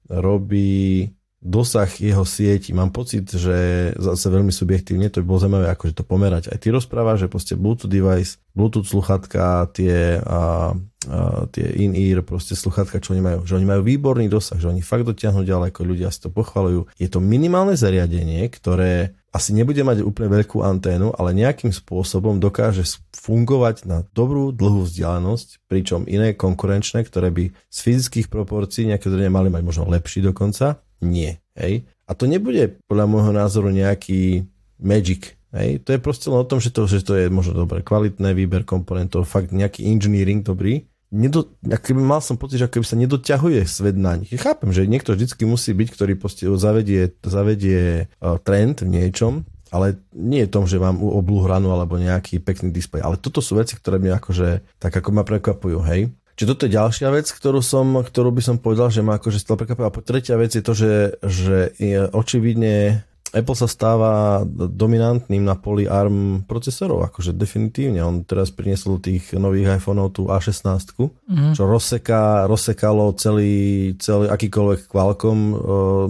robí 0.09 1.13
dosah 1.43 1.91
jeho 1.91 2.23
sieti. 2.23 2.71
Mám 2.71 2.95
pocit, 2.95 3.27
že 3.27 3.91
zase 3.99 4.27
veľmi 4.31 4.55
subjektívne 4.55 5.11
to 5.11 5.21
by 5.21 5.27
bolo 5.27 5.43
zaujímavé 5.43 5.67
akože 5.75 5.99
to 5.99 6.07
pomerať. 6.07 6.55
Aj 6.55 6.59
ty 6.63 6.71
rozprávaš, 6.71 7.27
že 7.27 7.33
proste 7.33 7.55
Bluetooth 7.59 7.91
device, 7.91 8.39
Bluetooth 8.55 8.87
sluchatka, 8.87 9.67
tie, 9.75 10.23
a, 10.23 10.71
a, 10.73 11.19
tie 11.51 11.67
in-ear 11.83 12.23
proste 12.23 12.55
sluchatka, 12.55 13.03
čo 13.03 13.19
oni 13.19 13.23
majú, 13.27 13.39
že 13.43 13.59
oni 13.59 13.67
majú 13.67 13.83
výborný 13.83 14.31
dosah, 14.31 14.57
že 14.63 14.71
oni 14.71 14.87
fakt 14.87 15.03
dotiahnu 15.03 15.43
ďaleko, 15.43 15.83
ľudia 15.83 16.15
si 16.15 16.23
to 16.23 16.31
pochvalujú. 16.31 16.87
Je 16.95 17.11
to 17.11 17.19
minimálne 17.19 17.75
zariadenie, 17.75 18.47
ktoré 18.47 19.19
asi 19.35 19.57
nebude 19.57 19.81
mať 19.81 20.05
úplne 20.05 20.29
veľkú 20.29 20.61
anténu, 20.61 21.17
ale 21.17 21.33
nejakým 21.33 21.73
spôsobom 21.73 22.37
dokáže 22.39 23.01
fungovať 23.17 23.89
na 23.89 24.05
dobrú 24.13 24.53
dlhú 24.53 24.85
vzdialenosť, 24.85 25.67
pričom 25.67 26.05
iné 26.05 26.37
konkurenčné, 26.37 27.03
ktoré 27.09 27.33
by 27.33 27.51
z 27.51 27.79
fyzických 27.81 28.29
proporcií 28.29 28.93
nejaké 28.93 29.09
zrejme 29.09 29.33
mali 29.33 29.49
mať 29.49 29.63
možno 29.65 29.89
lepší 29.89 30.21
dokonca, 30.21 30.85
nie. 31.03 31.37
Hej? 31.59 31.85
A 32.07 32.15
to 32.15 32.25
nebude 32.31 32.79
podľa 32.89 33.07
môjho 33.11 33.33
názoru 33.35 33.69
nejaký 33.69 34.47
magic. 34.81 35.37
Hej? 35.53 35.85
To 35.85 35.93
je 35.93 36.01
proste 36.01 36.31
len 36.33 36.41
o 36.41 36.49
tom, 36.49 36.63
že 36.63 36.73
to, 36.73 36.89
že 36.89 37.05
to 37.05 37.19
je 37.19 37.27
možno 37.29 37.67
dobré, 37.67 37.85
kvalitné 37.85 38.33
výber 38.33 38.63
komponentov, 38.65 39.29
fakt 39.29 39.53
nejaký 39.53 39.85
engineering 39.85 40.41
dobrý, 40.41 40.87
nedo, 41.13 41.53
keby 41.61 42.01
mal 42.01 42.25
som 42.25 42.41
pocit, 42.41 42.57
že 42.57 42.73
keby 42.73 42.87
sa 42.89 42.97
nedoťahuje 42.97 43.61
svet 43.69 44.01
na 44.01 44.17
nich. 44.17 44.33
Chápem, 44.33 44.73
že 44.73 44.89
niekto 44.89 45.13
vždycky 45.13 45.45
musí 45.45 45.77
byť, 45.77 45.89
ktorý 45.93 46.17
zavedie, 46.57 47.13
zavedie 47.21 48.09
uh, 48.09 48.41
trend 48.41 48.81
v 48.81 48.97
niečom, 48.97 49.45
ale 49.69 50.01
nie 50.17 50.45
je 50.45 50.53
tom, 50.53 50.65
že 50.65 50.81
mám 50.81 51.01
oblú 51.01 51.45
hranu 51.45 51.73
alebo 51.73 52.01
nejaký 52.01 52.41
pekný 52.41 52.73
displej. 52.73 53.05
Ale 53.05 53.21
toto 53.21 53.45
sú 53.45 53.61
veci, 53.61 53.77
ktoré 53.77 54.01
mi 54.01 54.09
akože 54.09 54.81
tak 54.81 54.93
ako 54.97 55.09
ma 55.13 55.25
prekvapujú, 55.25 55.81
hej. 55.89 56.13
Čiže 56.43 56.59
toto 56.59 56.67
je 56.67 56.75
ďalšia 56.75 57.09
vec, 57.15 57.31
ktorú, 57.31 57.63
som, 57.63 58.03
ktorú 58.03 58.35
by 58.35 58.43
som 58.43 58.59
povedal, 58.59 58.91
že 58.91 58.99
ma 58.99 59.15
akože 59.15 59.39
stále 59.39 59.63
prekvapuje. 59.63 59.87
A 59.87 59.95
tretia 60.03 60.35
vec 60.35 60.51
je 60.51 60.67
to, 60.67 60.75
že, 60.75 61.23
že 61.23 61.71
je 61.79 62.03
očividne 62.11 63.07
Apple 63.31 63.55
sa 63.55 63.71
stáva 63.71 64.43
dominantným 64.51 65.41
na 65.41 65.55
poli 65.55 65.87
ARM 65.87 66.43
procesorov, 66.45 67.07
akože 67.07 67.31
definitívne. 67.33 68.03
On 68.03 68.27
teraz 68.27 68.51
priniesol 68.51 68.99
tých 68.99 69.39
nových 69.39 69.79
iPhoneov 69.79 70.19
tú 70.19 70.29
A16, 70.35 70.67
mm. 70.99 71.55
čo 71.55 71.63
rozseká, 71.65 72.51
rozsekalo 72.51 73.15
celý, 73.15 73.95
celý 74.03 74.27
akýkoľvek 74.27 74.91
Qualcomm, 74.91 75.41
uh, 75.55 75.55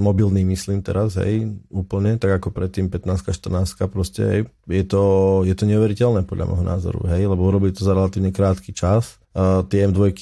mobilný 0.01 0.49
myslím 0.49 0.81
teraz, 0.81 1.21
hej, 1.21 1.47
úplne, 1.69 2.17
tak 2.17 2.43
ako 2.43 2.57
predtým 2.57 2.89
15 2.89 3.21
14 3.29 3.93
proste, 3.93 4.23
hej. 4.25 4.41
Je 4.65 4.83
to, 4.89 5.05
je 5.45 5.55
to 5.55 5.69
neuveriteľné 5.69 6.25
podľa 6.25 6.49
môjho 6.49 6.65
názoru, 6.65 7.05
hej, 7.13 7.29
lebo 7.29 7.45
urobili 7.45 7.71
to 7.77 7.85
za 7.85 7.93
relatívne 7.93 8.33
krátky 8.33 8.73
čas. 8.75 9.22
Uh, 9.33 9.65
tie 9.65 9.89
M2 9.89 10.13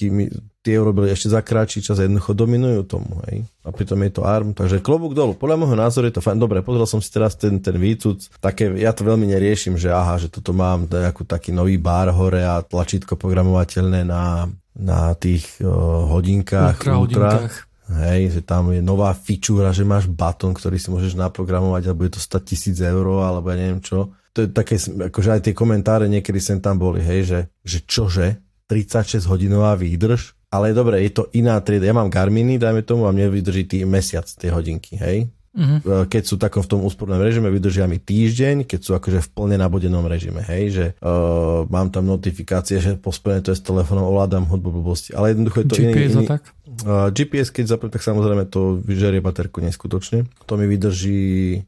tie 0.61 0.77
urobili 0.77 1.09
ešte 1.09 1.33
za 1.33 1.41
kratší 1.41 1.81
čas 1.81 1.97
a 1.97 2.05
jednoducho 2.05 2.37
dominujú 2.37 2.85
tomu. 2.85 3.25
Hej. 3.29 3.49
A 3.65 3.73
pritom 3.73 3.97
je 4.05 4.13
to 4.13 4.23
ARM, 4.29 4.53
takže 4.53 4.85
klobúk 4.85 5.17
dolu. 5.17 5.33
Podľa 5.33 5.57
môjho 5.57 5.77
názoru 5.77 6.13
je 6.13 6.21
to 6.21 6.25
fajn. 6.25 6.37
Dobre, 6.37 6.61
pozrel 6.61 6.85
som 6.85 7.01
si 7.01 7.09
teraz 7.09 7.33
ten, 7.41 7.65
ten 7.65 7.81
výcud. 7.81 8.21
Také, 8.45 8.69
ja 8.77 8.93
to 8.93 9.09
veľmi 9.09 9.25
neriešim, 9.25 9.81
že 9.81 9.89
aha, 9.89 10.21
že 10.21 10.29
toto 10.29 10.53
mám 10.53 10.85
nejakú 10.85 11.25
taký 11.25 11.57
nový 11.57 11.81
bar 11.81 12.13
hore 12.13 12.45
a 12.45 12.61
tlačítko 12.61 13.17
programovateľné 13.17 14.05
na, 14.05 14.53
na 14.77 15.17
tých 15.17 15.49
uh, 15.65 15.71
hodinkách. 16.13 16.77
Ultra, 16.93 17.41
hodinkách. 17.41 17.55
Hej, 17.91 18.39
že 18.39 18.41
tam 18.47 18.71
je 18.71 18.79
nová 18.85 19.11
fičúra, 19.17 19.75
že 19.75 19.83
máš 19.83 20.07
batón, 20.07 20.55
ktorý 20.55 20.79
si 20.79 20.95
môžeš 20.95 21.19
naprogramovať 21.19 21.91
a 21.91 21.97
bude 21.97 22.15
to 22.15 22.23
stať 22.23 22.55
tisíc 22.55 22.79
eur, 22.79 23.03
alebo 23.03 23.51
ja 23.51 23.57
neviem 23.59 23.83
čo. 23.83 24.15
To 24.31 24.47
je 24.47 24.49
také, 24.55 24.79
akože 24.79 25.31
aj 25.35 25.41
tie 25.51 25.55
komentáre 25.57 26.07
niekedy 26.07 26.39
sem 26.39 26.63
tam 26.63 26.79
boli, 26.79 27.03
hej, 27.03 27.27
že, 27.27 27.41
že 27.67 27.79
čože, 27.83 28.39
36 28.71 29.27
hodinová 29.27 29.75
výdrž, 29.75 30.39
ale 30.55 30.71
dobre, 30.71 31.03
je 31.03 31.11
to 31.11 31.27
iná 31.35 31.59
trieda. 31.59 31.91
Ja 31.91 31.95
mám 31.99 32.07
Garminy, 32.07 32.55
dajme 32.55 32.87
tomu, 32.87 33.11
a 33.11 33.15
mne 33.15 33.27
vydrží 33.35 33.67
tý 33.67 33.83
mesiac 33.83 34.31
tie 34.31 34.55
hodinky, 34.55 34.95
hej? 34.95 35.27
Uh-huh. 35.51 36.07
Keď 36.07 36.23
sú 36.23 36.39
takom 36.39 36.63
v 36.63 36.71
tom 36.71 36.81
úspornom 36.87 37.19
režime, 37.19 37.51
vydržia 37.51 37.91
mi 37.91 37.99
týždeň, 37.99 38.71
keď 38.71 38.81
sú 38.87 38.95
akože 38.95 39.19
v 39.19 39.29
plne 39.35 39.59
nabodenom 39.59 40.07
režime, 40.07 40.47
hej, 40.47 40.65
že 40.71 40.87
uh, 41.03 41.67
mám 41.67 41.91
tam 41.91 42.07
notifikácie, 42.07 42.79
že 42.79 42.95
pospojené 42.95 43.43
to 43.43 43.51
je 43.51 43.59
s 43.59 43.67
telefónom, 43.67 44.07
ovládam 44.15 44.47
hudbu 44.47 44.71
blbosti, 44.79 45.11
ale 45.11 45.35
jednoducho 45.35 45.67
je 45.67 45.67
to 45.67 45.75
GPS 45.75 45.91
iný, 45.91 46.23
iný 46.23 46.27
tak? 46.31 46.43
Uh, 46.87 47.11
GPS, 47.11 47.51
keď 47.51 47.67
zapnem, 47.67 47.91
tak 47.91 48.07
samozrejme 48.07 48.47
to 48.47 48.79
vyžerie 48.79 49.19
baterku 49.19 49.59
neskutočne. 49.59 50.31
To 50.47 50.55
mi 50.55 50.71
vydrží, 50.71 51.67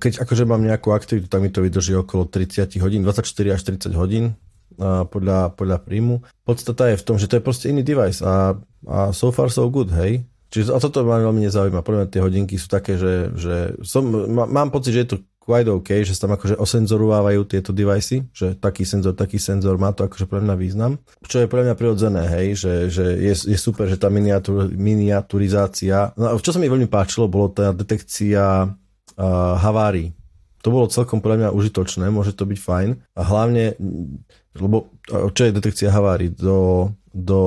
keď 0.00 0.24
akože 0.24 0.48
mám 0.48 0.64
nejakú 0.64 0.96
aktivitu, 0.96 1.28
tak 1.28 1.44
mi 1.44 1.52
to 1.52 1.60
vydrží 1.60 1.92
okolo 2.00 2.24
30 2.24 2.72
hodín, 2.80 3.04
24 3.04 3.20
až 3.52 3.60
30 3.68 4.00
hodín, 4.00 4.32
podľa, 4.78 5.56
podľa 5.58 5.78
príjmu. 5.82 6.22
Podstata 6.44 6.90
je 6.90 7.00
v 7.00 7.06
tom, 7.06 7.16
že 7.16 7.26
to 7.26 7.38
je 7.38 7.46
proste 7.46 7.66
iný 7.70 7.82
device 7.82 8.22
a, 8.22 8.54
a 8.86 8.98
so 9.10 9.34
far 9.34 9.50
so 9.50 9.66
good, 9.70 9.90
hej. 9.90 10.22
Čiže 10.50 10.74
a 10.74 10.82
toto 10.82 11.06
ma 11.06 11.22
veľmi 11.22 11.46
nezaujíma. 11.46 11.86
Podľa 11.86 12.10
tie 12.10 12.20
hodinky 12.22 12.58
sú 12.58 12.66
také, 12.66 12.98
že, 12.98 13.30
že 13.38 13.78
som, 13.86 14.02
má, 14.10 14.50
mám 14.50 14.74
pocit, 14.74 14.90
že 14.90 15.02
je 15.06 15.10
to 15.14 15.18
quite 15.40 15.70
OK, 15.70 16.02
že 16.02 16.14
sa 16.14 16.26
tam 16.26 16.34
akože 16.36 16.58
osenzorovávajú 16.58 17.42
tieto 17.46 17.70
device, 17.70 18.26
že 18.30 18.58
taký 18.58 18.82
senzor, 18.82 19.14
taký 19.14 19.38
senzor 19.38 19.78
má 19.78 19.90
to 19.94 20.06
akože 20.06 20.26
pre 20.26 20.42
mňa 20.42 20.54
význam. 20.54 20.98
Čo 21.26 21.42
je 21.42 21.50
pre 21.50 21.62
mňa 21.66 21.74
prirodzené, 21.74 22.22
hej, 22.28 22.46
že, 22.54 22.74
že 22.92 23.04
je, 23.18 23.34
je 23.34 23.58
super, 23.58 23.86
že 23.86 23.98
tá 23.98 24.10
miniatur, 24.12 24.70
miniaturizácia, 24.70 26.14
no, 26.14 26.38
čo 26.38 26.50
sa 26.50 26.58
mi 26.58 26.70
veľmi 26.70 26.86
páčilo, 26.86 27.30
bolo 27.30 27.50
tá 27.50 27.70
detekcia 27.74 28.68
uh, 28.68 29.54
havárií. 29.58 30.12
To 30.60 30.68
bolo 30.68 30.92
celkom 30.92 31.24
pre 31.24 31.40
mňa 31.40 31.56
užitočné, 31.56 32.12
môže 32.12 32.36
to 32.36 32.44
byť 32.44 32.58
fajn. 32.60 32.90
A 33.16 33.20
hlavne 33.24 33.80
lebo 34.56 34.90
čo 35.08 35.42
je 35.46 35.56
detekcia 35.56 35.94
havárií? 35.94 36.34
Do, 36.34 36.90
do 37.14 37.40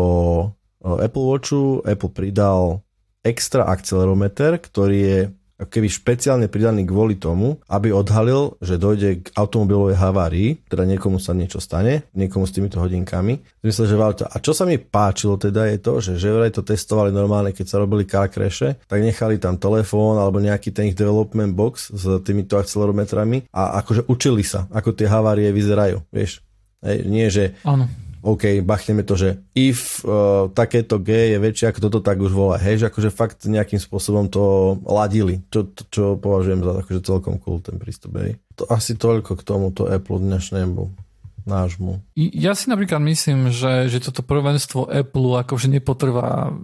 Apple 0.83 1.25
Watchu 1.27 1.83
Apple 1.83 2.11
pridal 2.11 2.83
extra 3.23 3.67
akcelerometer, 3.67 4.59
ktorý 4.59 4.97
je 4.99 5.19
keby 5.67 5.87
špeciálne 5.89 6.47
pridaný 6.47 6.87
kvôli 6.87 7.19
tomu, 7.19 7.59
aby 7.69 7.93
odhalil, 7.93 8.55
že 8.59 8.81
dojde 8.81 9.23
k 9.23 9.27
automobilovej 9.35 9.97
havárii, 9.97 10.49
teda 10.67 10.87
niekomu 10.87 11.19
sa 11.19 11.35
niečo 11.35 11.59
stane, 11.59 12.07
niekomu 12.15 12.47
s 12.47 12.55
týmito 12.55 12.79
hodinkami. 12.79 13.63
Myslím, 13.63 13.85
že 13.87 13.97
valta. 13.99 14.25
A 14.27 14.39
čo 14.39 14.51
sa 14.51 14.63
mi 14.67 14.79
páčilo 14.79 15.35
teda 15.39 15.67
je 15.69 15.77
to, 15.79 15.93
že 15.99 16.11
že 16.19 16.29
vraj 16.31 16.51
to 16.53 16.63
testovali 16.63 17.11
normálne, 17.11 17.51
keď 17.51 17.65
sa 17.67 17.81
robili 17.81 18.07
car 18.07 18.31
tak 18.33 18.99
nechali 18.99 19.37
tam 19.37 19.59
telefón 19.59 20.17
alebo 20.17 20.39
nejaký 20.39 20.73
ten 20.73 20.89
ich 20.89 20.97
development 20.97 21.53
box 21.53 21.91
s 21.91 22.03
týmito 22.23 22.57
akcelerometrami 22.57 23.51
a 23.51 23.79
akože 23.83 24.07
učili 24.07 24.41
sa, 24.41 24.65
ako 24.71 24.95
tie 24.95 25.05
havárie 25.05 25.51
vyzerajú. 25.51 26.01
Vieš, 26.09 26.41
Hej, 26.83 26.97
nie, 27.07 27.27
že 27.31 27.55
Áno. 27.63 27.87
OK, 28.23 28.63
bachneme 28.63 29.03
to, 29.03 29.19
že 29.19 29.43
if 29.51 29.99
uh, 30.07 30.47
takéto 30.55 30.95
G 31.03 31.35
je 31.35 31.37
väčšie 31.43 31.75
ako 31.75 31.79
toto, 31.91 31.99
tak 31.99 32.23
už 32.23 32.31
volá. 32.31 32.55
Hej, 32.55 32.79
že 32.79 32.87
akože 32.87 33.11
fakt 33.11 33.43
nejakým 33.43 33.83
spôsobom 33.83 34.31
to 34.31 34.79
ladili, 34.87 35.43
čo, 35.51 35.67
to, 35.67 35.83
čo 35.91 36.03
považujem 36.15 36.63
za 36.63 36.71
akože 36.79 37.01
celkom 37.03 37.35
cool 37.43 37.59
ten 37.59 37.75
prístup. 37.75 38.15
Hej. 38.23 38.39
To 38.55 38.63
asi 38.71 38.95
toľko 38.95 39.35
k 39.35 39.43
tomuto 39.43 39.91
Apple 39.91 40.23
dnešnému 40.23 41.02
nášmu. 41.45 42.03
Ja 42.15 42.55
si 42.55 42.71
napríklad 42.71 43.03
myslím, 43.03 43.51
že, 43.51 43.91
že 43.91 43.99
toto 43.99 44.23
prvenstvo 44.23 44.87
Apple 44.87 45.43
akože 45.43 45.67
nepotrvá 45.71 46.55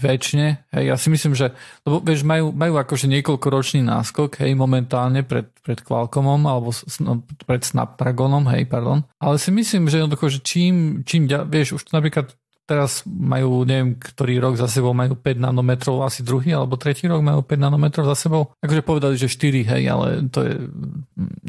väčšine. 0.00 0.72
Ja 0.72 0.96
si 0.96 1.12
myslím, 1.12 1.36
že 1.36 1.52
lebo 1.84 2.00
vieš, 2.00 2.24
majú, 2.24 2.54
majú 2.54 2.80
akože 2.80 3.10
niekoľkoročný 3.10 3.84
náskok, 3.84 4.40
hej, 4.40 4.56
momentálne 4.56 5.20
pred, 5.26 5.52
pred 5.60 5.80
Qualcommom 5.84 6.40
alebo 6.48 6.72
no, 7.04 7.22
pred 7.44 7.60
Snapdragonom, 7.60 8.48
hej, 8.56 8.64
pardon. 8.70 9.04
Ale 9.20 9.36
si 9.36 9.52
myslím, 9.52 9.90
že 9.90 10.00
jednoducho, 10.00 10.26
že 10.32 10.40
čím, 10.40 11.04
čím 11.04 11.28
vieš, 11.28 11.76
už 11.76 11.82
to 11.90 11.92
napríklad 11.92 12.32
teraz 12.70 13.02
majú, 13.02 13.66
neviem, 13.66 13.98
ktorý 13.98 14.38
rok 14.38 14.54
za 14.54 14.70
sebou 14.70 14.94
majú 14.94 15.18
5 15.18 15.42
nanometrov, 15.42 16.06
asi 16.06 16.22
druhý 16.22 16.54
alebo 16.54 16.78
tretí 16.78 17.10
rok 17.10 17.18
majú 17.18 17.42
5 17.42 17.66
nanometrov 17.66 18.06
za 18.06 18.14
sebou. 18.14 18.54
Akože 18.62 18.86
povedali, 18.86 19.18
že 19.18 19.26
4, 19.26 19.66
hej, 19.74 19.82
ale 19.90 20.30
to 20.30 20.46
je, 20.46 20.54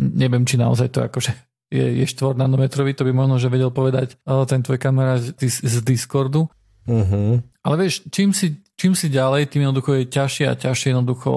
neviem, 0.01 0.41
či 0.49 0.57
naozaj 0.57 0.89
to 0.89 1.05
akože 1.05 1.50
je, 1.71 2.03
je 2.03 2.05
4 2.05 2.35
nanometrový, 2.35 2.91
to 2.91 3.07
by 3.07 3.15
možno, 3.15 3.39
že 3.39 3.47
vedel 3.47 3.71
povedať 3.71 4.19
ten 4.45 4.59
tvoj 4.59 4.75
kamera 4.75 5.15
z, 5.17 5.31
z 5.41 5.75
Discordu. 5.81 6.51
Uh-huh. 6.83 7.39
Ale 7.63 7.75
vieš, 7.79 8.03
čím 8.11 8.35
si, 8.35 8.59
čím 8.81 8.97
si 8.97 9.13
ďalej, 9.13 9.53
tým 9.53 9.69
jednoducho 9.69 9.93
je 9.93 10.09
ťažšie 10.09 10.45
a 10.49 10.57
ťažšie 10.57 10.89
jednoducho 10.89 11.31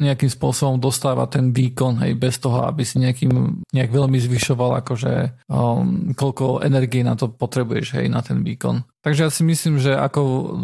nejakým 0.00 0.32
spôsobom 0.32 0.80
dostáva 0.80 1.28
ten 1.28 1.52
výkon, 1.52 2.00
hej, 2.00 2.16
bez 2.16 2.40
toho, 2.40 2.64
aby 2.64 2.80
si 2.80 2.96
nejakým, 2.96 3.60
nejak 3.76 3.92
veľmi 3.92 4.16
zvyšoval 4.16 4.80
akože 4.80 5.44
um, 5.52 6.16
koľko 6.16 6.64
energie 6.64 7.04
na 7.04 7.12
to 7.12 7.28
potrebuješ, 7.28 8.00
hej, 8.00 8.08
na 8.08 8.24
ten 8.24 8.40
výkon. 8.40 8.88
Takže 9.04 9.20
ja 9.20 9.28
si 9.28 9.44
myslím, 9.44 9.76
že, 9.76 9.92
ako, 9.92 10.20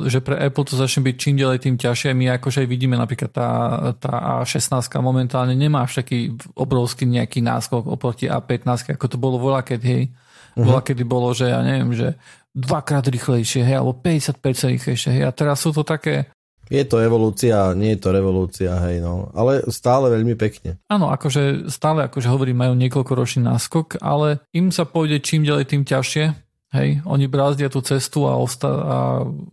že 0.08 0.24
pre 0.24 0.40
Apple 0.40 0.64
to 0.64 0.80
začne 0.80 1.04
byť 1.04 1.16
čím 1.20 1.37
ďalej 1.37 1.58
tým 1.60 1.76
ťažšie. 1.76 2.16
My 2.16 2.40
akože 2.40 2.64
aj 2.64 2.68
vidíme 2.72 2.96
napríklad 2.96 3.28
tá, 3.28 3.50
tá 4.00 4.40
A16 4.40 4.80
momentálne 5.04 5.52
nemá 5.52 5.84
až 5.84 6.00
taký 6.00 6.32
obrovský 6.56 7.04
nejaký 7.04 7.44
náskok 7.44 7.84
oproti 7.84 8.32
A15, 8.32 8.96
ako 8.96 9.06
to 9.12 9.20
bolo 9.20 9.37
voľa, 9.37 9.60
keď 9.60 9.80
hej, 9.84 10.02
uh-huh. 10.08 10.64
voľa, 10.64 10.80
kedy 10.88 11.04
bolo, 11.04 11.37
že 11.37 11.52
ja 11.52 11.60
neviem, 11.60 11.92
že 11.92 12.16
dvakrát 12.55 13.05
rýchlejšie, 13.11 13.67
hej, 13.67 13.77
alebo 13.83 13.99
50% 13.99 14.38
rýchlejšie, 14.79 15.11
hej. 15.21 15.25
A 15.27 15.35
teraz 15.35 15.61
sú 15.61 15.75
to 15.75 15.83
také... 15.83 16.31
Je 16.73 16.81
to 16.88 16.97
evolúcia, 16.97 17.77
nie 17.77 17.93
je 17.93 18.01
to 18.01 18.09
revolúcia, 18.14 18.73
hej, 18.88 19.03
no. 19.03 19.29
Ale 19.37 19.69
stále 19.69 20.09
veľmi 20.09 20.33
pekne. 20.38 20.81
Áno, 20.88 21.12
akože 21.12 21.69
stále, 21.69 22.09
akože 22.09 22.31
hovorím, 22.31 22.64
majú 22.64 22.75
niekoľkoročný 22.79 23.45
náskok, 23.45 24.01
ale 24.01 24.40
im 24.57 24.73
sa 24.73 24.88
pôjde 24.88 25.21
čím 25.21 25.45
ďalej, 25.45 25.64
tým 25.69 25.83
ťažšie. 25.85 26.25
Hej, 26.75 27.07
oni 27.07 27.31
brázdia 27.31 27.71
tú 27.71 27.85
cestu 27.85 28.27
a, 28.27 28.35
osta- 28.35 28.83
a 28.83 28.99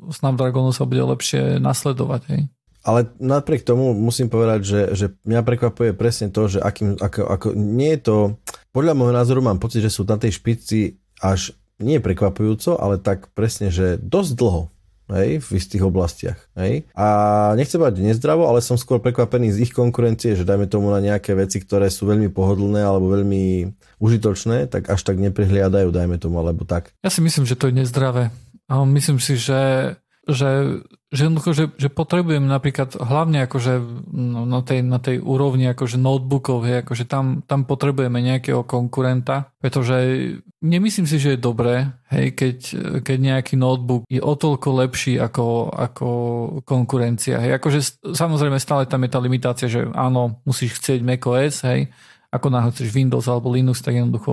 Snapdragonu 0.09 0.71
sa 0.73 0.87
bude 0.87 1.03
lepšie 1.03 1.59
nasledovať, 1.59 2.21
hej. 2.31 2.41
Ale 2.81 3.13
napriek 3.21 3.61
tomu 3.61 3.93
musím 3.93 4.25
povedať, 4.25 4.59
že, 4.65 4.81
že 4.97 5.05
mňa 5.21 5.41
prekvapuje 5.45 5.93
presne 5.93 6.33
to, 6.33 6.49
že 6.49 6.57
akým, 6.57 6.97
ako, 6.97 7.21
ako, 7.29 7.47
nie 7.53 7.93
je 7.93 8.01
to, 8.01 8.17
podľa 8.73 8.97
môjho 8.97 9.13
názoru 9.13 9.39
mám 9.45 9.61
pocit, 9.61 9.85
že 9.85 9.93
sú 9.93 10.01
na 10.01 10.17
tej 10.17 10.41
špici 10.41 10.97
až 11.21 11.53
nie 11.81 11.99
prekvapujúco, 11.99 12.77
ale 12.77 13.01
tak 13.01 13.29
presne, 13.35 13.73
že 13.73 13.97
dosť 13.99 14.31
dlho. 14.37 14.63
hej, 15.11 15.43
v 15.43 15.49
istých 15.59 15.83
oblastiach. 15.83 16.39
Hej. 16.55 16.87
A 16.95 17.51
nechcem 17.59 17.83
mať 17.83 17.99
nezdravo, 17.99 18.47
ale 18.47 18.63
som 18.63 18.79
skôr 18.79 19.03
prekvapený 19.03 19.51
z 19.51 19.67
ich 19.67 19.71
konkurencie, 19.75 20.39
že 20.39 20.47
dajme 20.47 20.71
tomu 20.71 20.87
na 20.87 21.03
nejaké 21.03 21.35
veci, 21.35 21.59
ktoré 21.59 21.91
sú 21.91 22.07
veľmi 22.07 22.31
pohodlné 22.31 22.79
alebo 22.79 23.11
veľmi 23.11 23.75
užitočné, 23.99 24.71
tak 24.71 24.87
až 24.87 25.03
tak 25.03 25.19
neprihliadajú, 25.19 25.91
dajme 25.91 26.15
tomu, 26.15 26.39
alebo 26.39 26.63
tak. 26.63 26.95
Ja 27.03 27.11
si 27.11 27.19
myslím, 27.19 27.43
že 27.43 27.59
to 27.59 27.67
je 27.67 27.75
nezdravé. 27.83 28.31
A 28.71 28.87
myslím 28.87 29.19
si, 29.19 29.35
že 29.35 29.93
že, 30.29 30.81
že, 31.11 31.27
že, 31.27 31.65
že 31.75 31.89
potrebujem 31.91 32.47
napríklad 32.47 32.95
hlavne 32.95 33.43
akože 33.43 33.73
no, 34.15 34.47
na, 34.47 34.63
tej, 34.63 34.79
na 34.79 34.95
tej 34.95 35.19
úrovni 35.19 35.67
akože 35.67 35.99
notebookov, 35.99 36.63
hej, 36.63 36.87
akože 36.87 37.03
tam, 37.03 37.43
tam 37.43 37.67
potrebujeme 37.67 38.23
nejakého 38.23 38.63
konkurenta, 38.63 39.51
pretože 39.59 39.95
nemyslím 40.63 41.03
si, 41.03 41.19
že 41.19 41.35
je 41.35 41.43
dobré, 41.43 41.91
hej, 42.15 42.31
keď, 42.31 42.57
keď 43.03 43.17
nejaký 43.19 43.59
notebook 43.59 44.07
je 44.07 44.23
o 44.23 44.33
toľko 44.39 44.87
lepší 44.87 45.19
ako, 45.19 45.75
ako 45.75 46.07
konkurencia. 46.63 47.43
Hej, 47.43 47.59
akože 47.59 47.79
samozrejme 48.15 48.55
stále 48.55 48.87
tam 48.87 49.03
je 49.03 49.11
tá 49.11 49.19
limitácia, 49.19 49.67
že 49.67 49.91
áno, 49.91 50.39
musíš 50.47 50.79
chcieť 50.79 51.03
macOS, 51.03 51.67
hej, 51.67 51.91
ako 52.31 52.47
náhle 52.47 52.71
chceš 52.71 52.95
Windows 52.95 53.27
alebo 53.27 53.51
Linux, 53.51 53.83
tak 53.83 53.99
jednoducho 53.99 54.31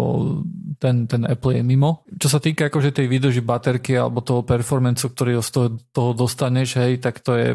ten, 0.78 1.10
ten 1.10 1.26
Apple 1.26 1.58
je 1.58 1.62
mimo. 1.66 2.06
Čo 2.14 2.30
sa 2.30 2.38
týka 2.38 2.70
akože 2.70 2.94
tej 2.94 3.10
výdrži 3.10 3.42
baterky 3.42 3.98
alebo 3.98 4.22
toho 4.22 4.46
performance, 4.46 5.02
ktorý 5.02 5.42
z 5.42 5.50
toho, 5.50 5.66
toho 5.90 6.10
dostaneš, 6.14 6.78
hej, 6.78 7.02
tak 7.02 7.18
to 7.18 7.34
je... 7.34 7.48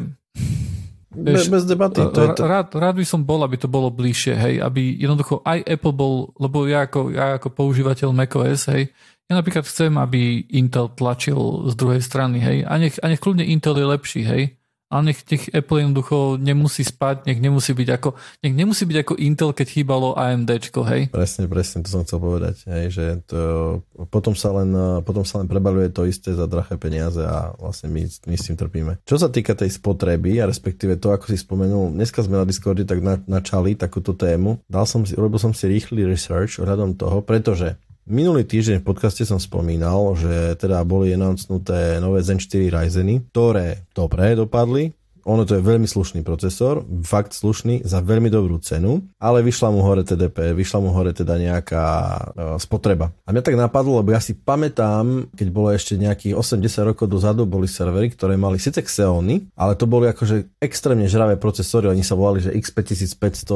Vieš, 1.13 1.47
bez 1.47 1.63
debaty. 1.63 2.03
To 2.03 2.19
je 2.25 2.29
to... 2.35 2.43
rád, 2.43 2.75
rád 2.75 2.99
by 2.99 3.05
som 3.07 3.23
bol, 3.23 3.39
aby 3.45 3.55
to 3.55 3.71
bolo 3.71 3.87
bližšie, 3.87 4.35
hej, 4.35 4.55
aby 4.59 4.99
jednoducho 4.99 5.39
aj 5.47 5.63
Apple 5.63 5.95
bol, 5.95 6.35
lebo 6.35 6.67
ja 6.67 6.91
ako, 6.91 7.13
ja 7.15 7.39
ako 7.39 7.47
používateľ 7.53 8.11
macOS, 8.11 8.67
hej, 8.73 8.91
ja 9.29 9.33
napríklad 9.39 9.63
chcem, 9.63 9.95
aby 9.95 10.43
Intel 10.51 10.91
tlačil 10.91 11.71
z 11.71 11.73
druhej 11.79 12.01
strany, 12.03 12.43
hej, 12.43 12.57
a 12.67 12.73
nech, 12.75 12.99
a 12.99 13.07
nech 13.07 13.21
kľudne 13.23 13.47
Intel 13.47 13.79
je 13.79 13.87
lepší, 13.87 14.21
hej, 14.27 14.43
ale 14.93 15.09
nech, 15.09 15.25
nech 15.25 15.49
Apple 15.49 15.81
jednoducho 15.81 16.37
nemusí 16.37 16.85
spať, 16.85 17.25
nech 17.25 17.41
nemusí 17.41 17.73
byť 17.73 17.89
ako, 17.97 18.13
nech 18.45 18.53
nemusí 18.53 18.85
byť 18.85 18.97
ako 19.01 19.13
Intel, 19.17 19.49
keď 19.57 19.67
chýbalo 19.73 20.13
AMDčko, 20.13 20.85
hej? 20.85 21.09
Presne, 21.09 21.49
presne, 21.49 21.81
to 21.81 21.89
som 21.89 22.05
chcel 22.05 22.21
povedať, 22.21 22.61
hej, 22.69 22.85
že 22.93 23.05
to, 23.25 23.37
potom, 24.13 24.37
sa 24.37 24.53
len, 24.53 24.69
potom 25.01 25.25
sa 25.25 25.41
len 25.41 25.49
prebaluje 25.49 25.89
to 25.89 26.05
isté 26.05 26.37
za 26.37 26.45
drahé 26.45 26.77
peniaze 26.77 27.25
a 27.25 27.57
vlastne 27.57 27.89
my, 27.89 28.05
my 28.05 28.35
s 28.37 28.45
tým 28.45 28.57
trpíme. 28.61 29.01
Čo 29.01 29.17
sa 29.17 29.33
týka 29.33 29.57
tej 29.57 29.73
spotreby 29.73 30.37
a 30.37 30.45
respektíve 30.45 31.01
to, 31.01 31.09
ako 31.09 31.33
si 31.33 31.41
spomenul, 31.41 31.89
dneska 31.89 32.21
sme 32.21 32.37
na 32.37 32.45
Discorde 32.45 32.85
tak 32.85 33.01
na, 33.01 33.17
načali 33.25 33.73
takúto 33.73 34.13
tému, 34.13 34.61
dal 34.69 34.85
som 34.85 35.01
si, 35.01 35.17
urobil 35.17 35.41
som 35.41 35.57
si 35.57 35.65
rýchly 35.65 36.05
research 36.05 36.61
ohľadom 36.61 36.93
toho, 36.93 37.25
pretože 37.25 37.73
Minulý 38.04 38.43
týždeň 38.43 38.84
v 38.84 38.88
podcaste 38.91 39.24
som 39.24 39.39
spomínal, 39.39 40.12
že 40.20 40.60
teda 40.60 40.84
boli 40.84 41.16
announcnuté 41.16 42.04
nové 42.04 42.20
Zen 42.20 42.36
4 42.36 42.68
Ryzeny, 42.68 43.32
ktoré 43.32 43.88
dobre 43.95 44.36
dopadli, 44.36 44.91
ono 45.24 45.47
to 45.47 45.55
je 45.55 45.63
veľmi 45.63 45.88
slušný 45.88 46.21
procesor, 46.21 46.84
fakt 47.07 47.32
slušný, 47.32 47.84
za 47.88 48.03
veľmi 48.03 48.28
dobrú 48.28 48.59
cenu, 48.59 49.07
ale 49.19 49.39
vyšla 49.43 49.71
mu 49.71 49.80
hore 49.80 50.03
TDP, 50.03 50.51
vyšla 50.51 50.80
mu 50.84 50.91
hore 50.91 51.15
teda 51.15 51.39
nejaká 51.39 51.86
uh, 51.86 52.59
spotreba. 52.59 53.15
A 53.24 53.32
mňa 53.32 53.43
tak 53.43 53.55
napadlo, 53.55 54.03
lebo 54.03 54.11
ja 54.11 54.19
si 54.19 54.36
pamätám, 54.36 55.32
keď 55.32 55.47
bolo 55.49 55.71
ešte 55.71 55.95
nejakých 55.95 56.36
80 56.36 56.91
rokov 56.93 57.07
dozadu, 57.07 57.47
boli 57.47 57.71
servery, 57.71 58.11
ktoré 58.11 58.36
mali 58.36 58.59
síce 58.59 58.84
Xeony, 58.84 59.51
ale 59.55 59.80
to 59.80 59.88
boli 59.88 60.11
akože 60.11 60.59
extrémne 60.59 61.07
žravé 61.07 61.39
procesory, 61.39 61.88
oni 61.88 62.03
sa 62.03 62.19
volali, 62.19 62.43
že 62.43 62.51
X5500, 62.51 63.47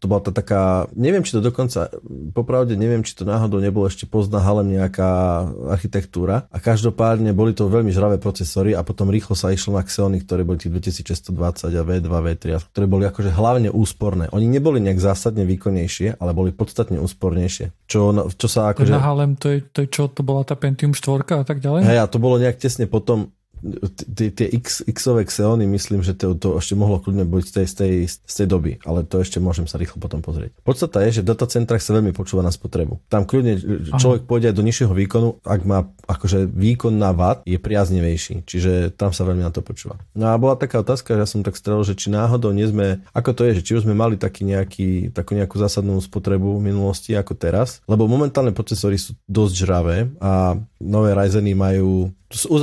to 0.00 0.04
bola 0.08 0.20
tá 0.24 0.32
taká, 0.32 0.88
neviem, 0.96 1.20
či 1.22 1.36
to 1.36 1.44
dokonca, 1.44 1.92
popravde 2.32 2.72
neviem, 2.74 3.04
či 3.04 3.12
to 3.12 3.28
náhodou 3.28 3.60
nebolo 3.60 3.84
ešte 3.84 4.08
pozná 4.08 4.40
halem 4.40 4.80
nejaká 4.80 5.44
architektúra 5.68 6.48
a 6.48 6.56
každopádne 6.56 7.36
boli 7.36 7.52
to 7.52 7.68
veľmi 7.68 7.92
žravé 7.92 8.16
procesory 8.16 8.72
a 8.72 8.80
potom 8.80 9.12
rýchlo 9.12 9.36
sa 9.36 9.52
išlo 9.52 9.76
na 9.76 9.84
Xeony, 9.84 10.24
ktoré 10.24 10.42
boli 10.42 10.56
tých 10.56 10.72
2000 11.02 11.12
1620 11.22 11.76
a 11.76 11.82
V2, 11.84 12.08
V3, 12.08 12.44
ktoré 12.72 12.86
boli 12.88 13.04
akože 13.06 13.30
hlavne 13.30 13.68
úsporné. 13.68 14.30
Oni 14.32 14.48
neboli 14.48 14.80
nejak 14.80 14.98
zásadne 14.98 15.44
výkonnejšie, 15.44 16.18
ale 16.18 16.32
boli 16.32 16.50
podstatne 16.54 16.98
úspornejšie. 17.02 17.74
Čo, 17.86 18.30
čo 18.32 18.48
sa 18.48 18.72
akože... 18.72 18.92
Na 18.94 19.02
Halem, 19.04 19.36
to 19.36 19.52
je, 19.52 19.58
to 19.62 19.84
je 19.84 19.88
čo, 19.90 20.08
to 20.08 20.24
bola 20.24 20.46
tá 20.46 20.56
Pentium 20.56 20.96
4 20.96 21.42
a 21.42 21.44
tak 21.44 21.60
ďalej? 21.60 21.84
Hej, 21.84 21.98
a 22.00 22.06
to 22.08 22.18
bolo 22.22 22.40
nejak 22.40 22.56
tesne 22.56 22.88
potom, 22.88 23.34
tie 24.14 24.48
X, 24.58 24.82
Xové 24.90 25.22
Xeony, 25.24 25.64
myslím, 25.70 26.02
že 26.02 26.18
to, 26.18 26.34
to 26.34 26.58
ešte 26.58 26.74
mohlo 26.74 26.98
kľudne 26.98 27.22
byť 27.22 27.44
z 27.46 27.52
tej, 27.52 27.66
z, 27.66 27.74
tej, 27.74 27.94
z 28.10 28.34
tej 28.42 28.46
doby, 28.50 28.72
ale 28.82 29.06
to 29.06 29.22
ešte 29.22 29.38
môžem 29.38 29.70
sa 29.70 29.78
rýchlo 29.78 30.02
potom 30.02 30.18
pozrieť. 30.18 30.50
Podstata 30.66 31.02
je, 31.06 31.20
že 31.20 31.22
v 31.22 31.30
datacentrách 31.30 31.82
sa 31.82 31.94
veľmi 31.94 32.10
počúva 32.10 32.42
na 32.42 32.50
spotrebu. 32.50 32.98
Tam 33.06 33.22
kľudne 33.22 33.58
človek 33.96 34.22
Aha. 34.26 34.28
pôjde 34.28 34.46
aj 34.50 34.56
do 34.58 34.66
nižšieho 34.66 34.92
výkonu, 34.92 35.38
ak 35.46 35.60
má 35.62 35.86
akože 36.10 36.50
výkon 36.50 36.94
na 36.98 37.14
watt 37.14 37.46
je 37.46 37.56
priaznivejší, 37.56 38.42
čiže 38.44 38.94
tam 38.98 39.14
sa 39.14 39.22
veľmi 39.22 39.46
na 39.46 39.54
to 39.54 39.62
počúva. 39.62 40.02
No 40.18 40.34
a 40.34 40.36
bola 40.36 40.58
taká 40.58 40.82
otázka, 40.82 41.14
že 41.14 41.22
ja 41.22 41.28
som 41.28 41.46
tak 41.46 41.54
strelil, 41.54 41.86
že 41.86 41.94
či 41.94 42.10
náhodou 42.10 42.50
nie 42.50 42.66
sme, 42.66 43.06
ako 43.14 43.30
to 43.32 43.42
je, 43.46 43.62
že 43.62 43.64
či 43.64 43.72
už 43.78 43.84
sme 43.86 43.94
mali 43.94 44.18
taký 44.18 44.42
nejaký, 44.42 45.14
takú 45.14 45.38
nejakú 45.38 45.56
zásadnú 45.56 46.02
spotrebu 46.02 46.58
v 46.58 46.66
minulosti 46.74 47.14
ako 47.14 47.38
teraz, 47.38 47.78
lebo 47.86 48.10
momentálne 48.10 48.50
procesory 48.50 48.98
sú 48.98 49.14
dosť 49.30 49.54
žravé 49.54 49.96
a 50.18 50.58
nové 50.82 51.14
Ryzeny 51.14 51.54
majú 51.54 52.10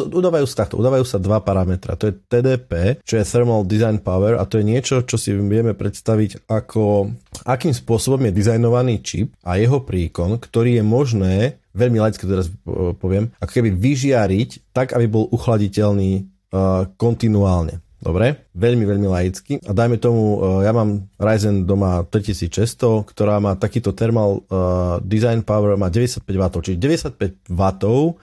udávajú 0.10 0.46
sa 0.50 0.66
takto, 0.66 0.82
udávajú 0.82 1.06
sa 1.06 1.22
dva 1.22 1.40
parametra. 1.46 1.94
To 1.94 2.10
je 2.10 2.18
TDP, 2.18 3.02
čo 3.06 3.22
je 3.22 3.28
Thermal 3.28 3.70
Design 3.70 4.02
Power 4.02 4.42
a 4.42 4.44
to 4.50 4.58
je 4.58 4.66
niečo, 4.66 5.06
čo 5.06 5.16
si 5.16 5.30
vieme 5.34 5.78
predstaviť 5.78 6.50
ako 6.50 7.14
akým 7.46 7.72
spôsobom 7.72 8.20
je 8.28 8.34
dizajnovaný 8.34 9.06
čip 9.06 9.28
a 9.46 9.62
jeho 9.62 9.86
príkon, 9.86 10.42
ktorý 10.42 10.82
je 10.82 10.84
možné, 10.84 11.36
veľmi 11.78 12.02
laicky 12.02 12.26
teraz 12.26 12.50
poviem, 12.98 13.30
ako 13.38 13.52
keby 13.62 13.70
vyžiariť 13.78 14.74
tak, 14.74 14.98
aby 14.98 15.06
bol 15.06 15.30
uchladiteľný 15.30 16.26
uh, 16.26 16.90
kontinuálne. 16.98 17.80
Dobre, 18.00 18.48
veľmi, 18.56 18.88
veľmi 18.88 19.08
laicky. 19.12 19.60
A 19.68 19.76
dajme 19.76 20.00
tomu, 20.00 20.40
uh, 20.40 20.64
ja 20.64 20.72
mám 20.72 21.12
Ryzen 21.20 21.68
doma 21.68 22.08
3600, 22.08 23.04
ktorá 23.04 23.44
má 23.44 23.60
takýto 23.60 23.92
thermal 23.92 24.40
uh, 24.48 25.04
design 25.04 25.44
power, 25.44 25.76
má 25.76 25.92
95 25.92 26.24
W, 26.24 26.44
čiže 26.64 26.78
95 26.80 27.52
W 27.52 27.62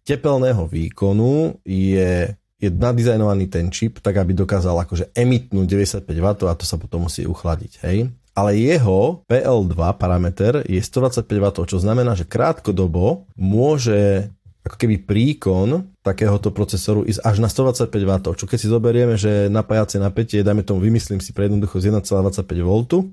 tepelného 0.01 0.64
výkonu 0.64 1.61
je 1.64 2.33
je 2.57 2.72
nadizajnovaný 2.72 3.53
ten 3.53 3.68
čip, 3.68 4.01
tak 4.01 4.16
aby 4.16 4.33
dokázal 4.33 4.89
akože 4.89 5.12
emitnúť 5.12 5.66
95 6.09 6.09
W 6.09 6.27
a 6.49 6.57
to 6.57 6.64
sa 6.64 6.81
potom 6.81 7.05
musí 7.05 7.29
uchladiť, 7.29 7.85
hej. 7.85 8.09
Ale 8.37 8.53
jeho 8.57 9.24
PL2 9.29 9.77
parameter 9.97 10.61
je 10.68 10.81
125 10.81 11.24
W, 11.24 11.47
čo 11.68 11.77
znamená, 11.81 12.16
že 12.16 12.29
krátkodobo 12.29 13.29
môže 13.37 14.33
ako 14.67 14.77
keby 14.83 15.07
príkon 15.07 15.95
takéhoto 16.03 16.51
procesoru 16.51 17.07
ísť 17.07 17.23
až 17.23 17.39
na 17.39 17.47
125 17.47 17.87
W, 17.87 18.12
čo 18.35 18.45
keď 18.51 18.59
si 18.59 18.67
zoberieme, 18.67 19.14
že 19.14 19.47
napájacie 19.47 20.03
napätie, 20.03 20.43
dajme 20.43 20.67
tomu, 20.67 20.83
vymyslím 20.83 21.23
si 21.23 21.31
pre 21.31 21.47
jednoducho 21.47 21.79
z 21.79 21.95
1,25 21.95 22.43
V, 22.67 22.71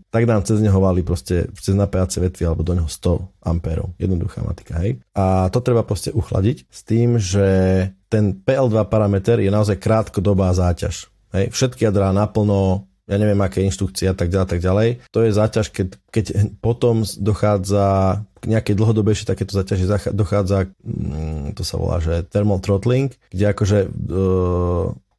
tak 0.10 0.26
nám 0.26 0.42
cez 0.42 0.58
neho 0.66 0.82
valí 0.82 1.06
proste 1.06 1.46
cez 1.62 1.78
napájacie 1.78 2.26
vetvy 2.26 2.50
alebo 2.50 2.66
do 2.66 2.74
neho 2.74 2.90
100 2.90 3.46
A. 3.46 3.52
Jednoduchá 4.02 4.42
matika, 4.42 4.82
hej. 4.82 4.98
A 5.14 5.54
to 5.54 5.62
treba 5.62 5.86
proste 5.86 6.10
uchladiť 6.10 6.66
s 6.74 6.80
tým, 6.82 7.22
že 7.22 7.46
ten 8.10 8.34
PL2 8.34 8.90
parameter 8.90 9.38
je 9.38 9.54
naozaj 9.54 9.78
krátkodobá 9.78 10.50
záťaž. 10.58 11.14
Hej. 11.34 11.54
Všetky 11.54 11.86
jadrá 11.86 12.10
naplno 12.14 12.90
ja 13.04 13.20
neviem, 13.20 13.40
aké 13.44 13.60
inštrukcie 13.68 14.08
a 14.08 14.16
tak 14.16 14.32
ďalej, 14.32 14.48
tak 14.48 14.62
ďalej. 14.64 14.90
To 15.12 15.20
je 15.28 15.36
záťaž, 15.36 15.76
keď, 15.76 15.88
keď 16.08 16.26
potom 16.64 17.04
dochádza 17.04 18.20
k 18.40 18.46
nejakej 18.48 18.76
dlhodobejšej 18.80 19.28
takéto 19.28 19.52
záťaži, 19.60 20.16
dochádza, 20.16 20.72
mm, 20.84 21.33
to 21.52 21.68
sa 21.68 21.76
volá, 21.76 22.00
že 22.00 22.24
thermal 22.32 22.64
throttling, 22.64 23.12
kde 23.36 23.46
akože 23.52 23.80
e, 23.84 23.88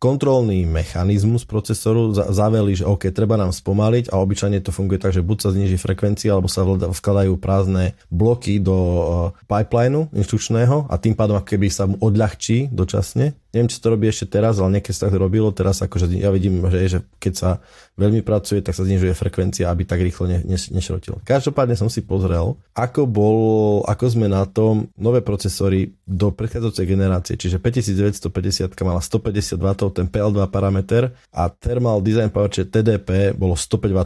kontrolný 0.04 0.68
mechanizmus 0.68 1.48
procesoru 1.48 2.12
zaveli, 2.12 2.76
že 2.76 2.84
OK, 2.84 3.08
treba 3.08 3.40
nám 3.40 3.56
spomaliť 3.56 4.12
a 4.12 4.20
obyčajne 4.20 4.60
to 4.60 4.68
funguje 4.68 5.00
tak, 5.00 5.16
že 5.16 5.24
buď 5.24 5.38
sa 5.40 5.48
zniží 5.56 5.80
frekvencia, 5.80 6.36
alebo 6.36 6.44
sa 6.44 6.60
vkladajú 6.68 7.40
prázdne 7.40 7.96
bloky 8.12 8.60
do 8.60 8.76
uh, 8.76 9.00
pipelineu 9.48 10.12
inštrukčného 10.12 10.92
a 10.92 10.94
tým 11.00 11.16
pádom 11.16 11.40
keby 11.40 11.72
sa 11.72 11.88
mu 11.88 11.96
odľahčí 12.04 12.68
dočasne 12.68 13.32
Neviem, 13.54 13.70
či 13.70 13.78
to 13.78 13.94
robí 13.94 14.10
ešte 14.10 14.26
teraz, 14.34 14.58
ale 14.58 14.82
niekedy 14.82 14.98
sa 14.98 15.06
to 15.06 15.14
robilo. 15.14 15.54
Teraz 15.54 15.78
akože 15.78 16.10
ja 16.10 16.34
vidím, 16.34 16.58
že, 16.66 16.78
že 16.90 16.98
keď 17.22 17.32
sa 17.38 17.50
veľmi 17.94 18.26
pracuje, 18.26 18.58
tak 18.58 18.74
sa 18.74 18.82
znižuje 18.82 19.14
frekvencia, 19.14 19.70
aby 19.70 19.86
tak 19.86 20.02
rýchlo 20.02 20.26
ne, 20.26 20.42
ne, 20.42 20.58
nešrotil. 20.58 21.22
Každopádne 21.22 21.78
som 21.78 21.86
si 21.86 22.02
pozrel, 22.02 22.58
ako, 22.74 23.06
bol, 23.06 23.38
ako 23.86 24.04
sme 24.10 24.26
na 24.26 24.42
tom 24.50 24.90
nové 24.98 25.22
procesory 25.22 25.94
do 26.02 26.34
predchádzajúcej 26.34 26.86
generácie, 26.90 27.38
čiže 27.38 27.62
5950 27.62 28.74
mala 28.82 28.98
150 28.98 29.54
W, 29.54 29.66
ten 29.94 30.10
PL2 30.10 30.50
parameter 30.50 31.14
a 31.30 31.46
Thermal 31.46 32.02
Design 32.02 32.34
Power, 32.34 32.50
čiže 32.50 32.74
TDP, 32.74 33.38
bolo 33.38 33.54
105 33.54 33.78
W. 33.94 34.00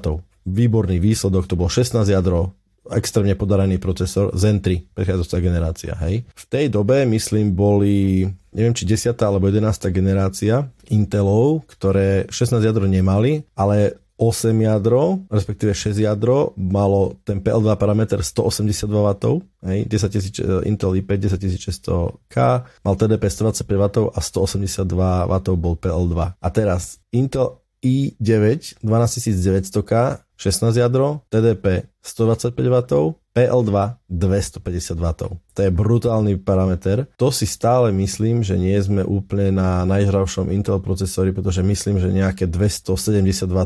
Výborný 0.44 1.00
výsledok, 1.00 1.48
to 1.48 1.56
bolo 1.56 1.72
16 1.72 2.04
jadro, 2.04 2.52
extrémne 2.92 3.36
podaraný 3.36 3.76
procesor 3.76 4.32
Zen 4.32 4.64
3, 4.64 4.96
prechádzajúca 4.96 5.38
generácia, 5.44 5.92
hej. 6.08 6.24
V 6.24 6.44
tej 6.48 6.72
dobe, 6.72 7.04
myslím, 7.04 7.52
boli, 7.52 8.24
neviem, 8.52 8.74
či 8.74 8.84
10. 8.84 9.14
alebo 9.22 9.48
11. 9.48 9.90
generácia 9.92 10.68
Intelov, 10.88 11.68
ktoré 11.68 12.28
16 12.30 12.64
jadro 12.64 12.88
nemali, 12.88 13.44
ale 13.54 14.00
8 14.18 14.50
jadro, 14.50 15.22
respektíve 15.30 15.70
6 15.70 15.94
jadro, 16.02 16.50
malo 16.58 17.14
ten 17.22 17.38
PL2 17.38 17.78
parameter 17.78 18.18
182 18.18 18.90
W, 18.90 19.38
hej, 19.62 19.86
10 19.86 20.66
000 20.66 20.66
Intel 20.66 20.98
i5 20.98 21.10
10600K, 21.38 22.36
mal 22.82 22.94
TDP 22.98 23.30
125 23.30 23.62
W 23.62 24.10
a 24.10 24.18
182 24.18 25.30
W 25.30 25.54
bol 25.54 25.78
PL2. 25.78 26.34
A 26.34 26.48
teraz 26.50 26.98
Intel 27.14 27.62
i9 27.78 28.82
12900K 28.82 30.18
16 30.38 30.78
jadro, 30.78 31.26
TDP 31.34 31.90
125 31.98 32.54
W, 32.54 33.14
PL2 33.34 33.74
250 34.06 34.94
W. 34.94 35.06
To 35.54 35.60
je 35.62 35.70
brutálny 35.74 36.38
parameter. 36.38 37.10
To 37.18 37.34
si 37.34 37.42
stále 37.42 37.90
myslím, 37.90 38.46
že 38.46 38.54
nie 38.54 38.78
sme 38.78 39.02
úplne 39.02 39.50
na 39.50 39.82
najžravšom 39.82 40.54
Intel 40.54 40.78
procesori, 40.78 41.34
pretože 41.34 41.66
myslím, 41.66 41.98
že 41.98 42.14
nejaké 42.14 42.46
270 42.46 43.50
W 43.50 43.58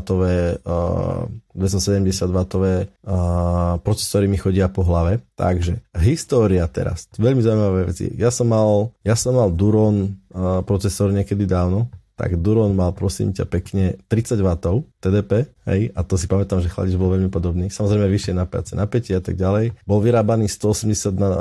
uh, 0.65 1.29
270 1.53 2.09
W 2.33 2.37
uh, 2.41 3.77
procesory 3.85 4.25
mi 4.25 4.41
chodia 4.41 4.65
po 4.65 4.81
hlave. 4.81 5.21
Takže 5.37 5.77
história 6.01 6.65
teraz. 6.65 7.05
Veľmi 7.21 7.45
zaujímavé 7.45 7.93
veci. 7.93 8.09
Ja 8.17 8.33
som 8.33 8.49
mal, 8.49 8.89
ja 9.05 9.13
som 9.13 9.37
mal 9.37 9.53
Duron 9.53 10.09
uh, 10.33 10.65
procesor 10.65 11.13
niekedy 11.13 11.45
dávno, 11.45 11.85
tak 12.13 12.37
Duron 12.37 12.77
mal 12.77 12.93
prosím 12.93 13.33
ťa 13.33 13.45
pekne 13.49 13.97
30 14.09 14.37
W 14.37 14.49
TDP, 15.01 15.49
hej, 15.65 15.81
a 15.97 15.99
to 16.05 16.15
si 16.15 16.29
pamätám, 16.29 16.61
že 16.61 16.69
chladič 16.69 16.95
bol 16.95 17.11
veľmi 17.11 17.27
podobný. 17.33 17.67
Samozrejme 17.73 18.05
vyššie 18.07 18.33
napáce 18.37 18.71
napätie 18.77 19.17
a 19.17 19.23
tak 19.23 19.35
ďalej. 19.35 19.73
Bol 19.83 19.99
vyrábaný 19.99 20.47
180 20.47 21.17
na, 21.17 21.29
uh, 21.29 21.37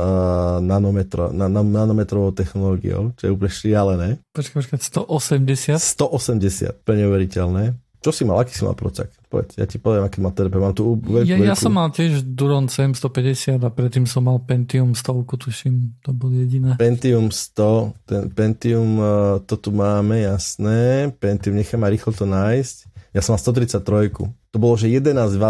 nanometro, 0.65 1.31
na, 1.31 1.47
na, 1.47 1.61
nanometrovou 1.61 2.33
technológiou, 2.33 3.13
čo 3.21 3.29
je 3.29 3.35
úplne 3.35 3.53
šialené. 3.53 4.09
Počkaj, 4.33 4.55
počkaj, 4.65 4.79
180? 5.07 5.79
180, 5.79 6.83
plne 6.83 7.05
uveriteľné. 7.07 7.65
Čo 8.03 8.11
si 8.11 8.27
mal, 8.27 8.43
aký 8.43 8.51
si 8.51 8.67
mal 8.67 8.75
procak? 8.75 9.15
Povedz, 9.31 9.55
ja 9.55 9.63
ti 9.63 9.79
poviem, 9.79 10.03
aký 10.03 10.19
mal 10.19 10.35
TDP. 10.35 10.59
Mám 10.59 10.75
tu 10.75 10.99
veľkú, 10.99 11.23
ja, 11.23 11.39
ja 11.39 11.55
som 11.55 11.71
mal 11.71 11.95
tiež 11.95 12.27
Duron 12.27 12.67
CM150 12.67 13.63
a 13.63 13.71
predtým 13.71 14.11
som 14.11 14.27
mal 14.27 14.43
Pentium 14.43 14.91
100, 14.91 15.23
tuším, 15.23 16.03
to 16.03 16.11
bol 16.11 16.35
jediné. 16.35 16.75
Pentium 16.83 17.31
100, 17.31 18.11
ten 18.11 18.23
Pentium, 18.35 18.99
uh, 18.99 19.39
to 19.47 19.55
tu 19.55 19.71
máme, 19.71 20.19
jasné. 20.19 21.15
Pentium, 21.23 21.55
nechám 21.55 21.79
ma 21.79 21.87
rýchlo 21.95 22.11
to 22.11 22.27
nájsť. 22.27 22.91
Ja 23.15 23.23
som 23.23 23.39
mal 23.39 23.41
133. 23.41 23.87
To 24.51 24.57
bolo, 24.59 24.75
že 24.75 24.91
11 24.91 25.15
W. 25.39 25.47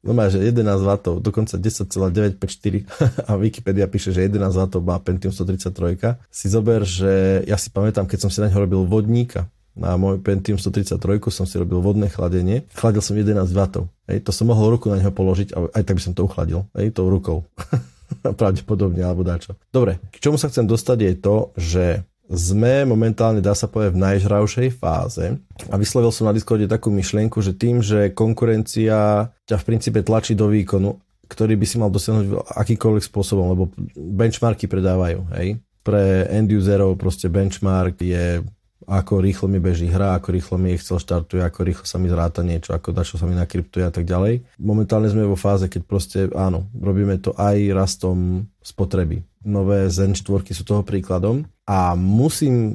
No 0.00 0.16
má, 0.16 0.32
že 0.32 0.40
11 0.40 0.64
W, 0.80 1.20
dokonca 1.20 1.60
10,954 1.60 2.88
a 3.28 3.36
Wikipedia 3.36 3.84
píše, 3.84 4.16
že 4.16 4.24
11 4.24 4.56
W 4.56 4.80
má 4.80 4.96
Pentium 5.04 5.36
133. 5.36 6.16
Si 6.32 6.48
zober, 6.48 6.80
že 6.88 7.44
ja 7.44 7.60
si 7.60 7.68
pamätám, 7.68 8.08
keď 8.08 8.24
som 8.24 8.30
si 8.32 8.40
na 8.40 8.48
ňo 8.48 8.64
robil 8.64 8.88
vodníka, 8.88 9.52
na 9.78 9.94
môj 9.94 10.18
Pentium 10.20 10.58
133 10.58 10.98
som 11.30 11.46
si 11.46 11.56
robil 11.56 11.78
vodné 11.78 12.10
chladenie. 12.10 12.66
Chladil 12.74 13.02
som 13.02 13.14
11 13.14 13.46
W. 13.46 13.86
To 14.10 14.32
som 14.34 14.50
mohol 14.50 14.76
ruku 14.76 14.90
na 14.90 14.98
neho 14.98 15.14
položiť 15.14 15.54
a 15.54 15.58
aj 15.78 15.82
tak 15.86 15.96
by 15.96 16.02
som 16.02 16.12
to 16.12 16.26
uchladil. 16.26 16.66
Hej, 16.74 16.92
tou 16.92 17.06
rukou. 17.06 17.46
Pravdepodobne, 18.40 19.06
alebo 19.06 19.22
dačo. 19.22 19.54
Dobre, 19.70 20.02
k 20.10 20.18
čomu 20.18 20.34
sa 20.34 20.50
chcem 20.50 20.66
dostať 20.66 20.98
je 20.98 21.12
to, 21.22 21.36
že 21.54 21.84
sme 22.30 22.86
momentálne, 22.86 23.42
dá 23.42 23.58
sa 23.58 23.66
povedať, 23.66 23.98
v 23.98 24.02
najžravšej 24.06 24.68
fáze 24.78 25.34
a 25.66 25.74
vyslovil 25.74 26.14
som 26.14 26.30
na 26.30 26.34
Discorde 26.34 26.70
takú 26.70 26.86
myšlienku, 26.94 27.42
že 27.42 27.58
tým, 27.58 27.82
že 27.82 28.14
konkurencia 28.14 29.30
ťa 29.50 29.56
v 29.58 29.66
princípe 29.66 29.98
tlačí 30.06 30.38
do 30.38 30.46
výkonu, 30.46 30.94
ktorý 31.26 31.58
by 31.58 31.66
si 31.66 31.76
mal 31.82 31.90
dosiahnuť 31.90 32.54
akýkoľvek 32.54 33.02
spôsobom, 33.02 33.50
lebo 33.50 33.74
benchmarky 33.98 34.70
predávajú, 34.70 35.26
hej. 35.38 35.58
Pre 35.82 36.30
end 36.30 36.54
userov 36.54 36.94
proste 36.94 37.26
benchmark 37.26 37.98
je 37.98 38.46
ako 38.90 39.22
rýchlo 39.22 39.46
mi 39.46 39.62
beží 39.62 39.86
hra, 39.86 40.18
ako 40.18 40.34
rýchlo 40.34 40.58
mi 40.58 40.74
Excel 40.74 40.98
štartuje, 40.98 41.38
ako 41.46 41.62
rýchlo 41.62 41.86
sa 41.86 42.02
mi 42.02 42.10
zráta 42.10 42.42
niečo, 42.42 42.74
ako 42.74 42.90
dačo 42.90 43.14
sa 43.14 43.30
mi 43.30 43.38
nakryptuje 43.38 43.86
a 43.86 43.94
tak 43.94 44.02
ďalej. 44.02 44.58
Momentálne 44.58 45.06
sme 45.06 45.22
vo 45.22 45.38
fáze, 45.38 45.70
keď 45.70 45.82
proste 45.86 46.26
áno, 46.34 46.66
robíme 46.74 47.22
to 47.22 47.30
aj 47.38 47.70
rastom 47.70 48.50
spotreby. 48.58 49.22
Nové 49.46 49.86
Zen 49.94 50.18
4 50.18 50.50
sú 50.50 50.66
toho 50.66 50.82
príkladom 50.82 51.46
a 51.70 51.94
musím 51.94 52.74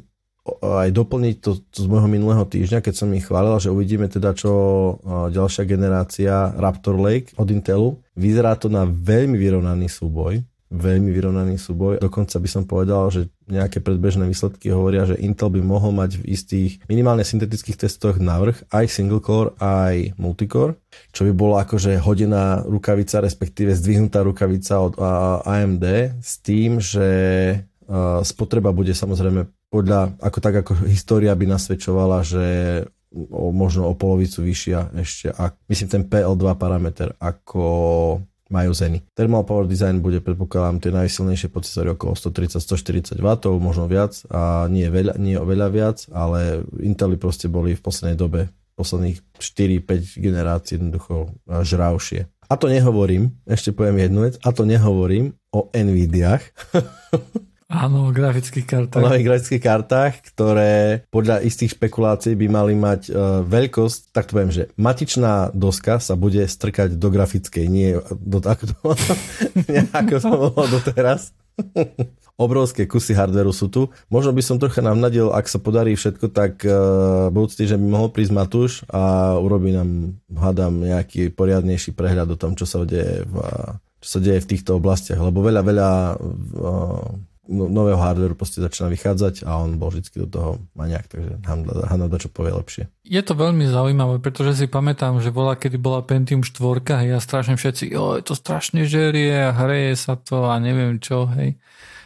aj 0.62 0.94
doplniť 0.94 1.36
to, 1.42 1.58
z 1.74 1.86
môjho 1.90 2.06
minulého 2.06 2.46
týždňa, 2.46 2.86
keď 2.86 2.94
som 2.94 3.10
ich 3.18 3.26
chválil, 3.26 3.58
že 3.58 3.74
uvidíme 3.74 4.06
teda, 4.06 4.32
čo 4.38 4.54
ďalšia 5.34 5.66
generácia 5.66 6.54
Raptor 6.54 7.02
Lake 7.02 7.34
od 7.34 7.50
Intelu. 7.50 7.98
Vyzerá 8.14 8.54
to 8.54 8.70
na 8.70 8.86
veľmi 8.86 9.36
vyrovnaný 9.42 9.90
súboj 9.90 10.46
veľmi 10.76 11.10
vyrovnaný 11.10 11.56
súboj. 11.56 12.04
Dokonca 12.04 12.36
by 12.38 12.50
som 12.52 12.64
povedal, 12.68 13.08
že 13.10 13.32
nejaké 13.48 13.80
predbežné 13.80 14.28
výsledky 14.28 14.70
hovoria, 14.76 15.08
že 15.08 15.18
Intel 15.24 15.50
by 15.50 15.64
mohol 15.64 15.96
mať 15.96 16.20
v 16.20 16.36
istých 16.36 16.72
minimálne 16.92 17.24
syntetických 17.24 17.88
testoch 17.88 18.20
navrh 18.20 18.60
aj 18.70 18.86
single 18.92 19.24
core, 19.24 19.56
aj 19.64 20.14
multicore, 20.20 20.78
čo 21.16 21.24
by 21.26 21.32
bolo 21.32 21.56
akože 21.58 21.98
hodená 22.04 22.62
rukavica, 22.68 23.24
respektíve 23.24 23.72
zdvihnutá 23.74 24.22
rukavica 24.22 24.84
od 24.84 25.00
AMD 25.48 25.86
s 26.20 26.44
tým, 26.44 26.84
že 26.84 27.08
spotreba 28.26 28.74
bude 28.74 28.98
samozrejme 28.98 29.46
podľa, 29.70 30.18
ako 30.18 30.38
tak 30.42 30.56
ako 30.66 30.72
história 30.90 31.36
by 31.38 31.46
nasvedčovala, 31.52 32.26
že 32.26 32.46
o, 33.14 33.52
možno 33.52 33.92
o 33.92 33.94
polovicu 33.94 34.42
vyššia 34.42 34.96
ešte, 34.98 35.28
a 35.36 35.52
myslím 35.70 35.90
ten 35.92 36.04
PL2 36.08 36.46
parameter 36.58 37.14
ako 37.20 37.64
majú 38.50 38.72
Zeny. 38.74 39.02
Thermal 39.18 39.46
Power 39.46 39.66
Design 39.66 40.06
bude, 40.06 40.22
predpokladám, 40.22 40.78
tie 40.78 40.92
najsilnejšie 40.94 41.50
procesory 41.50 41.94
okolo 41.98 42.14
130-140 42.14 43.18
W, 43.18 43.28
možno 43.58 43.90
viac 43.90 44.22
a 44.30 44.70
nie, 44.70 44.86
veľa, 44.86 45.18
nie 45.18 45.38
oveľa 45.38 45.68
viac, 45.74 45.98
ale 46.14 46.62
Intely 46.78 47.18
proste 47.18 47.50
boli 47.50 47.74
v 47.74 47.82
poslednej 47.82 48.18
dobe, 48.18 48.54
posledných 48.78 49.18
4-5 49.42 50.22
generácií 50.22 50.78
jednoducho 50.78 51.34
žravšie. 51.48 52.30
A 52.46 52.54
to 52.62 52.70
nehovorím, 52.70 53.42
ešte 53.50 53.74
poviem 53.74 54.06
jednu 54.06 54.30
vec, 54.30 54.38
a 54.46 54.54
to 54.54 54.70
nehovorím 54.70 55.34
o 55.50 55.74
Nvidiach. 55.74 56.46
Áno, 57.66 58.10
o 58.10 58.14
grafických 58.14 58.66
kartách. 58.70 59.02
O 59.02 59.10
nových 59.10 59.26
grafických 59.26 59.64
kartách, 59.66 60.14
ktoré 60.22 61.02
podľa 61.10 61.42
istých 61.42 61.74
špekulácií 61.74 62.38
by 62.38 62.46
mali 62.46 62.78
mať 62.78 63.10
uh, 63.10 63.42
veľkosť, 63.42 64.14
tak 64.14 64.30
to 64.30 64.38
poviem, 64.38 64.54
že 64.54 64.70
matičná 64.78 65.50
doska 65.50 65.98
sa 65.98 66.14
bude 66.14 66.46
strkať 66.46 66.94
do 66.94 67.10
grafickej, 67.10 67.66
nie 67.66 67.98
do 68.22 68.38
takto, 68.38 68.78
ako 69.98 70.14
to 70.22 70.30
bolo 70.30 70.64
doteraz. 70.78 71.34
Obrovské 72.46 72.86
kusy 72.86 73.18
hardveru 73.18 73.50
sú 73.50 73.72
tu. 73.74 73.90
Možno 74.14 74.36
by 74.36 74.44
som 74.46 74.62
trocha 74.62 74.86
navnadil, 74.86 75.34
ak 75.34 75.50
sa 75.50 75.58
podarí 75.58 75.98
všetko, 75.98 76.30
tak 76.30 76.62
uh, 76.70 77.34
budúci 77.34 77.66
týždeň 77.66 77.82
by 77.82 77.90
mohol 77.90 78.14
prísť 78.14 78.34
Matúš 78.36 78.86
a 78.94 79.34
urobí 79.42 79.74
nám, 79.74 80.14
hádam, 80.30 80.86
nejaký 80.86 81.34
poriadnejší 81.34 81.98
prehľad 81.98 82.30
o 82.30 82.38
tom, 82.38 82.54
čo 82.54 82.70
sa 82.70 82.86
deje 82.86 83.26
v, 83.26 83.36
čo 84.06 84.08
sa 84.08 84.20
deje 84.22 84.38
v 84.38 84.50
týchto 84.54 84.78
oblastiach, 84.78 85.18
lebo 85.18 85.42
veľa, 85.42 85.62
veľa 85.66 85.90
uh, 86.14 87.34
no, 87.50 87.70
nového 87.70 87.98
hardwareu 87.98 88.38
proste 88.38 88.62
začína 88.62 88.90
vychádzať 88.90 89.46
a 89.46 89.62
on 89.62 89.78
bol 89.78 89.94
vždy 89.94 90.26
do 90.26 90.28
toho 90.28 90.50
maniak, 90.74 91.10
takže 91.10 91.42
Hanna 91.90 92.18
čo 92.18 92.30
povie 92.30 92.54
lepšie. 92.54 92.84
Je 93.06 93.22
to 93.22 93.38
veľmi 93.38 93.66
zaujímavé, 93.70 94.18
pretože 94.22 94.64
si 94.64 94.66
pamätám, 94.66 95.22
že 95.22 95.30
bola, 95.30 95.58
kedy 95.58 95.78
bola 95.78 96.02
Pentium 96.02 96.42
4, 96.42 97.06
hej, 97.06 97.10
a 97.16 97.20
strašne 97.22 97.56
všetci, 97.56 97.94
jo, 97.94 98.20
to 98.22 98.34
strašne 98.34 98.88
žerie 98.90 99.50
a 99.50 99.54
hreje 99.54 99.98
sa 99.98 100.18
to 100.18 100.50
a 100.50 100.58
neviem 100.58 100.98
čo, 100.98 101.30
hej. 101.38 101.58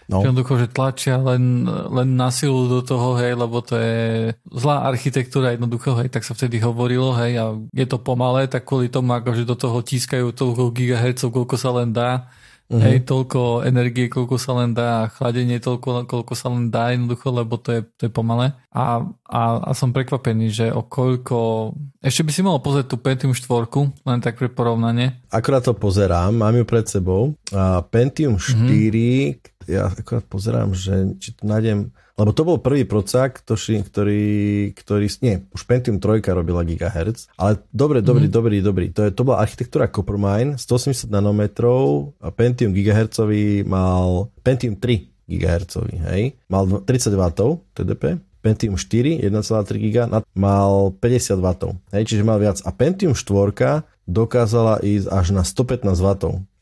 No. 0.09 0.25
Jednoducho, 0.25 0.57
že 0.57 0.73
tlačia 0.73 1.21
len, 1.21 1.69
len 1.69 2.17
na 2.17 2.33
silu 2.33 2.65
do 2.65 2.81
toho, 2.81 3.13
hej, 3.21 3.37
lebo 3.37 3.61
to 3.61 3.77
je 3.77 4.33
zlá 4.49 4.89
architektúra 4.89 5.53
jednoducho, 5.53 5.93
hej, 6.01 6.09
tak 6.09 6.25
sa 6.25 6.33
vtedy 6.33 6.57
hovorilo, 6.57 7.13
hej, 7.13 7.37
a 7.37 7.53
je 7.53 7.85
to 7.85 8.01
pomalé, 8.01 8.49
tak 8.49 8.65
kvôli 8.65 8.89
tomu, 8.89 9.13
akože 9.13 9.45
do 9.45 9.53
toho 9.53 9.85
tískajú 9.85 10.33
toľko 10.33 10.73
gigahercov, 10.73 11.29
koľko 11.29 11.55
sa 11.61 11.69
len 11.77 11.93
dá 11.93 12.25
Uh-huh. 12.69 12.85
Hej, 12.85 13.09
toľko 13.09 13.65
energie, 13.65 14.05
koľko 14.13 14.37
sa 14.37 14.53
len 14.61 14.77
dá, 14.77 15.09
chladenie 15.17 15.57
toľko, 15.57 16.05
koľko 16.05 16.33
sa 16.37 16.53
len 16.53 16.69
dá 16.69 16.93
jednoducho, 16.93 17.33
lebo 17.33 17.57
to 17.57 17.73
je, 17.73 17.81
to 17.97 18.01
je 18.05 18.11
pomalé. 18.13 18.53
A, 18.69 19.09
a, 19.25 19.41
a 19.65 19.71
som 19.73 19.89
prekvapený, 19.89 20.53
že 20.53 20.67
o 20.69 20.85
koľko... 20.85 21.73
Ešte 21.97 22.21
by 22.21 22.29
si 22.29 22.45
mohol 22.45 22.61
pozrieť 22.61 22.93
tú 22.93 23.01
Pentium 23.01 23.33
4, 23.33 24.05
len 24.05 24.21
tak 24.21 24.37
pre 24.37 24.53
porovnanie. 24.53 25.17
Akorát 25.33 25.65
to 25.65 25.73
pozerám, 25.73 26.29
mám 26.29 26.53
ju 26.53 26.65
pred 26.69 26.85
sebou. 26.85 27.33
A 27.49 27.81
Pentium 27.81 28.37
4, 28.37 28.53
uh-huh. 28.53 29.33
ja 29.65 29.89
akorát 29.89 30.29
pozerám, 30.29 30.77
že 30.77 31.17
či 31.17 31.33
to 31.33 31.49
nájdem 31.49 31.89
lebo 32.19 32.35
to 32.35 32.43
bol 32.43 32.59
prvý 32.59 32.83
procák, 32.83 33.39
ktorý, 33.39 33.87
ktorý, 33.87 34.27
ktorý 34.75 35.05
nie, 35.23 35.47
už 35.55 35.63
Pentium 35.63 36.03
3 36.03 36.19
robila 36.35 36.67
GHz, 36.67 37.31
ale 37.39 37.63
dobre, 37.71 38.03
dobrý, 38.03 38.27
mm. 38.27 38.33
dobrý, 38.35 38.57
dobrý. 38.59 38.85
To, 38.91 39.07
je, 39.07 39.15
to 39.15 39.23
bola 39.23 39.39
architektúra 39.39 39.87
Coppermine, 39.87 40.59
180 40.59 41.07
nanometrov, 41.07 42.11
a 42.19 42.27
Pentium 42.35 42.75
GHz 42.75 43.23
mal 43.63 44.27
Pentium 44.43 44.75
3 44.75 45.31
GHz, 45.31 45.87
hej, 46.11 46.35
mal 46.51 46.67
30 46.83 47.15
W 47.15 47.23
TDP, 47.71 48.19
Pentium 48.43 48.75
4 48.75 49.23
1,3 49.23 49.79
GB 49.79 49.97
mal 50.35 50.91
50 50.99 51.39
W, 51.39 51.47
hej, 51.95 52.03
čiže 52.03 52.27
mal 52.27 52.39
viac. 52.43 52.59
A 52.67 52.75
Pentium 52.75 53.15
4 53.15 53.87
dokázala 54.09 54.81
ísť 54.83 55.07
až 55.07 55.25
na 55.31 55.47
115 55.47 55.87
W 55.87 56.09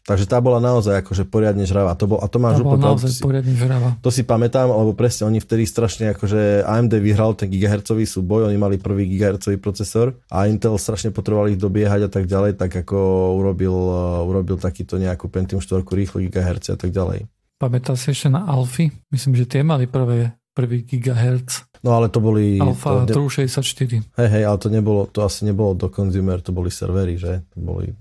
Takže 0.07 0.23
tá 0.23 0.39
bola 0.39 0.63
naozaj 0.63 1.03
akože 1.03 1.27
poriadne 1.27 1.67
žravá. 1.67 1.91
To 1.99 2.07
bol, 2.07 2.23
a 2.23 2.31
to 2.31 2.39
máš 2.39 2.63
úplne 2.63 2.79
naozaj 2.79 3.11
si, 3.11 3.19
poriadne 3.19 3.51
žravá. 3.51 3.99
To 3.99 4.07
si 4.07 4.23
pamätám, 4.23 4.71
lebo 4.71 4.95
presne 4.95 5.27
oni 5.27 5.43
vtedy 5.43 5.67
strašne 5.67 6.15
akože 6.15 6.63
AMD 6.63 6.95
vyhral 7.03 7.35
ten 7.35 7.51
gigahertzový 7.51 8.07
súboj, 8.07 8.47
oni 8.47 8.55
mali 8.55 8.79
prvý 8.79 9.03
gigahertzový 9.11 9.59
procesor 9.59 10.15
a 10.31 10.47
Intel 10.47 10.79
strašne 10.79 11.11
potreboval 11.11 11.51
ich 11.51 11.59
dobiehať 11.59 12.07
a 12.07 12.09
tak 12.09 12.23
ďalej, 12.23 12.55
tak 12.55 12.71
ako 12.87 12.95
urobil, 13.35 13.75
uh, 13.75 14.23
urobil 14.23 14.55
takýto 14.55 14.95
nejakú 14.95 15.27
Pentium 15.27 15.59
4 15.59 15.83
rýchlo 15.83 16.23
gigahertz 16.23 16.71
a 16.71 16.79
tak 16.79 16.95
ďalej. 16.95 17.27
Pamätáš 17.59 18.07
si 18.07 18.15
ešte 18.15 18.31
na 18.31 18.47
Alfy? 18.47 18.87
Myslím, 19.11 19.35
že 19.35 19.43
tie 19.43 19.59
mali 19.59 19.91
prvé, 19.91 20.39
prvý 20.55 20.87
gigahertz. 20.87 21.67
No 21.83 21.99
ale 21.99 22.07
to 22.07 22.23
boli... 22.23 22.63
Alfa 22.63 23.03
to, 23.03 23.27
64. 23.27 24.15
Hej, 24.15 24.29
hej, 24.31 24.43
ale 24.47 24.55
to 24.55 24.71
nebolo, 24.71 25.03
to 25.11 25.19
asi 25.19 25.43
nebolo 25.43 25.75
do 25.75 25.91
consumer, 25.91 26.39
to 26.39 26.55
boli 26.55 26.71
servery, 26.71 27.19
že? 27.19 27.43
To 27.51 27.59
boli 27.59 27.91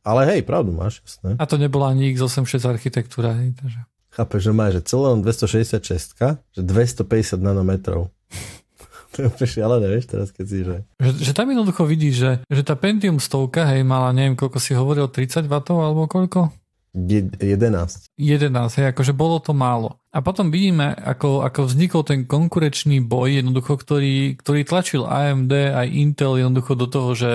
ale 0.00 0.20
hej, 0.32 0.40
pravdu 0.42 0.72
máš, 0.72 1.04
jasné. 1.04 1.36
A 1.36 1.44
to 1.44 1.60
nebola 1.60 1.92
ani 1.92 2.12
x86 2.16 2.64
architektúra. 2.64 3.36
Hej, 3.36 3.56
takže... 3.60 3.80
Chápeš, 4.10 4.40
že 4.50 4.52
máš, 4.52 4.72
že 4.80 4.82
celé 4.90 5.08
266, 5.22 6.18
že 6.56 6.60
250 6.60 7.38
nanometrov. 7.38 8.10
to 9.14 9.16
je 9.22 9.26
úplne 9.30 9.48
šialené, 9.48 9.86
vieš, 9.86 10.06
teraz 10.10 10.28
keď 10.34 10.46
si, 10.46 10.58
že... 10.66 10.76
Že, 10.98 11.10
že 11.30 11.32
tam 11.36 11.46
jednoducho 11.50 11.82
vidíš, 11.86 12.14
že, 12.14 12.32
že 12.48 12.62
tá 12.66 12.74
Pentium 12.74 13.22
100, 13.22 13.70
hej, 13.70 13.82
mala, 13.86 14.10
neviem, 14.16 14.34
koľko 14.34 14.58
si 14.58 14.72
hovoril, 14.74 15.06
30 15.06 15.46
W 15.46 15.54
alebo 15.78 16.08
koľko? 16.10 16.50
11. 16.90 18.18
11, 18.18 18.50
hej, 18.82 18.86
akože 18.90 19.14
bolo 19.14 19.38
to 19.38 19.54
málo. 19.54 20.02
A 20.10 20.26
potom 20.26 20.50
vidíme, 20.50 20.90
ako, 20.90 21.46
ako 21.46 21.70
vznikol 21.70 22.02
ten 22.02 22.26
konkurenčný 22.26 22.98
boj, 23.06 23.38
jednoducho, 23.38 23.78
ktorý, 23.78 24.34
ktorý 24.34 24.66
tlačil 24.66 25.06
AMD 25.06 25.52
aj 25.70 25.86
Intel 25.86 26.42
jednoducho 26.42 26.74
do 26.74 26.90
toho, 26.90 27.14
že 27.14 27.32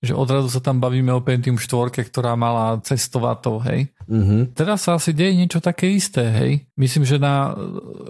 že 0.00 0.16
odrazu 0.16 0.48
sa 0.48 0.64
tam 0.64 0.80
bavíme 0.80 1.12
o 1.12 1.20
Pentium 1.20 1.60
4, 1.60 1.92
ktorá 2.08 2.32
mala 2.32 2.80
cez 2.80 3.04
100 3.12 3.20
W, 3.20 3.56
hej. 3.68 3.80
Mm-hmm. 4.08 4.56
Teraz 4.56 4.88
sa 4.88 4.96
asi 4.96 5.12
deje 5.12 5.36
niečo 5.36 5.60
také 5.60 5.92
isté, 5.92 6.24
hej. 6.24 6.64
Myslím, 6.80 7.04
že, 7.04 7.20
na, 7.20 7.52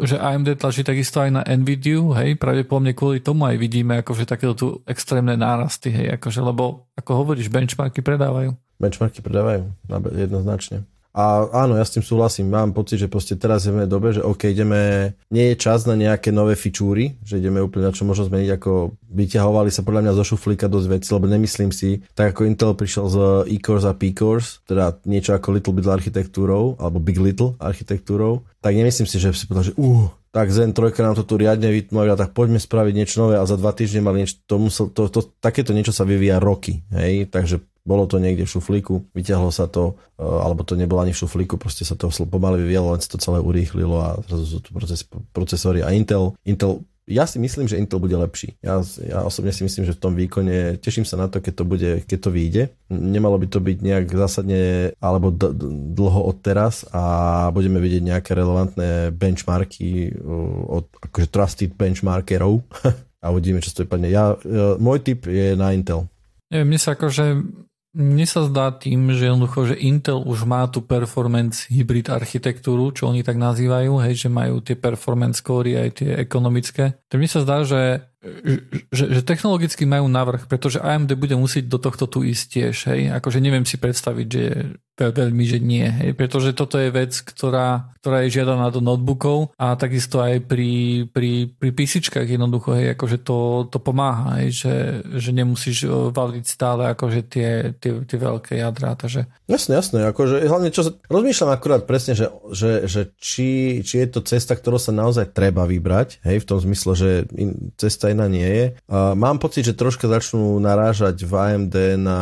že 0.06 0.14
AMD 0.14 0.54
tlačí 0.54 0.86
takisto 0.86 1.18
aj 1.18 1.30
na 1.34 1.42
NVIDIA, 1.42 1.98
hej. 2.22 2.38
Pravdepodobne 2.38 2.94
kvôli 2.94 3.18
tomu 3.18 3.50
aj 3.50 3.58
vidíme 3.58 3.98
akože 4.06 4.22
takéto 4.22 4.54
tu 4.54 4.66
extrémne 4.86 5.34
nárasty, 5.34 5.90
hej. 5.90 6.14
Akože, 6.14 6.38
lebo, 6.38 6.86
ako 6.94 7.26
hovoríš, 7.26 7.50
benchmarky 7.50 8.06
predávajú. 8.06 8.54
Benchmarky 8.78 9.18
predávajú, 9.18 9.74
jednoznačne. 10.14 10.86
A 11.10 11.50
áno, 11.66 11.74
ja 11.74 11.82
s 11.82 11.94
tým 11.98 12.06
súhlasím. 12.06 12.54
Mám 12.54 12.70
pocit, 12.70 13.02
že 13.02 13.10
proste 13.10 13.34
teraz 13.34 13.66
sme 13.66 13.82
v 13.82 13.90
dobe, 13.90 14.14
že 14.14 14.22
OK, 14.22 14.46
ideme, 14.46 15.12
nie 15.34 15.50
je 15.50 15.56
čas 15.58 15.82
na 15.82 15.98
nejaké 15.98 16.30
nové 16.30 16.54
fičúry, 16.54 17.18
že 17.26 17.42
ideme 17.42 17.58
úplne 17.58 17.90
na 17.90 17.94
čo 17.94 18.06
možno 18.06 18.30
zmeniť, 18.30 18.50
ako 18.54 18.94
vyťahovali 19.10 19.70
sa 19.74 19.82
podľa 19.82 20.06
mňa 20.06 20.12
zo 20.14 20.24
šuflíka 20.34 20.70
dosť 20.70 20.86
veci, 20.86 21.08
lebo 21.10 21.26
nemyslím 21.26 21.74
si, 21.74 22.06
tak 22.14 22.34
ako 22.34 22.46
Intel 22.46 22.78
prišiel 22.78 23.06
z 23.10 23.16
e-cores 23.50 23.82
a 23.82 23.92
p-cores, 23.92 24.62
teda 24.70 25.02
niečo 25.02 25.34
ako 25.34 25.58
Little 25.58 25.74
Bit 25.74 25.90
architektúrou, 25.90 26.78
alebo 26.78 27.02
Big 27.02 27.18
Little 27.18 27.58
architektúrou, 27.58 28.46
tak 28.62 28.78
nemyslím 28.78 29.10
si, 29.10 29.18
že 29.18 29.34
si 29.34 29.50
povedal, 29.50 29.74
že 29.74 29.74
uh, 29.74 30.06
tak 30.30 30.54
Zen 30.54 30.70
3 30.70 30.94
nám 31.02 31.18
to 31.18 31.26
tu 31.26 31.34
riadne 31.34 31.66
vytmovila, 31.74 32.14
tak 32.14 32.30
poďme 32.30 32.62
spraviť 32.62 32.94
niečo 32.94 33.26
nové 33.26 33.34
a 33.34 33.42
za 33.42 33.58
dva 33.58 33.74
týždne 33.74 34.06
mali 34.06 34.22
niečo, 34.22 34.38
to 34.46 34.62
musel, 34.62 34.86
to, 34.86 35.10
to, 35.10 35.26
takéto 35.42 35.74
niečo 35.74 35.90
sa 35.90 36.06
vyvíja 36.06 36.38
roky, 36.38 36.86
hej, 36.94 37.26
takže 37.26 37.58
bolo 37.84 38.04
to 38.04 38.20
niekde 38.20 38.44
v 38.44 38.52
šuflíku, 38.52 39.10
vyťahlo 39.16 39.48
sa 39.48 39.66
to, 39.66 39.96
e, 40.20 40.24
alebo 40.24 40.62
to 40.62 40.76
nebolo 40.76 41.00
ani 41.00 41.16
v 41.16 41.20
šuflíku, 41.20 41.56
proste 41.56 41.82
sa 41.82 41.96
to 41.96 42.12
pomaly 42.28 42.60
vyvíjalo, 42.60 42.94
len 42.94 43.00
sa 43.00 43.10
to 43.12 43.22
celé 43.22 43.40
urýchlilo 43.40 43.96
a 43.96 44.08
zrazu 44.28 44.44
sú 44.46 44.58
tu 44.60 44.70
proces, 44.76 45.00
procesory 45.32 45.80
a 45.80 45.92
Intel, 45.92 46.36
Intel 46.44 46.84
ja 47.10 47.26
si 47.26 47.42
myslím, 47.42 47.66
že 47.66 47.74
Intel 47.74 47.98
bude 47.98 48.14
lepší. 48.14 48.54
Ja, 48.62 48.78
ja 49.02 49.26
osobne 49.26 49.50
si 49.50 49.66
myslím, 49.66 49.82
že 49.82 49.98
v 49.98 50.02
tom 50.02 50.14
výkone, 50.14 50.78
teším 50.78 51.02
sa 51.02 51.18
na 51.18 51.26
to, 51.26 51.42
keď 51.42 51.52
to 51.58 51.64
bude, 51.66 51.90
keď 52.06 52.18
to 52.22 52.30
vyjde. 52.30 52.62
Nemalo 52.86 53.34
by 53.34 53.50
to 53.50 53.58
byť 53.58 53.78
nejak 53.82 54.06
zásadne 54.14 54.94
alebo 55.02 55.34
d- 55.34 55.50
dlho 55.90 56.30
od 56.30 56.38
teraz 56.38 56.86
a 56.94 57.50
budeme 57.50 57.82
vidieť 57.82 58.14
nejaké 58.14 58.30
relevantné 58.38 59.10
benchmarky 59.10 60.14
od 60.70 60.86
akože 61.02 61.28
trusted 61.34 61.74
benchmarkerov 61.74 62.62
a 63.24 63.26
uvidíme, 63.34 63.58
čo 63.58 63.74
to 63.74 63.82
vypadne. 63.82 64.06
Ja, 64.06 64.38
e, 64.38 64.78
môj 64.78 65.02
tip 65.02 65.26
je 65.26 65.58
na 65.58 65.74
Intel. 65.74 66.06
Neviem, 66.54 66.74
mne 66.74 66.80
sa 66.82 66.94
akože 66.94 67.24
mne 67.90 68.22
sa 68.22 68.46
zdá 68.46 68.70
tým, 68.70 69.10
že 69.10 69.26
jednoducho, 69.26 69.74
že 69.74 69.80
Intel 69.82 70.22
už 70.22 70.46
má 70.46 70.62
tú 70.70 70.78
performance 70.78 71.66
hybrid 71.66 72.06
architektúru, 72.06 72.94
čo 72.94 73.10
oni 73.10 73.26
tak 73.26 73.34
nazývajú, 73.34 73.98
hej, 74.06 74.14
že 74.26 74.28
majú 74.30 74.62
tie 74.62 74.78
performance 74.78 75.42
core 75.42 75.74
aj 75.74 75.90
tie 75.98 76.10
ekonomické. 76.14 76.94
Tak 77.10 77.18
mne 77.18 77.30
sa 77.30 77.42
zdá, 77.42 77.66
že 77.66 78.06
že, 78.92 79.04
že 79.16 79.20
technologicky 79.24 79.88
majú 79.88 80.04
navrh, 80.04 80.44
pretože 80.44 80.76
AMD 80.76 81.16
bude 81.16 81.40
musieť 81.40 81.72
do 81.72 81.80
tohto 81.80 82.04
tu 82.04 82.20
ísť 82.20 82.44
tiež, 82.52 82.76
hej. 82.92 83.00
Akože 83.16 83.40
neviem 83.40 83.64
si 83.64 83.80
predstaviť, 83.80 84.26
že 84.28 84.44
veľmi, 85.08 85.44
že 85.48 85.56
nie, 85.56 85.88
hej. 85.88 86.12
Pretože 86.12 86.52
toto 86.52 86.76
je 86.76 86.92
vec, 86.92 87.16
ktorá, 87.16 87.96
ktorá 88.04 88.28
je 88.28 88.36
žiadaná 88.36 88.68
do 88.68 88.84
notebookov 88.84 89.56
a 89.56 89.72
takisto 89.80 90.20
aj 90.20 90.44
pri, 90.44 91.08
pri, 91.08 91.48
pri 91.48 91.70
písičkách 91.72 92.28
jednoducho, 92.28 92.76
hej, 92.76 92.92
akože 92.92 93.24
to, 93.24 93.64
to 93.72 93.80
pomáha, 93.80 94.44
hej, 94.44 94.52
že, 94.52 94.74
že 95.16 95.30
nemusíš 95.32 95.88
valiť 96.12 96.44
stále 96.44 96.92
akože 96.92 97.24
tie, 97.24 97.72
tie, 97.80 98.04
tie 98.04 98.18
veľké 98.20 98.60
jadrá, 98.60 98.92
takže... 99.00 99.24
Jasné, 99.48 99.80
jasné, 99.80 100.04
akože 100.12 100.44
hlavne 100.44 100.68
čo 100.68 100.84
sa, 100.84 100.92
rozmýšľam 101.08 101.56
akurát 101.56 101.88
presne, 101.88 102.12
že, 102.12 102.28
že, 102.52 102.84
že 102.84 103.08
či, 103.16 103.80
či 103.80 104.04
je 104.04 104.06
to 104.12 104.20
cesta, 104.20 104.52
ktorú 104.52 104.76
sa 104.76 104.92
naozaj 104.92 105.32
treba 105.32 105.64
vybrať, 105.64 106.20
hej, 106.20 106.44
v 106.44 106.48
tom 106.48 106.60
zmysle, 106.60 106.92
že 106.92 107.10
cesta 107.80 108.09
iná 108.12 108.26
nie 108.26 108.46
je. 108.46 108.66
Mám 108.92 109.38
pocit, 109.38 109.64
že 109.66 109.78
troška 109.78 110.10
začnú 110.10 110.58
narážať 110.58 111.22
v 111.22 111.32
AMD 111.32 111.74
na, 111.98 112.20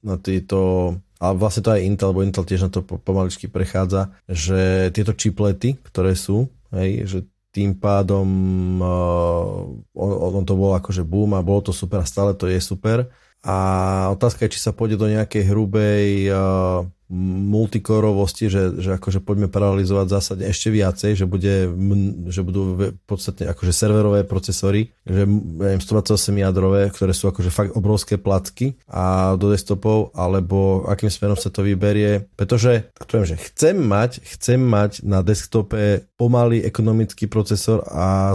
na 0.00 0.16
tieto 0.16 0.92
a 1.16 1.32
vlastne 1.32 1.64
to 1.64 1.72
aj 1.72 1.80
Intel, 1.80 2.12
lebo 2.12 2.20
Intel 2.20 2.44
tiež 2.44 2.68
na 2.68 2.70
to 2.70 2.84
pomaličky 2.84 3.48
prechádza, 3.48 4.12
že 4.28 4.92
tieto 4.92 5.16
chiplety, 5.16 5.80
ktoré 5.80 6.12
sú, 6.12 6.52
hej, 6.76 7.08
že 7.08 7.18
tým 7.56 7.72
pádom 7.72 8.28
uh, 8.84 9.64
on, 9.96 10.10
on 10.36 10.44
to 10.44 10.52
bol 10.52 10.76
akože 10.76 11.08
boom 11.08 11.32
a 11.32 11.40
bolo 11.40 11.64
to 11.64 11.72
super 11.72 12.04
a 12.04 12.06
stále 12.08 12.36
to 12.36 12.52
je 12.52 12.60
super. 12.60 13.08
A 13.40 13.56
otázka 14.12 14.44
je, 14.44 14.58
či 14.58 14.60
sa 14.60 14.76
pôjde 14.76 15.00
do 15.00 15.08
nejakej 15.08 15.48
hrubej 15.48 16.28
uh, 16.28 16.84
multikorovosti, 17.14 18.50
že, 18.50 18.82
že 18.82 18.98
akože 18.98 19.22
poďme 19.22 19.46
paralelizovať 19.46 20.06
zásadne 20.10 20.50
ešte 20.50 20.74
viacej, 20.74 21.14
že, 21.14 21.26
bude, 21.26 21.70
že 22.26 22.42
budú 22.42 22.62
v 22.74 22.98
podstate 23.06 23.46
akože 23.46 23.70
serverové 23.70 24.26
procesory, 24.26 24.90
že 25.06 25.22
neviem, 25.22 25.78
128 25.78 26.18
jadrové, 26.34 26.90
ktoré 26.90 27.14
sú 27.14 27.30
akože 27.30 27.50
fakt 27.54 27.72
obrovské 27.78 28.18
placky 28.18 28.74
a 28.90 29.38
do 29.38 29.54
desktopov, 29.54 30.10
alebo 30.18 30.82
akým 30.90 31.06
smerom 31.06 31.38
sa 31.38 31.54
to 31.54 31.62
vyberie, 31.62 32.26
pretože 32.34 32.90
poviem, 33.06 33.38
že 33.38 33.40
chcem 33.54 33.78
mať, 33.78 34.26
chcem 34.26 34.58
mať 34.58 35.06
na 35.06 35.22
desktope 35.22 36.10
pomalý 36.18 36.66
ekonomický 36.66 37.30
procesor 37.30 37.86
a 37.86 38.34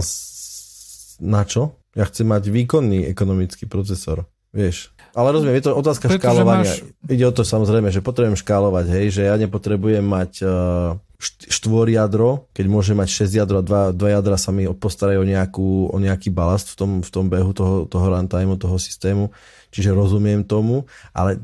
na 1.20 1.42
čo? 1.44 1.76
Ja 1.92 2.08
chcem 2.08 2.24
mať 2.24 2.48
výkonný 2.48 3.04
ekonomický 3.04 3.68
procesor. 3.68 4.24
Vieš, 4.52 4.96
ale 5.12 5.28
rozumiem, 5.32 5.60
je 5.60 5.64
to 5.68 5.72
otázka 5.76 6.08
Pretože 6.08 6.24
škálovania. 6.24 6.72
Máš... 6.72 6.84
Ide 7.08 7.24
o 7.28 7.32
to 7.32 7.42
samozrejme, 7.44 7.88
že 7.92 8.00
potrebujem 8.00 8.38
škálovať, 8.40 8.86
hej, 8.96 9.06
že 9.12 9.22
ja 9.28 9.36
nepotrebujem 9.36 10.04
mať 10.04 10.32
uh, 10.42 10.96
štvor 11.22 11.86
jadro, 11.86 12.50
keď 12.50 12.66
môžem 12.66 12.98
mať 12.98 13.30
6 13.30 13.38
jadro 13.38 13.62
a 13.62 13.64
dva, 13.64 13.94
dva 13.94 14.18
jadra 14.18 14.34
sa 14.34 14.50
mi 14.50 14.66
postarajú 14.66 15.22
o, 15.22 15.26
nejakú, 15.26 15.94
o 15.94 15.96
nejaký 16.02 16.34
balast 16.34 16.74
v 16.74 16.76
tom, 16.76 16.90
v 16.98 17.10
tom 17.14 17.30
behu 17.30 17.54
toho, 17.54 17.86
toho 17.86 18.06
runtime, 18.10 18.58
toho 18.58 18.74
systému. 18.74 19.30
Čiže 19.72 19.96
rozumiem 19.96 20.44
tomu, 20.44 20.84
ale 21.16 21.40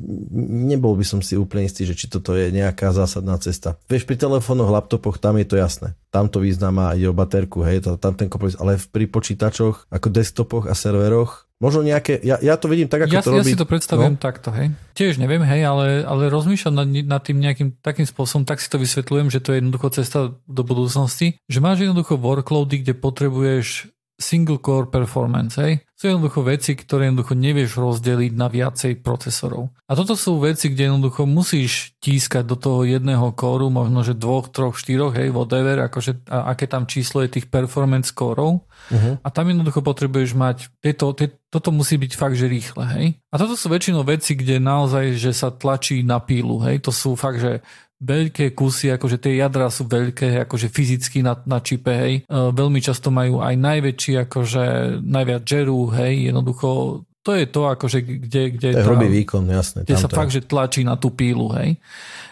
nebol 0.69 0.93
by 0.93 1.07
som 1.07 1.25
si 1.25 1.33
úplne 1.33 1.64
istý, 1.64 1.89
že 1.89 1.97
či 1.97 2.12
toto 2.12 2.37
je 2.37 2.53
nejaká 2.53 2.93
zásadná 2.93 3.41
cesta. 3.41 3.81
Vieš, 3.89 4.05
pri 4.05 4.21
telefónoch, 4.21 4.69
laptopoch, 4.69 5.16
tam 5.16 5.41
je 5.41 5.49
to 5.49 5.57
jasné. 5.57 5.97
Tam 6.12 6.29
to 6.29 6.45
význam 6.45 6.77
má, 6.77 6.93
ide 6.93 7.09
o 7.09 7.16
baterku, 7.16 7.64
hej, 7.64 7.81
tam 7.97 8.12
ten 8.12 8.29
kopec, 8.29 8.53
ale 8.61 8.77
pri 8.77 9.09
počítačoch, 9.09 9.89
ako 9.89 10.07
desktopoch 10.12 10.69
a 10.69 10.77
serveroch, 10.77 11.47
Možno 11.59 11.83
nejaké, 11.83 12.23
ja, 12.23 12.39
ja 12.39 12.55
to 12.55 12.71
vidím 12.71 12.87
tak, 12.87 13.11
ako 13.11 13.15
ja, 13.19 13.19
to 13.19 13.35
robí. 13.35 13.51
Ja 13.51 13.51
si 13.51 13.59
to 13.59 13.67
predstavujem 13.67 14.15
no? 14.15 14.23
takto, 14.23 14.55
hej. 14.55 14.71
Tiež 14.95 15.19
neviem, 15.19 15.43
hej, 15.43 15.67
ale, 15.67 16.07
ale 16.07 16.31
rozmýšľam 16.31 16.75
nad, 16.79 16.87
nad 16.87 17.23
tým 17.27 17.43
nejakým 17.43 17.83
takým 17.83 18.07
spôsobom, 18.07 18.47
tak 18.47 18.63
si 18.63 18.71
to 18.71 18.79
vysvetľujem, 18.79 19.27
že 19.27 19.43
to 19.43 19.51
je 19.51 19.59
jednoducho 19.59 19.91
cesta 19.91 20.39
do 20.47 20.63
budúcnosti, 20.63 21.35
že 21.51 21.59
máš 21.59 21.83
jednoducho 21.83 22.15
workloady, 22.15 22.87
kde 22.87 22.95
potrebuješ 22.95 23.91
single 24.19 24.59
core 24.59 24.91
performance, 24.91 25.55
hej? 25.62 25.87
Sú 25.95 26.11
jednoducho 26.11 26.43
veci, 26.47 26.75
ktoré 26.75 27.11
jednoducho 27.11 27.35
nevieš 27.39 27.79
rozdeliť 27.79 28.33
na 28.35 28.51
viacej 28.51 29.03
procesorov. 29.03 29.71
A 29.87 29.99
toto 29.99 30.14
sú 30.14 30.39
veci, 30.43 30.71
kde 30.71 30.91
jednoducho 30.91 31.27
musíš 31.27 31.95
tískať 32.03 32.47
do 32.47 32.55
toho 32.59 32.87
jedného 32.87 33.35
kóru, 33.35 33.71
možno 33.71 34.03
že 34.03 34.19
dvoch, 34.19 34.51
troch, 34.51 34.79
štyroch, 34.79 35.14
hej, 35.14 35.31
whatever, 35.35 35.87
akože, 35.87 36.27
a 36.31 36.55
aké 36.55 36.71
tam 36.71 36.87
číslo 36.87 37.23
je 37.27 37.39
tých 37.39 37.47
performance 37.51 38.14
kórov. 38.14 38.62
Uh-huh. 38.91 39.19
A 39.23 39.29
tam 39.31 39.51
jednoducho 39.51 39.83
potrebuješ 39.83 40.39
mať, 40.39 40.71
tieto, 40.83 41.14
tie, 41.14 41.35
toto 41.51 41.75
musí 41.75 41.99
byť 41.99 42.12
fakt, 42.14 42.39
že 42.39 42.51
rýchle, 42.51 42.85
hej. 42.99 43.07
A 43.31 43.39
toto 43.39 43.59
sú 43.59 43.66
väčšinou 43.71 44.07
veci, 44.07 44.39
kde 44.39 44.62
naozaj, 44.62 45.19
že 45.19 45.35
sa 45.35 45.51
tlačí 45.51 46.03
na 46.07 46.23
pílu, 46.23 46.62
hej. 46.62 46.79
To 46.87 46.95
sú 46.95 47.19
fakt, 47.19 47.43
že 47.43 47.62
veľké 47.99 48.55
kusy, 48.55 48.94
akože 48.94 49.18
tie 49.18 49.42
jadra 49.42 49.66
sú 49.68 49.90
veľké, 49.90 50.46
akože 50.46 50.70
fyzicky 50.70 51.22
na, 51.26 51.34
na 51.46 51.59
čipe, 51.59 51.90
hej. 51.90 52.14
E, 52.22 52.30
veľmi 52.30 52.78
často 52.78 53.11
majú 53.11 53.42
aj 53.42 53.55
najväčší, 53.59 54.12
akože 54.26 54.64
najviac 55.03 55.42
žeru, 55.42 55.90
hej, 55.99 56.30
jednoducho 56.30 57.03
to 57.26 57.36
je 57.36 57.44
to, 57.51 57.62
akože 57.68 57.99
kde... 58.07 58.42
kde 58.57 58.68
to 58.72 58.78
je 58.80 58.86
hrubý 58.86 59.09
výkon, 59.11 59.44
jasné. 59.51 59.84
Kde 59.84 60.01
sa 60.01 60.09
fakt, 60.09 60.32
že 60.32 60.46
tlačí 60.46 60.80
na 60.86 60.96
tú 60.96 61.12
pílu, 61.12 61.53
hej. 61.53 61.76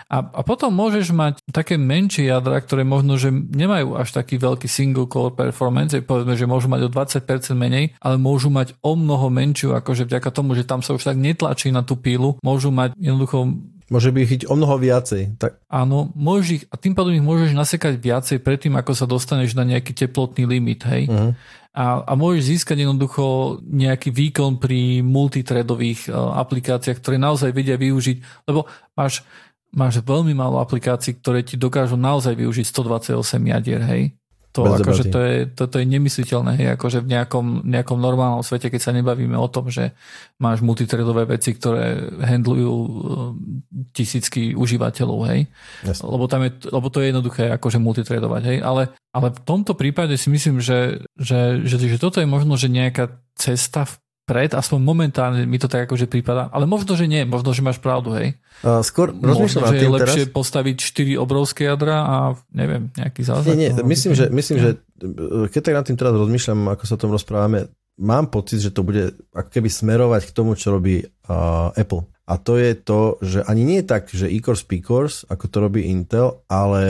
A, 0.07 0.23
a 0.23 0.41
potom 0.47 0.71
môžeš 0.71 1.11
mať 1.11 1.43
také 1.51 1.75
menšie 1.75 2.31
jadra, 2.31 2.63
ktoré 2.63 2.87
možno, 2.87 3.19
že 3.19 3.35
nemajú 3.35 3.99
až 3.99 4.15
taký 4.15 4.39
veľký 4.39 4.71
single 4.71 5.11
core 5.11 5.35
performance, 5.35 5.99
povedzme, 6.07 6.39
že 6.39 6.47
môžu 6.47 6.71
mať 6.71 6.87
o 6.87 6.91
20% 6.95 7.27
menej, 7.59 7.99
ale 7.99 8.15
môžu 8.15 8.47
mať 8.47 8.79
o 8.87 8.95
mnoho 8.95 9.27
menšiu, 9.35 9.75
akože 9.75 10.07
vďaka 10.07 10.31
tomu, 10.31 10.55
že 10.55 10.63
tam 10.63 10.79
sa 10.79 10.95
už 10.95 11.03
tak 11.03 11.19
netlačí 11.19 11.75
na 11.75 11.83
tú 11.83 11.99
pílu, 11.99 12.39
môžu 12.39 12.71
mať 12.71 12.95
jednoducho 12.95 13.51
Môže 13.87 14.11
by 14.11 14.19
ich 14.27 14.31
chyť 14.35 14.43
o 14.51 14.59
mnoho 14.59 14.83
viacej. 14.83 15.39
Tak... 15.39 15.63
Áno, 15.71 16.11
môžeš 16.19 16.49
ich, 16.59 16.65
a 16.67 16.75
tým 16.75 16.99
pádom 16.99 17.15
ich 17.15 17.23
môžeš 17.23 17.55
nasekať 17.55 18.03
viacej 18.03 18.43
predtým, 18.43 18.75
ako 18.75 18.93
sa 18.99 19.07
dostaneš 19.07 19.55
na 19.55 19.63
nejaký 19.63 19.95
teplotný 19.95 20.43
limit, 20.43 20.83
hej. 20.91 21.07
Uh-huh. 21.07 21.31
A, 21.71 22.03
a 22.03 22.13
môžeš 22.19 22.51
získať 22.51 22.83
jednoducho 22.83 23.59
nejaký 23.63 24.11
výkon 24.11 24.59
pri 24.59 25.07
multitredových 25.07 26.11
uh, 26.11 26.35
aplikáciách, 26.41 26.99
ktoré 26.99 27.21
naozaj 27.21 27.55
vedia 27.55 27.79
využiť, 27.79 28.49
lebo 28.49 28.67
máš 28.97 29.23
máš 29.77 30.01
veľmi 30.01 30.33
málo 30.33 30.57
aplikácií, 30.57 31.21
ktoré 31.21 31.45
ti 31.45 31.61
dokážu 31.61 32.01
naozaj 32.01 32.33
využiť 32.33 32.65
128 32.65 33.53
jadier, 33.53 33.85
hej. 33.85 34.03
To, 34.57 34.73
akože 34.73 35.05
to, 35.13 35.19
je, 35.21 35.37
to, 35.53 35.63
to 35.69 35.77
je 35.77 35.87
nemysliteľné, 35.87 36.53
hej, 36.57 36.69
akože 36.81 37.05
v 37.05 37.13
nejakom, 37.13 37.69
nejakom 37.69 37.99
normálnom 38.01 38.41
svete, 38.41 38.73
keď 38.73 38.81
sa 38.81 38.97
nebavíme 38.97 39.37
o 39.37 39.49
tom, 39.53 39.69
že 39.69 39.93
máš 40.41 40.65
multitredové 40.65 41.29
veci, 41.29 41.53
ktoré 41.53 42.09
handlujú 42.17 42.73
uh, 42.73 42.89
tisícky 43.93 44.57
užívateľov, 44.57 45.19
hej. 45.29 45.53
Lebo, 45.85 46.25
tam 46.25 46.49
je, 46.49 46.57
lebo 46.73 46.89
to 46.89 47.05
je 47.05 47.13
jednoduché 47.13 47.53
akože 47.53 47.77
multitredovať, 47.77 48.43
hej. 48.49 48.59
Ale, 48.65 48.97
ale 49.13 49.29
v 49.37 49.41
tomto 49.45 49.77
prípade 49.77 50.17
si 50.17 50.33
myslím, 50.33 50.65
že, 50.65 51.05
že, 51.21 51.61
že, 51.69 51.77
že 51.77 52.01
toto 52.01 52.25
je 52.25 52.29
možno, 52.29 52.57
že 52.57 52.73
nejaká 52.73 53.21
cesta 53.37 53.85
v 53.85 54.01
pred, 54.27 54.51
aspoň 54.51 54.79
momentálne 54.83 55.47
mi 55.47 55.55
to 55.57 55.71
tak 55.71 55.87
akože 55.87 56.11
prípada, 56.11 56.51
ale 56.51 56.67
možno, 56.67 56.99
že 56.99 57.07
nie, 57.07 57.23
možno, 57.23 57.55
že 57.55 57.63
máš 57.63 57.79
pravdu, 57.79 58.11
hej. 58.19 58.35
Uh, 58.67 58.83
skôr 58.83 59.15
rozmýšľam 59.15 59.63
možno, 59.63 59.71
že 59.71 59.79
je 59.79 59.95
lepšie 59.95 60.25
teraz... 60.27 60.35
postaviť 60.35 60.77
4 60.83 61.23
obrovské 61.23 61.71
jadra 61.71 61.97
a 62.03 62.17
neviem, 62.51 62.91
nejaký 62.99 63.23
zázrak. 63.23 63.55
Nie, 63.55 63.71
nie, 63.71 63.71
no, 63.71 63.87
myslím, 63.87 64.13
že, 64.19 64.27
myslím, 64.27 64.57
že 64.59 64.71
keď 65.55 65.61
tak 65.63 65.77
nad 65.79 65.87
tým 65.87 65.97
teraz 65.97 66.13
rozmýšľam, 66.19 66.75
ako 66.75 66.83
sa 66.85 66.99
o 66.99 67.03
tom 67.07 67.15
rozprávame, 67.15 67.71
mám 68.03 68.27
pocit, 68.29 68.59
že 68.59 68.75
to 68.75 68.83
bude 68.83 69.15
ako 69.31 69.49
keby 69.49 69.71
smerovať 69.71 70.23
k 70.27 70.35
tomu, 70.35 70.59
čo 70.59 70.75
robí 70.75 71.07
uh, 71.07 71.71
Apple. 71.79 72.11
A 72.27 72.43
to 72.43 72.59
je 72.59 72.75
to, 72.75 73.23
že 73.23 73.47
ani 73.47 73.63
nie 73.63 73.79
je 73.81 73.87
tak, 73.87 74.11
že 74.11 74.27
p-course, 74.67 75.31
ako 75.31 75.45
to 75.47 75.57
robí 75.63 75.87
Intel, 75.87 76.43
ale 76.51 76.83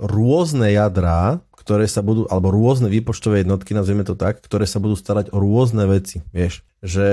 rôzne 0.00 0.72
jadrá, 0.72 1.44
ktoré 1.62 1.86
sa 1.86 2.02
budú, 2.02 2.26
alebo 2.26 2.50
rôzne 2.50 2.90
výpočtové 2.90 3.46
jednotky, 3.46 3.70
nazvieme 3.70 4.02
to 4.02 4.18
tak, 4.18 4.42
ktoré 4.42 4.66
sa 4.66 4.82
budú 4.82 4.98
starať 4.98 5.30
o 5.30 5.38
rôzne 5.38 5.86
veci, 5.86 6.18
vieš. 6.34 6.66
Že 6.82 7.06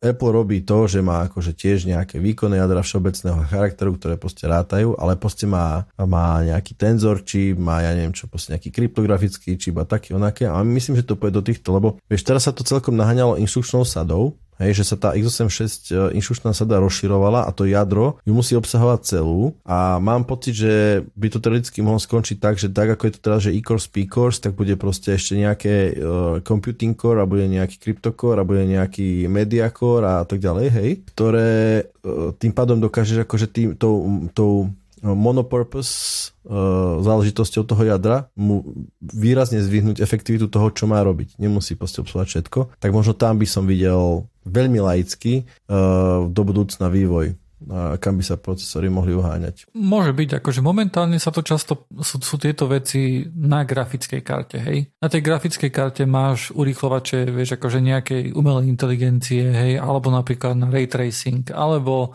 Apple 0.00 0.32
robí 0.32 0.64
to, 0.64 0.88
že 0.88 1.04
má 1.04 1.28
akože 1.28 1.52
tiež 1.52 1.84
nejaké 1.84 2.16
výkonné 2.16 2.56
jadra 2.56 2.80
všeobecného 2.80 3.44
charakteru, 3.44 4.00
ktoré 4.00 4.16
proste 4.16 4.48
rátajú, 4.48 4.96
ale 4.96 5.20
proste 5.20 5.44
má, 5.44 5.84
má 6.00 6.40
nejaký 6.40 6.72
tenzor 6.72 7.20
čip, 7.20 7.60
má 7.60 7.84
ja 7.84 7.92
neviem 7.92 8.16
čo, 8.16 8.24
proste 8.24 8.56
nejaký 8.56 8.72
kryptografický 8.72 9.60
čip 9.60 9.76
a 9.76 9.84
taký 9.84 10.16
onaké. 10.16 10.48
A 10.48 10.64
myslím, 10.64 10.96
že 10.96 11.04
to 11.04 11.20
pôjde 11.20 11.36
do 11.36 11.44
týchto, 11.44 11.76
lebo 11.76 12.00
vieš, 12.08 12.24
teraz 12.24 12.48
sa 12.48 12.56
to 12.56 12.64
celkom 12.64 12.96
naháňalo 12.96 13.36
inštrukčnou 13.36 13.84
sadou, 13.84 14.40
Hej, 14.56 14.82
že 14.82 14.84
sa 14.88 14.96
tá 14.96 15.08
x86 15.12 15.92
e, 15.92 16.16
inštrukčná 16.16 16.56
sada 16.56 16.80
rozširovala 16.80 17.44
a 17.44 17.50
to 17.52 17.68
jadro 17.68 18.16
ju 18.24 18.32
musí 18.32 18.56
obsahovať 18.56 19.00
celú. 19.04 19.52
A 19.68 20.00
mám 20.00 20.24
pocit, 20.24 20.56
že 20.56 21.04
by 21.12 21.28
to 21.28 21.38
teoreticky 21.44 21.84
mohlo 21.84 22.00
skončiť 22.00 22.36
tak, 22.40 22.56
že 22.56 22.72
tak 22.72 22.96
ako 22.96 23.02
je 23.04 23.12
to 23.12 23.20
teraz, 23.20 23.40
že 23.44 23.52
e-course, 23.52 23.92
p-course, 23.92 24.40
tak 24.40 24.56
bude 24.56 24.72
proste 24.80 25.12
ešte 25.12 25.36
nejaké 25.36 25.74
uh, 25.92 26.40
computing 26.40 26.96
core 26.96 27.20
a 27.20 27.28
bude 27.28 27.44
nejaký 27.44 27.76
cryptocore 27.76 28.40
a 28.40 28.48
bude 28.48 28.64
nejaký 28.64 29.28
media 29.28 29.68
core 29.68 30.08
a 30.08 30.24
tak 30.24 30.40
ďalej, 30.40 30.66
hej, 30.72 30.90
ktoré 31.12 31.50
uh, 31.84 32.32
tým 32.40 32.52
pádom 32.56 32.80
dokážeš 32.80 33.28
akože 33.28 33.46
tým, 33.52 33.68
tou, 33.76 34.24
tou 34.32 34.72
monopurpose 35.04 36.32
uh, 36.48 37.00
záležitosťou 37.04 37.62
toho 37.68 37.82
jadra 37.84 38.32
mu 38.32 38.86
výrazne 39.00 39.60
zvyhnúť 39.60 40.00
efektivitu 40.00 40.48
toho, 40.48 40.72
čo 40.72 40.88
má 40.88 41.04
robiť. 41.04 41.36
Nemusí 41.36 41.76
proste 41.76 42.00
obsluhovať 42.00 42.28
všetko. 42.28 42.80
Tak 42.80 42.90
možno 42.94 43.12
tam 43.12 43.36
by 43.36 43.46
som 43.48 43.68
videl 43.68 44.24
veľmi 44.48 44.80
laicky 44.80 45.44
uh, 45.44 46.24
do 46.28 46.42
budúcna 46.46 46.88
vývoj 46.88 47.36
a 47.66 47.96
kam 47.96 48.20
by 48.20 48.24
sa 48.24 48.36
procesory 48.36 48.92
mohli 48.92 49.16
uháňať. 49.16 49.72
Môže 49.72 50.12
byť, 50.12 50.44
akože 50.44 50.60
momentálne 50.60 51.16
sa 51.16 51.32
to 51.32 51.40
často, 51.40 51.88
sú, 52.04 52.20
sú 52.20 52.36
tieto 52.36 52.68
veci 52.68 53.24
na 53.32 53.64
grafickej 53.64 54.20
karte, 54.20 54.60
hej. 54.60 54.92
Na 55.00 55.08
tej 55.08 55.24
grafickej 55.24 55.72
karte 55.72 56.04
máš 56.04 56.52
urýchlovače, 56.52 57.32
vieš, 57.32 57.56
akože 57.56 57.80
nejakej 57.80 58.36
umelej 58.36 58.68
inteligencie, 58.68 59.48
hej, 59.48 59.72
alebo 59.80 60.12
napríklad 60.12 60.52
na 60.52 60.68
ray 60.68 60.84
tracing, 60.84 61.48
alebo 61.48 62.12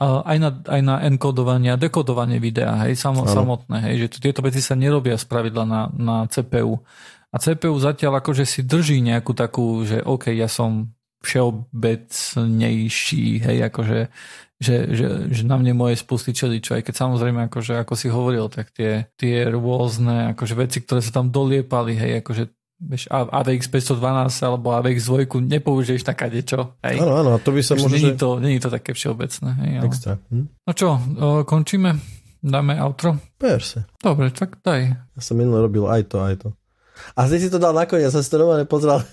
aj 0.00 0.36
na, 0.40 0.50
aj 0.64 0.80
na 0.80 1.04
enkodovanie 1.04 1.68
a 1.72 1.76
dekodovanie 1.76 2.40
videa, 2.40 2.72
hej, 2.88 2.96
samo, 2.96 3.28
samotné, 3.28 3.84
hej, 3.84 4.08
že 4.08 4.24
tieto 4.24 4.40
veci 4.40 4.64
sa 4.64 4.72
nerobia 4.72 5.20
z 5.20 5.28
pravidla 5.28 5.68
na, 5.68 5.92
na 5.92 6.24
CPU. 6.32 6.80
A 7.30 7.36
CPU 7.36 7.76
zatiaľ 7.76 8.24
akože 8.24 8.48
si 8.48 8.64
drží 8.64 9.04
nejakú 9.04 9.36
takú, 9.36 9.84
že 9.84 10.00
OK, 10.00 10.32
ja 10.32 10.48
som 10.48 10.96
všeobecnejší, 11.20 13.44
hej, 13.44 13.58
akože 13.68 14.08
že, 14.60 14.92
že, 14.92 15.32
že 15.32 15.48
na 15.48 15.56
mne 15.56 15.72
moje 15.72 15.96
spusty 15.96 16.36
čeličo, 16.36 16.76
aj 16.76 16.84
keď 16.84 16.94
samozrejme, 17.00 17.48
akože, 17.48 17.80
ako 17.80 17.96
si 17.96 18.12
hovoril, 18.12 18.52
tak 18.52 18.68
tie, 18.76 19.08
tie 19.16 19.48
rôzne 19.48 20.36
akože 20.36 20.52
veci, 20.52 20.84
ktoré 20.84 21.00
sa 21.00 21.16
tam 21.16 21.32
doliepali, 21.32 21.96
hej, 21.96 22.20
akože 22.20 22.59
vieš, 22.80 23.12
AVX 23.12 23.68
512 23.68 24.48
alebo 24.48 24.72
AVX 24.72 25.12
2 25.12 25.28
nepoužiješ 25.44 26.02
taká 26.02 26.32
niečo. 26.32 26.80
Áno, 26.80 27.20
áno, 27.20 27.36
to 27.36 27.52
by 27.52 27.60
sa 27.60 27.76
možno... 27.76 27.92
Není 27.92 28.16
to, 28.16 28.40
není 28.40 28.58
to 28.58 28.72
také 28.72 28.96
všeobecné. 28.96 29.50
Hej, 29.60 29.72
ale... 29.78 29.86
Extra. 29.86 30.12
Hm? 30.32 30.46
No 30.64 30.70
čo, 30.72 30.88
o, 30.96 31.26
končíme? 31.44 32.00
Dáme 32.40 32.80
outro? 32.80 33.20
Perse. 33.36 33.84
Dobre, 34.00 34.32
tak 34.32 34.64
daj. 34.64 34.96
Ja 34.96 35.20
som 35.20 35.36
minule 35.36 35.60
robil 35.60 35.84
aj 35.84 36.02
to, 36.08 36.16
aj 36.24 36.34
to. 36.40 36.48
A 37.16 37.28
ty 37.28 37.36
si 37.40 37.52
to 37.52 37.60
dal 37.60 37.76
nakoniec, 37.76 38.08
ja 38.08 38.12
som 38.12 38.24
si 38.24 38.32
to 38.32 38.40
normálne 38.40 38.64
pozrel. 38.64 39.00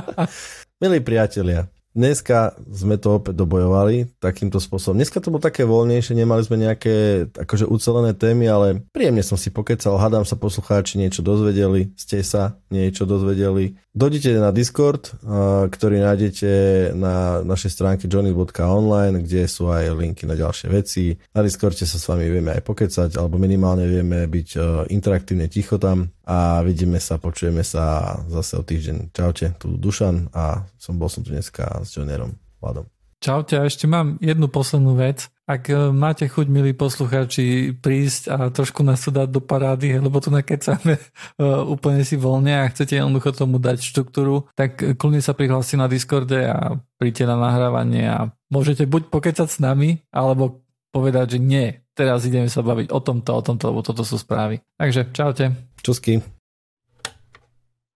Milí 0.80 0.98
priatelia, 1.04 1.68
Dneska 1.90 2.54
sme 2.70 3.02
to 3.02 3.18
opäť 3.18 3.34
dobojovali 3.34 4.22
takýmto 4.22 4.62
spôsobom. 4.62 4.94
Dneska 4.94 5.18
to 5.18 5.34
bolo 5.34 5.42
také 5.42 5.66
voľnejšie, 5.66 6.14
nemali 6.14 6.46
sme 6.46 6.62
nejaké 6.62 7.26
akože 7.34 7.66
ucelené 7.66 8.14
témy, 8.14 8.46
ale 8.46 8.66
príjemne 8.94 9.26
som 9.26 9.34
si 9.34 9.50
pokecal, 9.50 9.98
hádam 9.98 10.22
sa 10.22 10.38
poslucháči 10.38 11.02
niečo 11.02 11.26
dozvedeli, 11.26 11.90
ste 11.98 12.22
sa 12.22 12.54
niečo 12.70 13.10
dozvedeli. 13.10 13.74
Dojdite 13.90 14.38
na 14.38 14.54
Discord, 14.54 15.18
ktorý 15.66 15.98
nájdete 15.98 16.50
na 16.94 17.42
našej 17.42 17.74
stránke 17.74 18.06
johnny.online, 18.06 19.26
kde 19.26 19.50
sú 19.50 19.66
aj 19.66 19.90
linky 19.98 20.30
na 20.30 20.38
ďalšie 20.38 20.70
veci. 20.70 21.18
Na 21.34 21.42
Discorde 21.42 21.82
sa 21.82 21.98
s 21.98 22.06
vami 22.06 22.30
vieme 22.30 22.54
aj 22.54 22.62
pokecať, 22.62 23.18
alebo 23.18 23.34
minimálne 23.34 23.90
vieme 23.90 24.30
byť 24.30 24.48
interaktívne 24.94 25.50
ticho 25.50 25.74
tam 25.82 26.14
a 26.22 26.62
vidíme 26.62 27.02
sa, 27.02 27.18
počujeme 27.18 27.66
sa 27.66 28.14
zase 28.30 28.54
o 28.54 28.62
týždeň. 28.62 29.10
Čaute, 29.10 29.58
tu 29.58 29.74
Dušan 29.74 30.30
a 30.30 30.70
som 30.80 30.96
bol 30.96 31.12
som 31.12 31.20
tu 31.20 31.36
dneska 31.36 31.84
s 31.84 31.92
Johnnerom 31.92 32.32
Vladom. 32.64 32.88
Čaute, 33.20 33.60
a 33.60 33.68
ešte 33.68 33.84
mám 33.84 34.16
jednu 34.16 34.48
poslednú 34.48 34.96
vec. 34.96 35.28
Ak 35.44 35.68
e, 35.68 35.92
máte 35.92 36.24
chuť, 36.24 36.48
milí 36.48 36.72
poslucháči, 36.72 37.76
prísť 37.76 38.22
a 38.32 38.36
trošku 38.48 38.80
nás 38.80 39.04
tu 39.04 39.12
dať 39.12 39.28
do 39.28 39.44
parády, 39.44 39.92
lebo 40.00 40.24
tu 40.24 40.32
nakecáme 40.32 40.96
uh, 40.96 41.60
úplne 41.76 42.00
si 42.00 42.16
voľne 42.16 42.64
a 42.64 42.70
chcete 42.72 42.96
jednoducho 42.96 43.36
tomu 43.36 43.60
dať 43.60 43.76
štruktúru, 43.84 44.48
tak 44.56 44.96
kľudne 44.96 45.20
sa 45.20 45.36
prihlási 45.36 45.76
na 45.76 45.84
Discorde 45.84 46.48
a 46.48 46.80
príďte 46.96 47.28
na 47.28 47.36
nahrávanie 47.36 48.08
a 48.08 48.32
môžete 48.48 48.88
buď 48.88 49.12
pokecať 49.12 49.52
s 49.52 49.60
nami, 49.60 50.00
alebo 50.08 50.64
povedať, 50.88 51.36
že 51.36 51.44
nie, 51.44 51.76
teraz 51.92 52.24
ideme 52.24 52.48
sa 52.48 52.64
baviť 52.64 52.88
o 52.88 53.04
tomto, 53.04 53.36
o 53.36 53.42
tomto, 53.44 53.68
lebo 53.68 53.84
toto 53.84 54.00
sú 54.00 54.16
správy. 54.16 54.64
Takže 54.80 55.12
čaute. 55.12 55.52
Čusky. 55.84 56.24